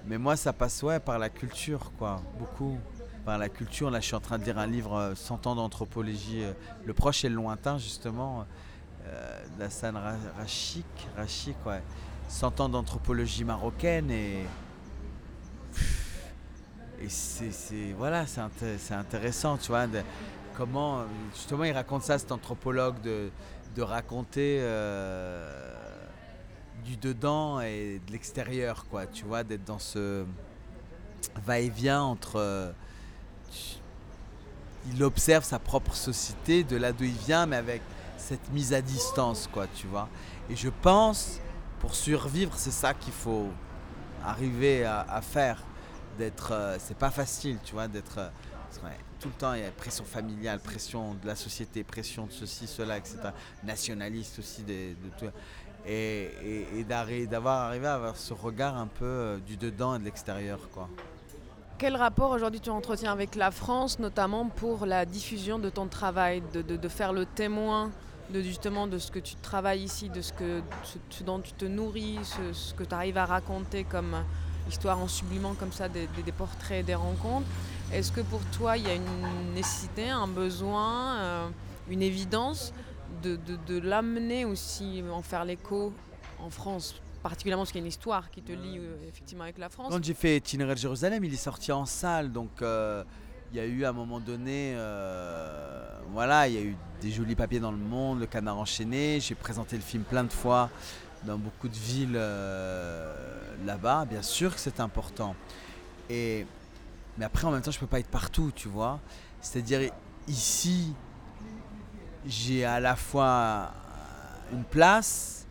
mais 0.05 0.17
moi, 0.17 0.35
ça 0.35 0.53
passe 0.53 0.81
ouais 0.83 0.99
par 0.99 1.17
la 1.19 1.29
culture, 1.29 1.91
quoi, 1.97 2.21
beaucoup. 2.37 2.77
Par 3.25 3.37
la 3.37 3.49
culture, 3.49 3.91
là, 3.91 3.99
je 3.99 4.05
suis 4.07 4.15
en 4.15 4.19
train 4.19 4.39
de 4.39 4.43
lire 4.45 4.57
un 4.57 4.65
livre, 4.67 4.95
euh, 4.95 5.15
100 5.15 5.45
ans 5.47 5.55
d'anthropologie, 5.55 6.43
euh, 6.43 6.53
le 6.85 6.93
proche 6.93 7.23
et 7.23 7.29
le 7.29 7.35
lointain, 7.35 7.77
justement, 7.77 8.45
euh, 9.05 9.39
d'Hassan 9.59 9.95
Ra- 9.95 10.15
Rachik, 10.37 10.85
Rachik, 11.15 11.55
ouais. 11.65 11.81
100 12.29 12.59
ans 12.61 12.69
d'anthropologie 12.69 13.43
marocaine 13.43 14.09
et 14.09 14.45
et 17.03 17.09
c'est, 17.09 17.93
voilà, 17.97 18.27
c'est, 18.27 18.41
inté- 18.41 18.77
c'est 18.77 18.93
intéressant, 18.93 19.57
tu 19.57 19.67
vois, 19.69 19.87
comment, 20.61 21.05
justement, 21.33 21.63
il 21.63 21.71
raconte 21.71 22.03
ça, 22.03 22.19
cet 22.19 22.31
anthropologue, 22.31 23.01
de, 23.01 23.31
de 23.75 23.81
raconter 23.81 24.59
euh, 24.61 25.73
du 26.85 26.97
dedans 26.97 27.61
et 27.61 27.99
de 28.05 28.11
l'extérieur, 28.11 28.85
quoi, 28.91 29.07
tu 29.07 29.25
vois, 29.25 29.43
d'être 29.43 29.63
dans 29.63 29.79
ce 29.79 30.23
va-et-vient 31.47 32.03
entre... 32.03 32.35
euh, 32.35 32.71
il 34.93 35.03
observe 35.03 35.43
sa 35.43 35.57
propre 35.57 35.95
société, 35.95 36.63
de 36.63 36.77
là 36.77 36.91
d'où 36.91 37.05
il 37.05 37.17
vient, 37.25 37.47
mais 37.47 37.55
avec 37.55 37.81
cette 38.17 38.51
mise 38.51 38.71
à 38.71 38.83
distance, 38.83 39.49
quoi, 39.51 39.65
tu 39.73 39.87
vois. 39.87 40.09
Et 40.47 40.55
je 40.55 40.69
pense, 40.69 41.39
pour 41.79 41.95
survivre, 41.95 42.53
c'est 42.55 42.69
ça 42.69 42.93
qu'il 42.93 43.13
faut 43.13 43.49
arriver 44.23 44.85
à, 44.85 45.21
faire. 45.23 45.63
D'être, 46.19 46.51
euh, 46.51 46.77
c'est 46.79 46.97
pas 46.97 47.09
facile, 47.09 47.57
tu 47.63 47.73
vois, 47.73 47.87
d'être 47.87 48.19
euh, 48.19 48.29
tout 49.21 49.29
le 49.29 49.33
temps. 49.35 49.53
Il 49.53 49.61
y 49.61 49.65
a 49.65 49.71
pression 49.71 50.03
familiale, 50.03 50.59
pression 50.59 51.13
de 51.13 51.27
la 51.27 51.35
société, 51.35 51.83
pression 51.83 52.25
de 52.25 52.31
ceci, 52.31 52.67
cela, 52.67 52.97
etc. 52.97 53.17
Nationaliste 53.63 54.39
aussi. 54.39 54.63
Et, 55.87 56.29
et- 56.79 56.83
d'avoir 57.27 57.61
arrivé 57.67 57.87
à 57.87 57.95
avoir 57.95 58.15
ce 58.17 58.33
regard 58.33 58.77
un 58.77 58.87
peu 58.87 59.05
euh, 59.05 59.37
du 59.39 59.57
dedans 59.57 59.95
et 59.95 59.99
de 59.99 60.03
l'extérieur. 60.03 60.59
Quel 61.77 61.95
rapport 61.95 62.29
aujourd'hui 62.31 62.59
tu 62.59 62.69
entretiens 62.69 63.11
avec 63.11 63.33
la 63.35 63.49
France, 63.49 63.97
notamment 63.97 64.45
pour 64.47 64.85
la 64.85 65.05
diffusion 65.05 65.57
de 65.57 65.69
ton 65.69 65.87
travail, 65.87 66.43
de, 66.53 66.87
faire 66.87 67.13
le 67.13 67.25
témoin 67.25 67.89
de 68.29 68.41
justement 68.41 68.85
de 68.85 68.97
ce 68.99 69.11
que 69.11 69.17
tu 69.19 69.35
travailles 69.35 69.83
ici, 69.83 70.09
de 70.09 70.21
ce, 70.21 70.31
dont 71.23 71.39
tu 71.39 71.53
te 71.53 71.65
nourris, 71.65 72.19
ce, 72.23 72.53
ce 72.53 72.73
que 72.75 72.83
tu 72.83 72.93
arrives 72.93 73.17
à 73.17 73.25
raconter 73.25 73.83
comme 73.83 74.15
histoire 74.69 74.99
en 74.99 75.07
sublimant 75.07 75.55
comme 75.55 75.71
ça 75.71 75.89
des, 75.89 76.05
des- 76.15 76.21
des 76.23 76.31
portraits, 76.31 76.85
des 76.85 76.95
rencontres? 76.95 77.47
Est-ce 77.93 78.11
que 78.11 78.21
pour 78.21 78.41
toi 78.57 78.77
il 78.77 78.87
y 78.87 78.89
a 78.89 78.95
une 78.95 79.53
nécessité, 79.53 80.09
un 80.09 80.27
besoin, 80.27 81.15
euh, 81.17 81.47
une 81.89 82.01
évidence 82.01 82.73
de, 83.23 83.79
l'amener 83.79 84.45
aussi, 84.45 85.03
en 85.11 85.21
faire 85.21 85.45
l'écho 85.45 85.93
en 86.39 86.49
France 86.49 86.95
particulièrement 87.21 87.61
parce 87.61 87.71
qu'il 87.71 87.81
y 87.81 87.83
a 87.83 87.85
une 87.85 87.89
histoire 87.89 88.31
qui 88.31 88.41
te 88.41 88.51
lie 88.51 88.79
euh, 88.79 88.95
effectivement 89.07 89.43
avec 89.43 89.59
la 89.59 89.69
France? 89.69 89.89
Quand 89.91 90.03
j'ai 90.03 90.15
fait 90.15 90.37
Itinéraire 90.37 90.73
de 90.73 90.79
Jérusalem, 90.79 91.23
il 91.23 91.31
est 91.31 91.37
sorti 91.37 91.71
en 91.71 91.85
salle, 91.85 92.31
donc 92.31 92.49
euh, 92.61 93.03
il 93.51 93.57
y 93.57 93.59
a 93.59 93.65
eu 93.65 93.83
à 93.83 93.89
un 93.89 93.93
moment 93.93 94.19
donné, 94.19 94.73
euh, 94.75 95.99
voilà, 96.13 96.47
il 96.47 96.53
y 96.53 96.57
a 96.57 96.61
eu 96.61 96.75
des 97.01 97.11
jolis 97.11 97.35
papiers 97.35 97.59
dans 97.59 97.71
le 97.71 97.77
monde, 97.77 98.21
le 98.21 98.25
canard 98.25 98.57
enchaîné. 98.57 99.19
J'ai 99.19 99.35
présenté 99.35 99.75
le 99.75 99.81
film 99.81 100.03
plein 100.03 100.23
de 100.23 100.31
fois 100.31 100.69
dans 101.25 101.37
beaucoup 101.37 101.67
de 101.67 101.75
villes 101.75 102.15
euh, 102.15 103.13
là-bas. 103.65 104.05
Bien 104.05 104.21
sûr 104.21 104.53
que 104.53 104.59
c'est 104.59 104.79
important. 104.79 105.35
Et 106.09 106.45
mais 107.17 107.25
après, 107.25 107.45
en 107.45 107.51
même 107.51 107.61
temps, 107.61 107.71
je 107.71 107.79
peux 107.79 107.87
pas 107.87 107.99
être 107.99 108.09
partout, 108.09 108.51
tu 108.55 108.67
vois. 108.67 108.99
C'est-à-dire 109.41 109.91
ici, 110.27 110.93
j'ai 112.25 112.65
à 112.65 112.79
la 112.79 112.95
fois 112.95 113.71
une 114.51 114.63
place, 114.63 115.47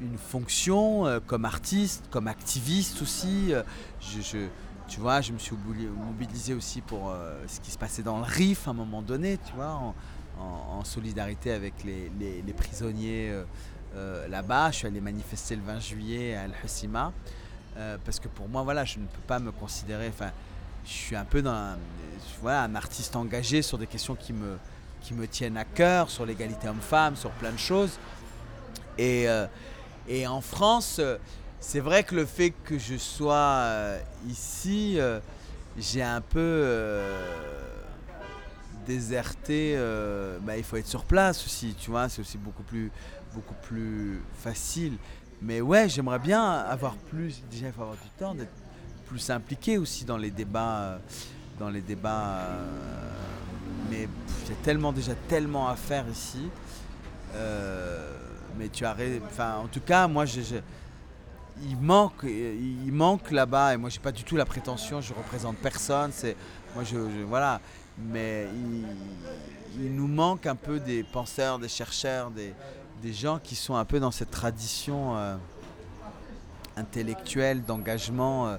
une 0.00 0.18
fonction 0.18 1.06
euh, 1.06 1.20
comme 1.24 1.44
artiste, 1.44 2.04
comme 2.10 2.28
activiste 2.28 3.02
aussi. 3.02 3.52
Euh, 3.52 3.62
je, 4.00 4.46
tu 4.88 5.00
vois, 5.00 5.20
je 5.20 5.32
me 5.32 5.38
suis 5.38 5.56
mobilisé- 5.56 6.54
aussi 6.54 6.80
pour 6.80 7.10
euh, 7.10 7.42
ce 7.48 7.60
qui 7.60 7.70
se 7.70 7.78
passait 7.78 8.02
dans 8.02 8.18
le 8.18 8.24
RIF 8.24 8.68
à 8.68 8.70
un 8.70 8.74
moment 8.74 9.02
donné, 9.02 9.38
tu 9.38 9.54
vois, 9.54 9.94
en, 10.38 10.84
solidarité 10.84 11.50
avec 11.50 11.74
les, 11.82 12.52
prisonniers 12.52 13.32
là-bas. 14.28 14.70
Je 14.70 14.76
suis 14.76 14.86
allé 14.86 15.00
manifester 15.00 15.56
le 15.56 15.62
20 15.62 15.80
juillet 15.80 16.36
à 16.36 16.42
Al-Hussima. 16.42 17.12
parce 18.04 18.20
que 18.20 18.28
pour 18.28 18.46
moi, 18.46 18.62
voilà, 18.62 18.84
je 18.84 18.98
ne 18.98 19.06
peux 19.06 19.22
pas 19.26 19.38
me 19.38 19.50
considérer. 19.50 20.08
Enfin, 20.08 20.30
je 20.86 20.92
suis 20.92 21.16
un 21.16 21.24
peu 21.24 21.42
un, 21.46 22.74
artiste 22.74 23.16
engagé 23.16 23.62
sur 23.62 23.76
des 23.76 23.86
questions 23.86 24.14
qui 24.14 24.32
me, 24.32 25.26
tiennent 25.26 25.56
à 25.56 25.64
cœur, 25.64 26.10
sur 26.10 26.24
l'égalité 26.24 26.68
homme-femme, 26.68 27.16
sur 27.16 27.30
plein 27.30 27.52
de 27.52 27.58
choses. 27.58 27.98
Et, 28.98 29.28
euh, 29.28 29.46
en 30.28 30.40
France, 30.40 30.98
euh, 31.00 31.18
c'est 31.58 31.80
vrai 31.80 32.04
que 32.04 32.14
le 32.14 32.24
fait 32.24 32.50
que 32.50 32.78
je 32.78 32.96
sois 32.96 33.34
euh, 33.34 34.00
ici, 34.28 34.98
j'ai 35.76 36.02
un 36.02 36.20
peu 36.20 37.02
déserté. 38.86 39.76
bah, 40.42 40.56
il 40.56 40.62
faut 40.64 40.76
être 40.76 40.86
sur 40.86 41.04
place 41.04 41.44
aussi, 41.44 41.74
tu 41.74 41.90
vois, 41.90 42.08
c'est 42.08 42.20
aussi 42.20 42.38
beaucoup 42.38 42.62
plus, 42.62 42.92
beaucoup 43.34 43.56
plus 43.62 44.20
facile. 44.38 44.96
Mais 45.42 45.60
ouais, 45.60 45.88
j'aimerais 45.88 46.20
bien 46.20 46.52
avoir 46.52 46.94
plus. 46.94 47.42
Déjà, 47.50 47.66
il 47.66 47.72
faut 47.72 47.82
avoir 47.82 47.96
du 47.96 48.08
temps 48.18 48.34
d'être 48.34 48.52
plus 49.06 49.30
impliqué 49.30 49.78
aussi 49.78 50.04
dans 50.04 50.16
les 50.16 50.30
débats. 50.30 50.78
euh, 50.80 50.98
dans 51.58 51.70
les 51.70 51.80
débats. 51.80 52.38
euh, 52.40 52.64
mais 53.90 54.04
a 54.04 54.54
tellement 54.62 54.92
déjà 54.92 55.14
tellement 55.28 55.68
à 55.68 55.76
faire 55.76 56.04
ici. 56.08 56.48
Euh, 57.34 58.12
mais 58.58 58.68
tu 58.68 58.84
enfin 58.86 59.56
en 59.56 59.66
tout 59.66 59.80
cas 59.80 60.06
moi 60.06 60.24
j'ai- 60.24 60.42
j'ai- 60.42 60.62
il 61.62 61.76
manque 61.76 62.22
il 62.24 62.92
manque 62.92 63.30
là-bas 63.30 63.74
et 63.74 63.76
moi 63.76 63.90
j'ai 63.90 63.98
pas 63.98 64.12
du 64.12 64.22
tout 64.24 64.36
la 64.36 64.44
prétention 64.46 65.00
je 65.00 65.12
représente 65.12 65.56
personne 65.56 66.10
moi 66.74 66.84
je, 66.84 66.96
je- 66.96 67.24
voilà 67.24 67.60
mais 67.98 68.46
il, 69.78 69.94
nous 69.94 70.06
manque 70.06 70.46
un 70.46 70.54
peu 70.54 70.80
des 70.80 71.02
penseurs 71.02 71.58
des 71.58 71.68
chercheurs 71.68 72.30
des, 72.30 72.54
gens 73.12 73.38
qui 73.42 73.56
sont 73.56 73.74
un 73.76 73.84
peu 73.84 74.00
dans 74.00 74.10
cette 74.10 74.30
tradition 74.30 75.14
intellectuelle 76.76 77.62
d'engagement 77.62 78.56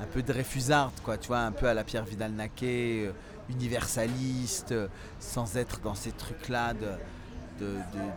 un 0.00 0.06
peu 0.06 0.22
de 0.22 0.32
réfusarde 0.32 0.94
quoi 1.02 1.18
tu 1.18 1.28
vois 1.28 1.40
un 1.40 1.52
peu 1.52 1.66
à 1.68 1.74
la 1.74 1.84
Pierre 1.84 2.04
Vidal-Naquet 2.04 3.06
euh, 3.06 3.12
universaliste 3.50 4.72
euh, 4.72 4.88
sans 5.20 5.56
être 5.56 5.80
dans 5.80 5.94
ces 5.94 6.12
trucs 6.12 6.48
là 6.48 6.74
de, 6.74 6.86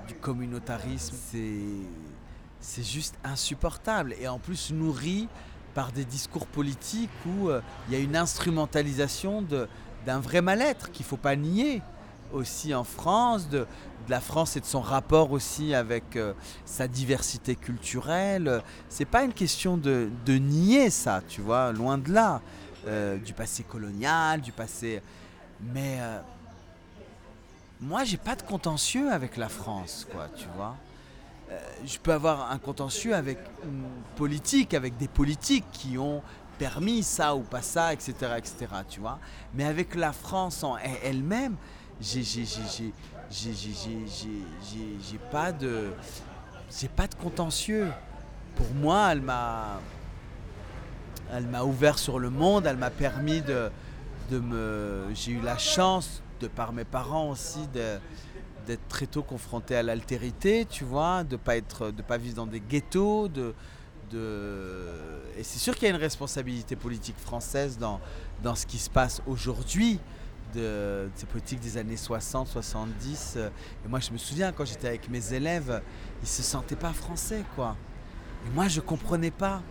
du 0.08 0.14
communautarisme. 0.16 1.16
C'est 2.60 2.84
juste 2.84 3.16
insupportable. 3.24 4.14
Et 4.20 4.28
en 4.28 4.38
plus 4.38 4.72
nourri 4.72 5.28
par 5.74 5.92
des 5.92 6.06
discours 6.06 6.46
politiques 6.46 7.10
où 7.26 7.50
euh, 7.50 7.62
il 7.88 7.94
y 7.94 7.98
a 7.98 8.00
une 8.00 8.16
instrumentalisation 8.16 9.44
d'un 10.06 10.20
vrai 10.20 10.42
mal-être 10.42 10.92
qu'il 10.92 11.06
ne 11.06 11.10
faut 11.10 11.18
pas 11.18 11.36
nier 11.36 11.82
aussi 12.34 12.74
en 12.74 12.84
France, 12.84 13.50
la 14.12 14.20
France 14.20 14.58
et 14.58 14.60
de 14.60 14.66
son 14.66 14.82
rapport 14.82 15.32
aussi 15.32 15.74
avec 15.74 16.16
euh, 16.18 16.34
sa 16.66 16.88
diversité 16.88 17.56
culturelle. 17.56 18.62
C'est 18.90 19.06
pas 19.06 19.24
une 19.24 19.34
question 19.34 19.78
de, 19.78 20.10
nier 20.28 20.90
ça, 20.90 21.22
tu 21.28 21.42
vois, 21.42 21.72
loin 21.72 21.98
de 21.98 22.12
là, 22.12 22.42
euh, 22.88 23.18
du 23.18 23.34
passé 23.34 23.64
colonial, 23.64 24.42
du 24.42 24.52
passé. 24.52 25.02
Mais 25.74 25.98
euh, 26.02 26.20
moi, 27.80 28.04
j'ai 28.04 28.18
pas 28.18 28.36
de 28.36 28.42
contentieux 28.44 29.10
avec 29.12 29.38
la 29.38 29.48
France, 29.48 30.06
quoi, 30.12 30.28
tu 30.36 30.46
vois. 30.58 30.76
Euh, 31.50 31.58
je 31.86 31.98
peux 31.98 32.12
avoir 32.12 32.52
un 32.52 32.58
contentieux 32.58 33.16
avec 33.16 33.40
une 33.64 33.86
politique, 34.18 34.74
avec 34.74 34.98
des 34.98 35.08
politiques 35.08 35.66
qui 35.72 35.98
ont 35.98 36.22
permis 36.60 37.02
ça 37.02 37.34
ou 37.36 37.42
pas 37.42 37.62
ça, 37.62 37.94
etc., 37.94 38.14
etc., 38.38 38.56
tu 38.90 39.00
vois. 39.00 39.20
Mais 39.54 39.64
avec 39.64 39.96
la 39.96 40.12
France 40.12 40.64
en 40.64 40.76
elle- 40.78 41.00
elle-même, 41.04 41.56
j'ai, 42.02 42.24
j'ai, 43.32 45.18
pas 45.32 45.52
de, 45.52 45.92
pas 46.96 47.08
de 47.08 47.16
contentieux. 47.16 47.88
Pour 48.56 48.70
moi, 48.76 49.10
elle 49.12 49.22
m'a, 49.22 49.80
elle 51.32 51.48
m'a 51.48 51.64
ouvert 51.64 51.98
sur 51.98 52.20
le 52.20 52.30
monde, 52.30 52.66
elle 52.66 52.78
m'a 52.78 52.90
permis 52.90 53.42
de, 53.42 53.72
de 54.30 54.40
me, 54.40 55.06
j'ai 55.14 55.32
eu 55.32 55.42
la 55.42 55.58
chance 55.58 56.22
de 56.42 56.48
par 56.48 56.74
mes 56.74 56.84
parents 56.84 57.30
aussi 57.30 57.68
d'être 57.68 58.88
très 58.90 59.08
tôt 59.08 59.24
confronté 59.24 59.76
à 59.76 59.84
l'altérité, 59.84 60.66
tu 60.70 60.84
vois, 60.84 61.24
de 61.24 61.38
pas 61.38 61.56
être, 61.56 61.92
de 61.92 62.02
pas 62.02 62.18
vivre 62.18 62.36
dans 62.36 62.48
des 62.48 62.60
ghettos, 62.60 63.30
de, 63.30 63.54
de... 64.12 64.88
et 65.38 65.44
c'est 65.44 65.60
sûr 65.60 65.74
qu'il 65.76 65.84
y 65.84 65.92
a 65.92 65.96
une 65.96 66.02
responsabilité 66.02 66.76
politique 66.76 67.18
française 67.18 67.78
dans, 67.78 68.02
dans 68.44 68.56
ce 68.56 68.66
qui 68.66 68.78
se 68.78 68.90
passe 68.90 69.22
aujourd'hui, 69.26 70.00
de, 70.54 71.10
ces 71.16 71.26
politiques 71.26 71.60
des 71.60 71.78
années 71.78 71.98
60, 71.98 72.48
70. 72.48 73.34
euh, 73.38 73.50
Et 73.86 73.88
moi, 73.88 74.00
je 74.00 74.12
me 74.12 74.18
souviens 74.18 74.52
quand 74.52 74.66
j'étais 74.66 74.88
avec 74.88 75.10
mes 75.10 75.34
élèves, 75.34 75.82
ils 76.22 76.28
se 76.28 76.44
sentaient 76.44 76.76
pas 76.76 76.94
français, 76.94 77.44
quoi. 77.56 77.76
Et 78.46 78.50
moi, 78.50 78.68
je 78.68 78.82
comprenais 78.82 79.32
pas. 79.32 79.62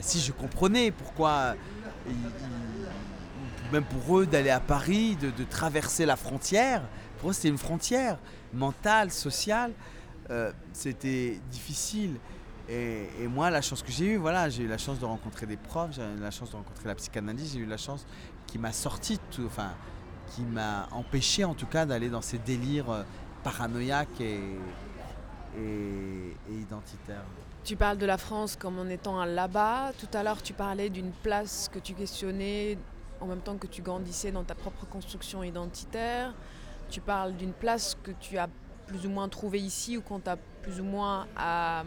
Si 0.00 0.20
je 0.20 0.32
comprenais 0.32 0.90
pourquoi 0.90 1.54
ils- 2.08 2.14
même 3.72 3.84
pour 3.84 4.18
eux 4.18 4.26
d'aller 4.26 4.50
à 4.50 4.60
Paris, 4.60 5.16
de, 5.16 5.44
traverser 5.44 6.04
la 6.04 6.16
frontière. 6.16 6.82
Pour 7.18 7.30
eux, 7.30 7.32
c'était 7.32 7.48
une 7.48 7.58
frontière 7.58 8.18
mentale, 8.52 9.10
sociale. 9.10 9.72
Euh, 10.30 10.52
c'était 10.72 11.40
difficile. 11.50 12.16
Et, 12.68 13.26
moi, 13.28 13.50
la 13.50 13.60
chance 13.60 13.82
que 13.82 13.90
j'ai 13.90 14.06
eue, 14.06 14.16
voilà, 14.16 14.48
j'ai 14.48 14.62
eu 14.62 14.68
la 14.68 14.78
chance 14.78 14.98
de 14.98 15.04
rencontrer 15.04 15.46
des 15.46 15.56
profs, 15.56 15.92
j'ai 15.92 16.02
eu 16.02 16.20
la 16.20 16.30
chance 16.30 16.50
de 16.50 16.56
rencontrer 16.56 16.86
la 16.86 16.94
psychanalyse, 16.94 17.52
j'ai 17.54 17.58
eu 17.58 17.66
la 17.66 17.76
chance 17.76 18.06
qui 18.46 18.58
m'a 18.58 18.72
sorti, 18.72 19.18
tout, 19.30 19.44
enfin, 19.46 19.72
qui 20.34 20.42
m'a 20.42 20.88
empêché 20.92 21.44
en 21.44 21.54
tout 21.54 21.66
cas 21.66 21.86
d'aller 21.86 22.08
dans 22.08 22.22
ces 22.22 22.38
délires 22.38 22.90
euh, 22.90 23.02
paranoïaques 23.42 24.20
et, 24.20 24.40
identitaires. 26.50 27.24
Tu 27.62 27.76
parles 27.76 27.98
de 27.98 28.06
la 28.06 28.16
France 28.16 28.56
comme 28.56 28.78
en 28.78 28.86
étant 28.86 29.22
là-bas. 29.24 29.92
Tout 29.98 30.08
à 30.16 30.22
l'heure, 30.22 30.42
tu 30.42 30.54
parlais 30.54 30.88
d'une 30.88 31.10
place 31.10 31.68
que 31.70 31.78
tu 31.78 31.92
questionnais 31.92 32.78
en 33.20 33.26
même 33.26 33.40
temps 33.40 33.58
que 33.58 33.66
tu 33.66 33.82
grandissais 33.82 34.32
dans 34.32 34.44
ta 34.44 34.54
propre 34.54 34.86
construction 34.86 35.42
identitaire. 35.42 36.32
Tu 36.88 37.02
parles 37.02 37.34
d'une 37.34 37.52
place 37.52 37.96
que 38.02 38.12
tu 38.18 38.38
as 38.38 38.48
plus 38.86 39.06
ou 39.06 39.10
moins 39.10 39.28
trouvée 39.28 39.60
ici 39.60 39.98
ou 39.98 40.00
qu'on 40.00 40.20
t'a 40.20 40.36
plus 40.62 40.80
ou 40.80 40.84
moins 40.84 41.26
à, 41.36 41.84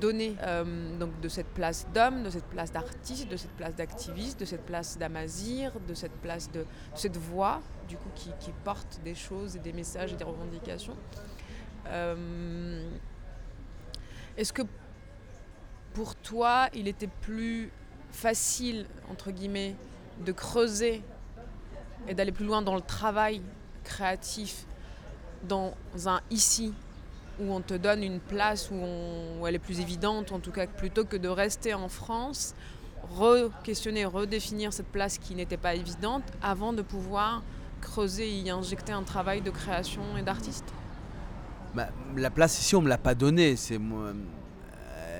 donné 0.00 0.36
euh, 0.42 0.98
donc 0.98 1.18
de 1.20 1.28
cette 1.28 1.48
place 1.48 1.86
d'homme, 1.94 2.22
de 2.22 2.30
cette 2.30 2.44
place 2.44 2.70
d'artiste, 2.72 3.28
de 3.28 3.36
cette 3.36 3.52
place 3.52 3.74
d'activiste, 3.74 4.40
de 4.40 4.44
cette 4.44 4.66
place 4.66 4.98
d'amazir, 4.98 5.72
de 5.88 5.94
cette 5.94 6.12
place 6.20 6.50
de, 6.50 6.60
de 6.60 6.66
cette 6.94 7.16
voix 7.16 7.60
du 7.88 7.96
coup 7.96 8.10
qui, 8.14 8.30
qui 8.38 8.52
porte 8.64 9.00
des 9.02 9.14
choses 9.14 9.56
et 9.56 9.58
des 9.60 9.72
messages 9.72 10.12
et 10.12 10.16
des 10.16 10.24
revendications. 10.24 10.96
Euh, 11.86 12.86
Est-ce 14.36 14.52
que 14.52 14.62
pour 15.94 16.14
toi, 16.14 16.68
il 16.74 16.86
était 16.86 17.08
plus 17.08 17.72
facile, 18.12 18.86
entre 19.10 19.30
guillemets, 19.30 19.74
de 20.24 20.32
creuser 20.32 21.02
et 22.06 22.14
d'aller 22.14 22.32
plus 22.32 22.44
loin 22.44 22.62
dans 22.62 22.74
le 22.74 22.80
travail 22.80 23.42
créatif, 23.84 24.66
dans 25.42 25.74
un 26.06 26.20
ici, 26.30 26.74
où 27.40 27.52
on 27.52 27.60
te 27.60 27.74
donne 27.74 28.02
une 28.02 28.20
place 28.20 28.70
où, 28.70 29.46
elle 29.46 29.54
est 29.54 29.60
plus 29.60 29.80
évidente, 29.80 30.32
en 30.32 30.40
tout 30.40 30.50
cas, 30.50 30.66
plutôt 30.66 31.04
que 31.04 31.16
de 31.16 31.28
rester 31.28 31.74
en 31.74 31.88
France, 31.88 32.54
re-questionner, 33.16 34.04
redéfinir 34.04 34.72
cette 34.72 34.88
place 34.88 35.18
qui 35.18 35.34
n'était 35.34 35.56
pas 35.56 35.74
évidente, 35.74 36.24
avant 36.42 36.72
de 36.72 36.82
pouvoir 36.82 37.42
creuser 37.80 38.28
et 38.28 38.40
y 38.40 38.50
injecter 38.50 38.92
un 38.92 39.04
travail 39.04 39.40
de 39.40 39.50
création 39.50 40.02
et 40.18 40.22
d'artiste 40.22 40.64
Bah, 41.74 41.88
la 42.16 42.30
place 42.30 42.58
ici, 42.60 42.74
on 42.74 42.82
me 42.82 42.88
l'a 42.88 42.98
pas 42.98 43.14
donnée. 43.14 43.56
C'est 43.56 43.78
moi. 43.78 44.12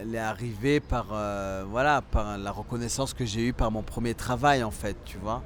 Elle 0.00 0.14
est 0.14 0.18
arrivée 0.18 0.78
par 0.78 1.08
euh, 1.12 1.64
par 2.12 2.38
la 2.38 2.50
reconnaissance 2.52 3.14
que 3.14 3.24
j'ai 3.24 3.48
eue 3.48 3.52
par 3.52 3.72
mon 3.72 3.82
premier 3.82 4.14
travail 4.14 4.62
en 4.62 4.70
fait, 4.70 4.96
tu 5.04 5.18
vois. 5.18 5.42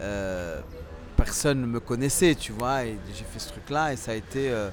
Euh, 0.00 0.60
personne 1.16 1.60
ne 1.60 1.66
me 1.66 1.80
connaissait, 1.80 2.34
tu 2.34 2.52
vois, 2.52 2.84
et 2.84 2.98
j'ai 3.14 3.24
fait 3.24 3.38
ce 3.38 3.48
truc-là 3.48 3.92
et 3.92 3.96
ça 3.96 4.12
a 4.12 4.14
été 4.14 4.50
euh, 4.50 4.70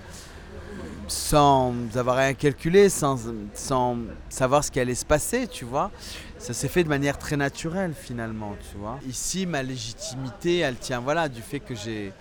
sans 1.08 1.74
avoir 1.96 2.18
rien 2.18 2.34
calculé, 2.34 2.90
sans, 2.90 3.18
sans 3.54 3.98
savoir 4.30 4.64
ce 4.64 4.72
qui 4.72 4.80
allait 4.80 4.96
se 4.96 5.06
passer, 5.06 5.48
tu 5.48 5.64
vois. 5.66 5.92
Ça 6.38 6.54
s'est 6.54 6.68
fait 6.68 6.84
de 6.84 6.90
manière 6.90 7.18
très 7.18 7.38
naturelle 7.38 7.94
finalement, 7.94 8.56
tu 8.72 8.78
vois. 8.78 9.00
Ici, 9.08 9.46
ma 9.46 9.64
légitimité, 9.64 10.60
elle 10.60 10.76
tient 10.78 11.00
voilà 11.00 11.30
du 11.30 11.42
fait 11.42 11.60
que 11.60 11.76
j'ai 11.76 12.12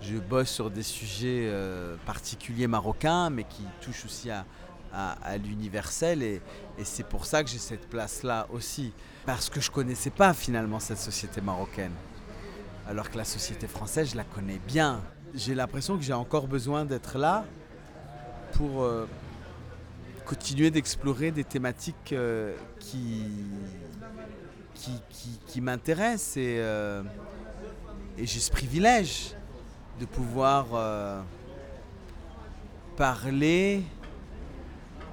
je 0.00 0.16
bosse 0.16 0.50
sur 0.50 0.68
des 0.68 0.82
sujets 0.82 1.46
euh, 1.46 1.94
particuliers 2.06 2.66
marocains, 2.66 3.30
mais 3.30 3.44
qui 3.44 3.62
touchent 3.80 4.04
aussi 4.04 4.30
à, 4.30 4.44
à- 4.92 5.36
l'universel. 5.36 6.24
Et, 6.24 6.40
et 6.76 6.84
c'est 6.84 7.04
pour 7.06 7.24
ça 7.24 7.44
que 7.44 7.48
j'ai 7.48 7.58
cette 7.58 7.88
place-là 7.88 8.48
aussi. 8.52 8.92
Parce 9.26 9.48
que 9.48 9.60
je 9.60 9.70
ne 9.70 9.74
connaissais 9.74 10.10
pas 10.10 10.34
finalement 10.34 10.80
cette 10.80 10.98
société 10.98 11.40
marocaine. 11.40 11.92
Alors 12.88 13.10
que 13.10 13.16
la 13.16 13.24
société 13.24 13.68
française, 13.68 14.10
je 14.10 14.16
la 14.16 14.24
connais 14.24 14.60
bien. 14.66 15.00
J'ai 15.34 15.54
l'impression 15.54 15.96
que 15.96 16.02
j'ai 16.02 16.12
encore 16.12 16.48
besoin 16.48 16.84
d'être 16.84 17.16
là 17.16 17.44
pour 18.52 18.82
euh, 18.82 19.06
continuer 20.26 20.70
d'explorer 20.70 21.30
des 21.30 21.44
thématiques 21.44 22.12
euh, 22.12 22.54
qui, 22.78 23.26
qui, 24.74 24.92
qui- 25.46 25.60
m'intéressent. 25.60 26.36
Et, 26.36 26.56
euh, 26.58 27.02
et 28.18 28.26
j'ai 28.26 28.40
ce 28.40 28.50
privilège 28.50 29.34
de 30.00 30.06
pouvoir 30.06 30.66
parler 32.96 33.82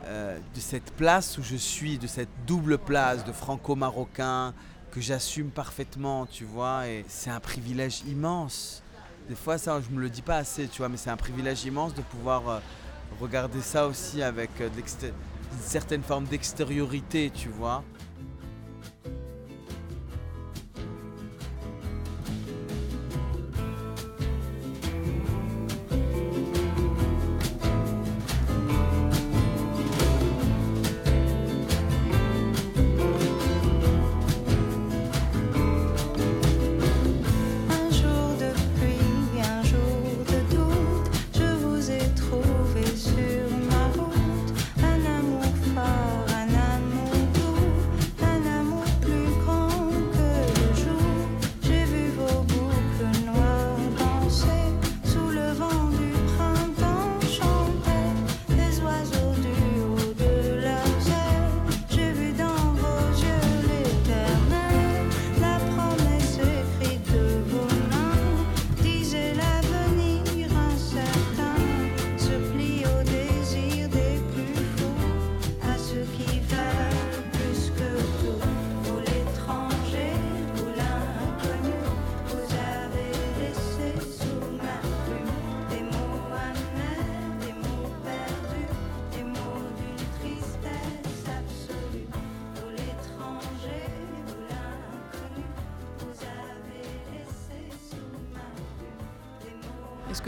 de 0.06 0.60
cette 0.60 0.92
place 0.94 1.38
où 1.38 1.44
je 1.44 1.56
suis, 1.56 1.98
de 2.00 2.08
cette 2.08 2.30
double 2.48 2.78
place 2.80 3.24
de 3.26 3.32
franco-marocain 3.32 4.54
que 4.92 5.00
j'assume 5.02 5.52
parfaitement, 5.52 6.26
tu 6.26 6.46
vois, 6.46 6.88
et 6.88 7.06
c'est 7.08 7.30
un 7.30 7.40
privilège 7.40 8.02
immense. 8.08 8.82
Des 9.28 9.36
fois, 9.36 9.60
ça, 9.60 9.80
je 9.82 9.94
me 9.96 10.02
le 10.02 10.10
dis 10.10 10.24
pas 10.24 10.38
assez, 10.38 10.68
tu 10.68 10.80
vois, 10.80 10.90
mais 10.90 10.98
c'est 10.98 11.12
un 11.12 11.18
privilège 11.18 11.64
immense 11.66 11.94
de 11.94 12.02
pouvoir 12.02 12.62
regarder 13.20 13.62
ça 13.62 13.88
aussi 13.88 14.22
avec 14.22 14.50
euh, 14.62 14.70
une 14.78 15.60
certaine 15.62 16.04
forme 16.04 16.26
d'extériorité, 16.26 17.32
tu 17.34 17.50
vois. 17.50 17.84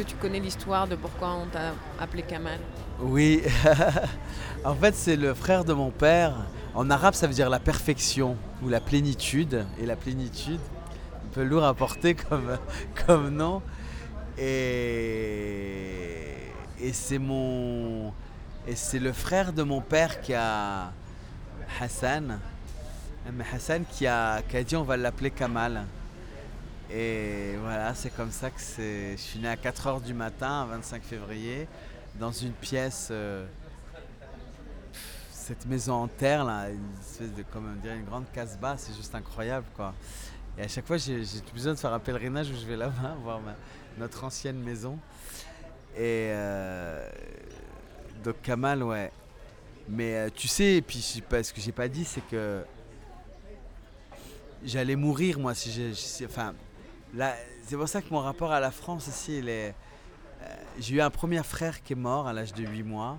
Tu 0.04 0.16
connais 0.16 0.40
l'histoire 0.40 0.88
de 0.88 0.96
pourquoi 0.96 1.34
on 1.34 1.48
t'a 1.48 1.74
appelé 2.00 2.24
Kamal? 2.24 2.60
Oui, 3.00 3.42
en 4.66 4.76
fait 4.76 4.96
c'est 4.96 5.16
le 5.16 5.34
frère 5.34 5.64
de 5.64 5.74
mon 5.74 5.92
père. 5.92 6.36
En 6.74 6.90
arabe 6.90 7.14
ça 7.14 7.28
veut 7.28 7.34
dire 7.34 7.50
la 7.50 7.60
perfection 7.60 8.38
ou 8.64 8.70
la 8.70 8.80
plénitude. 8.80 9.66
Et 9.82 9.86
la 9.86 9.96
plénitude, 9.96 10.60
un 11.26 11.34
peu 11.34 11.44
lourd 11.44 11.64
à 11.64 11.74
porter 11.74 12.16
comme, 12.16 12.58
comme 13.06 13.30
nom. 13.30 13.62
Et, 14.38 16.38
c'est 16.94 17.20
le 19.00 19.14
frère 19.14 19.54
de 19.54 19.64
mon 19.64 19.82
père 19.82 20.22
qui 20.22 20.34
a... 20.34 20.92
Hassan. 21.80 22.40
Hassan 23.54 23.86
qui 23.90 24.08
a, 24.08 24.42
qui 24.42 24.58
a 24.58 24.64
dit 24.64 24.76
on 24.76 24.84
va 24.84 24.98
l'appeler 24.98 25.32
Kamal. 25.32 25.86
Et 26.94 27.56
voilà, 27.62 27.96
c'est 27.96 28.10
comme 28.10 28.32
ça 28.32 28.50
que 28.50 28.60
c'est. 28.60 29.12
Je 29.12 29.22
suis 29.22 29.40
né 29.40 29.48
à 29.48 29.56
4h 29.56 30.02
du 30.04 30.14
matin, 30.14 30.66
25 30.70 31.02
février, 31.04 31.68
dans 32.20 32.32
une 32.32 32.52
pièce, 32.52 33.08
euh, 33.12 33.46
cette 35.32 35.66
maison 35.66 35.94
en 35.94 36.08
terre, 36.08 36.44
là, 36.44 36.70
une 36.70 37.00
espèce 37.00 37.34
de, 37.34 37.44
comme 37.44 37.72
on 37.72 37.82
dirait, 37.82 37.96
une 37.96 38.06
grande 38.06 38.26
casse-bas, 38.34 38.76
c'est 38.78 38.94
juste 38.94 39.16
incroyable, 39.16 39.66
quoi. 39.76 39.94
Et 40.58 40.64
à 40.64 40.68
chaque 40.68 40.86
fois, 40.86 40.98
j'ai 40.98 41.24
besoin 41.54 41.74
de 41.74 41.80
faire 41.80 41.94
un 41.94 42.00
pèlerinage 42.00 42.50
où 42.50 42.56
je 42.56 42.66
vais 42.66 42.76
là-bas, 42.76 43.16
voir 43.24 43.40
notre 43.98 44.26
ancienne 44.26 44.60
maison. 44.62 44.98
Et 45.96 46.28
euh, 46.32 47.10
donc 48.24 48.42
Kamal, 48.42 48.84
ouais. 48.84 49.12
Mais 49.88 50.16
euh, 50.16 50.30
tu 50.34 50.48
sais, 50.48 50.76
et 50.76 50.82
puis 50.82 51.00
je 51.16 51.22
pas- 51.22 51.44
ce 51.44 51.54
que 51.54 51.62
j'ai 51.62 51.72
pas 51.72 51.88
dit, 51.88 52.06
c'est 52.06 52.26
que 52.28 52.64
j'allais 54.64 54.96
mourir 54.96 55.40
moi 55.40 55.56
si 55.56 55.72
j'ai 55.72 56.26
enfin 56.26 56.54
c'est 57.14 57.76
pour 57.76 57.88
ça 57.88 58.02
que 58.02 58.10
mon 58.12 58.20
rapport 58.20 58.52
à 58.52 58.60
la 58.60 58.72
France 58.72 59.08
aussi, 59.08 59.42
euh, 59.44 59.72
J'ai 60.80 60.96
eu 60.96 61.02
un 61.02 61.10
premier 61.10 61.44
frère 61.44 61.84
qui 61.84 61.94
est 61.94 61.96
mort 61.96 62.28
à 62.28 62.34
l'âge 62.34 62.54
de 62.54 62.64
8 62.64 62.84
mois. 62.84 63.18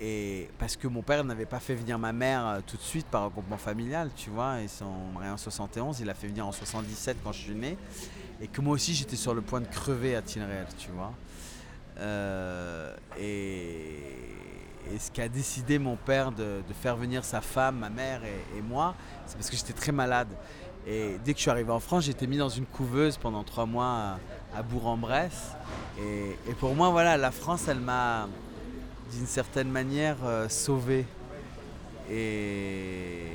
Et 0.00 0.48
parce 0.58 0.76
que 0.76 0.88
mon 0.88 1.02
père 1.02 1.22
n'avait 1.22 1.46
pas 1.46 1.60
fait 1.60 1.74
venir 1.74 1.98
ma 1.98 2.12
mère 2.12 2.46
euh, 2.46 2.60
tout 2.66 2.76
de 2.76 2.82
suite 2.82 3.06
par 3.06 3.24
regroupement 3.24 3.56
familial, 3.56 4.10
tu 4.16 4.30
vois. 4.30 4.56
Ils 4.60 4.68
sont 4.68 4.92
mariés 5.14 5.30
en 5.30 5.36
71, 5.36 6.00
il 6.00 6.10
a 6.10 6.14
fait 6.14 6.26
venir 6.26 6.46
en 6.46 6.52
77 6.52 7.18
quand 7.22 7.32
je 7.32 7.40
suis 7.40 7.54
né. 7.54 7.78
Et 8.40 8.48
que 8.48 8.60
moi 8.60 8.74
aussi 8.74 8.94
j'étais 8.94 9.16
sur 9.16 9.34
le 9.34 9.42
point 9.42 9.60
de 9.60 9.68
crever 9.68 10.16
à 10.16 10.22
Tinrel, 10.22 10.66
tu 10.76 10.90
vois. 10.90 11.12
Euh, 11.98 12.96
et, 13.20 14.32
et 14.92 14.98
ce 14.98 15.12
qu'a 15.12 15.28
décidé 15.28 15.78
mon 15.78 15.96
père 15.96 16.32
de, 16.32 16.62
faire 16.80 16.96
venir 16.96 17.24
sa 17.24 17.40
femme, 17.40 17.78
ma 17.78 17.90
mère 17.90 18.22
et 18.24 18.60
moi, 18.60 18.96
c'est 19.26 19.36
parce 19.36 19.50
que 19.50 19.56
j'étais 19.56 19.72
très 19.72 19.92
malade. 19.92 20.28
Et 20.86 21.16
dès 21.24 21.32
que 21.32 21.38
je 21.38 21.42
suis 21.42 21.50
arrivé 21.50 21.70
en 21.70 21.80
France, 21.80 22.08
été 22.08 22.26
mis 22.26 22.36
dans 22.36 22.48
une 22.48 22.66
couveuse 22.66 23.16
pendant 23.16 23.44
trois 23.44 23.66
mois 23.66 24.18
à, 24.54 24.58
à 24.58 24.62
Bourg-en-Bresse. 24.62 25.52
Et, 26.00 26.36
et 26.50 26.54
pour 26.54 26.74
moi, 26.74 26.90
voilà, 26.90 27.16
la 27.16 27.30
France, 27.30 27.68
elle 27.68 27.80
m'a 27.80 28.28
d'une 29.12 29.26
certaine 29.26 29.70
manière 29.70 30.16
euh, 30.24 30.48
sauvé. 30.48 31.06
Et, 32.10 33.26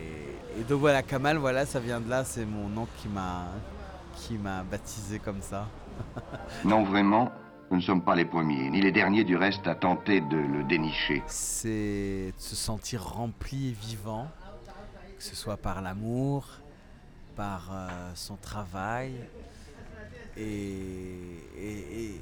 et 0.59 0.63
donc 0.67 0.79
voilà, 0.79 1.03
Kamal, 1.03 1.37
voilà, 1.37 1.65
ça 1.65 1.79
vient 1.79 2.01
de 2.01 2.09
là, 2.09 2.23
c'est 2.25 2.45
mon 2.45 2.81
oncle 2.81 2.91
qui 3.01 3.07
m'a 3.07 3.45
qui 4.15 4.37
m'a 4.37 4.63
baptisé 4.63 5.19
comme 5.19 5.41
ça. 5.41 5.67
Non, 6.65 6.83
vraiment, 6.83 7.31
nous 7.69 7.77
ne 7.77 7.81
sommes 7.81 8.03
pas 8.03 8.15
les 8.15 8.25
premiers, 8.25 8.69
ni 8.69 8.81
les 8.81 8.91
derniers 8.91 9.23
du 9.23 9.35
reste 9.35 9.67
à 9.67 9.75
tenter 9.75 10.21
de 10.21 10.37
le 10.37 10.63
dénicher. 10.63 11.23
c'est 11.27 12.33
de 12.35 12.41
se 12.41 12.55
sentir 12.55 13.03
rempli 13.03 13.69
et 13.69 13.71
vivant, 13.71 14.27
que 15.17 15.23
ce 15.23 15.35
soit 15.35 15.57
par 15.57 15.81
l'amour, 15.81 16.47
par 17.37 17.69
euh, 17.71 18.11
son 18.15 18.35
travail, 18.35 19.13
et, 20.35 20.41
et- 21.57 22.03
et 22.05 22.21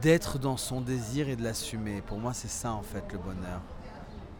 d'être 0.00 0.38
dans 0.38 0.56
son 0.56 0.80
désir 0.80 1.28
et 1.28 1.36
de 1.36 1.42
l'assumer. 1.44 2.00
Pour 2.02 2.18
moi, 2.18 2.32
c'est 2.32 2.48
ça 2.48 2.72
en 2.72 2.82
fait 2.82 3.04
le 3.12 3.18
bonheur. 3.18 3.60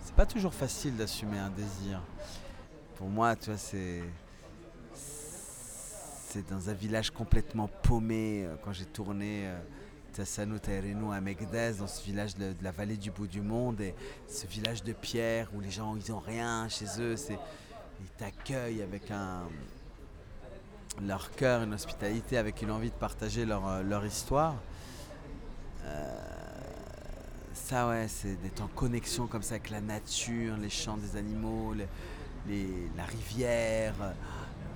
C'est 0.05 0.14
pas 0.14 0.26
toujours 0.26 0.55
facile 0.55 0.96
d'assumer 0.96 1.38
un 1.38 1.51
désir. 1.51 2.01
Pour 2.96 3.09
moi, 3.09 3.36
tu 3.36 3.51
vois, 3.51 3.59
c'est 3.59 4.03
c'est 4.94 6.49
dans 6.51 6.68
un 6.68 6.74
village 6.74 7.11
complètement 7.11 7.68
paumé 7.82 8.44
euh, 8.44 8.55
quand 8.62 8.72
j'ai 8.72 8.84
tourné 8.84 9.46
euh, 9.46 9.59
Tassano 10.12 10.59
Taireno 10.59 11.11
à 11.11 11.20
Megdès, 11.22 11.74
dans 11.78 11.86
ce 11.86 12.03
village 12.05 12.34
de, 12.34 12.53
de 12.53 12.62
la 12.64 12.70
vallée 12.70 12.99
du 12.99 13.11
bout 13.11 13.26
du 13.26 13.40
monde, 13.40 13.80
et 13.80 13.94
ce 14.28 14.46
village 14.46 14.82
de 14.82 14.92
pierre 14.92 15.49
où 15.55 15.61
les 15.61 15.70
gens 15.70 15.96
ils 15.96 16.12
ont 16.12 16.18
rien 16.18 16.68
chez 16.68 16.84
eux, 17.01 17.16
c'est 17.16 17.38
ils 18.01 18.11
t'accueillent 18.16 18.82
avec 18.82 19.11
un 19.11 19.42
leur 21.07 21.30
cœur, 21.32 21.62
une 21.62 21.74
hospitalité, 21.74 22.38
avec 22.38 22.62
une 22.62 22.70
envie 22.70 22.90
de 22.90 22.94
partager 22.94 23.44
leur, 23.44 23.66
euh, 23.68 23.82
leur 23.82 24.05
histoire. 24.05 24.57
Euh, 25.84 26.09
ça 27.55 27.88
ouais, 27.88 28.07
c'est 28.09 28.40
d'être 28.42 28.62
en 28.62 28.68
connexion 28.68 29.26
comme 29.26 29.42
ça 29.42 29.55
avec 29.55 29.70
la 29.70 29.80
nature, 29.80 30.57
les 30.57 30.70
chants 30.70 30.96
des 30.96 31.16
animaux, 31.16 31.74
la 31.74 33.05
rivière. 33.05 33.94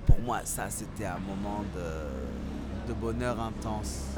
Pour 0.05 0.19
moi, 0.19 0.41
ça 0.45 0.69
c'était 0.69 1.05
un 1.05 1.19
moment 1.19 1.63
de, 1.75 2.87
de 2.87 2.93
bonheur 2.93 3.39
intense. 3.39 4.17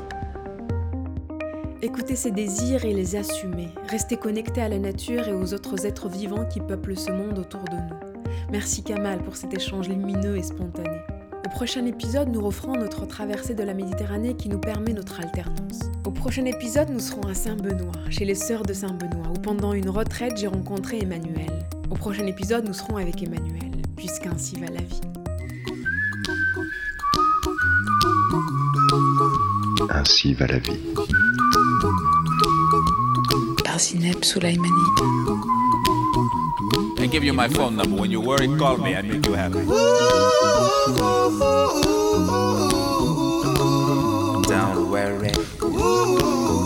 Écouter 1.82 2.16
ses 2.16 2.32
désirs 2.32 2.84
et 2.86 2.94
les 2.94 3.16
assumer. 3.16 3.70
Rester 3.90 4.18
connecté 4.18 4.62
à 4.62 4.70
la 4.70 4.80
nature 4.80 5.28
et 5.28 5.34
aux 5.34 5.54
autres 5.54 5.86
êtres 5.86 6.10
vivants 6.10 6.46
qui 6.46 6.60
peuplent 6.60 6.98
ce 6.98 7.12
monde 7.12 7.38
autour 7.38 7.64
de 7.66 7.76
nous. 7.76 8.05
Merci 8.52 8.84
Kamal 8.84 9.20
pour 9.24 9.36
cet 9.36 9.54
échange 9.54 9.90
lumineux 9.90 10.38
et 10.38 10.44
spontané. 10.44 10.98
Au 11.46 11.50
prochain 11.50 11.86
épisode, 11.86 12.30
nous 12.30 12.42
referons 12.42 12.76
notre 12.76 13.06
traversée 13.06 13.54
de 13.54 13.64
la 13.64 13.74
Méditerranée 13.74 14.36
qui 14.36 14.50
nous 14.50 14.60
permet 14.60 14.94
notre 14.94 15.20
alternance. 15.20 15.80
Au 16.06 16.12
prochain 16.12 16.46
épisode, 16.46 16.90
nous 16.90 17.00
serons 17.00 17.28
à 17.28 17.34
Saint-Benoît, 17.34 17.92
chez 18.10 18.26
les 18.26 18.36
sœurs 18.36 18.64
de 18.64 18.74
Saint-Benoît, 18.74 19.30
où 19.30 19.40
pendant 19.40 19.74
une 19.74 19.90
retraite, 19.90 20.38
j'ai 20.38 20.48
rencontré 20.48 21.00
Emmanuel. 21.00 21.52
Au 21.92 21.96
prochain 21.96 22.26
épisode, 22.26 22.66
nous 22.66 22.74
serons 22.74 22.98
avec 22.98 23.22
Emmanuel, 23.22 23.72
puisqu'ainsi 23.96 24.56
va 24.60 24.68
la 24.68 24.82
vie. 24.82 25.02
Ainsi 29.92 30.34
va 30.34 30.48
la 30.48 30.60
vie. 30.60 30.80
Par 33.64 33.80
Zineb 33.80 34.24
Soulaimani. 34.24 35.55
I 37.06 37.08
give 37.08 37.24
you 37.24 37.34
my 37.34 37.48
phone 37.48 37.76
number. 37.76 38.02
When 38.02 38.10
you 38.10 38.20
worry, 38.20 38.48
call 38.58 38.78
me. 38.78 38.96
I 38.96 39.04
make 39.04 39.28
you 39.28 39.34
happy. 39.34 39.64
Don't 44.50 44.90
worry. 44.90 46.65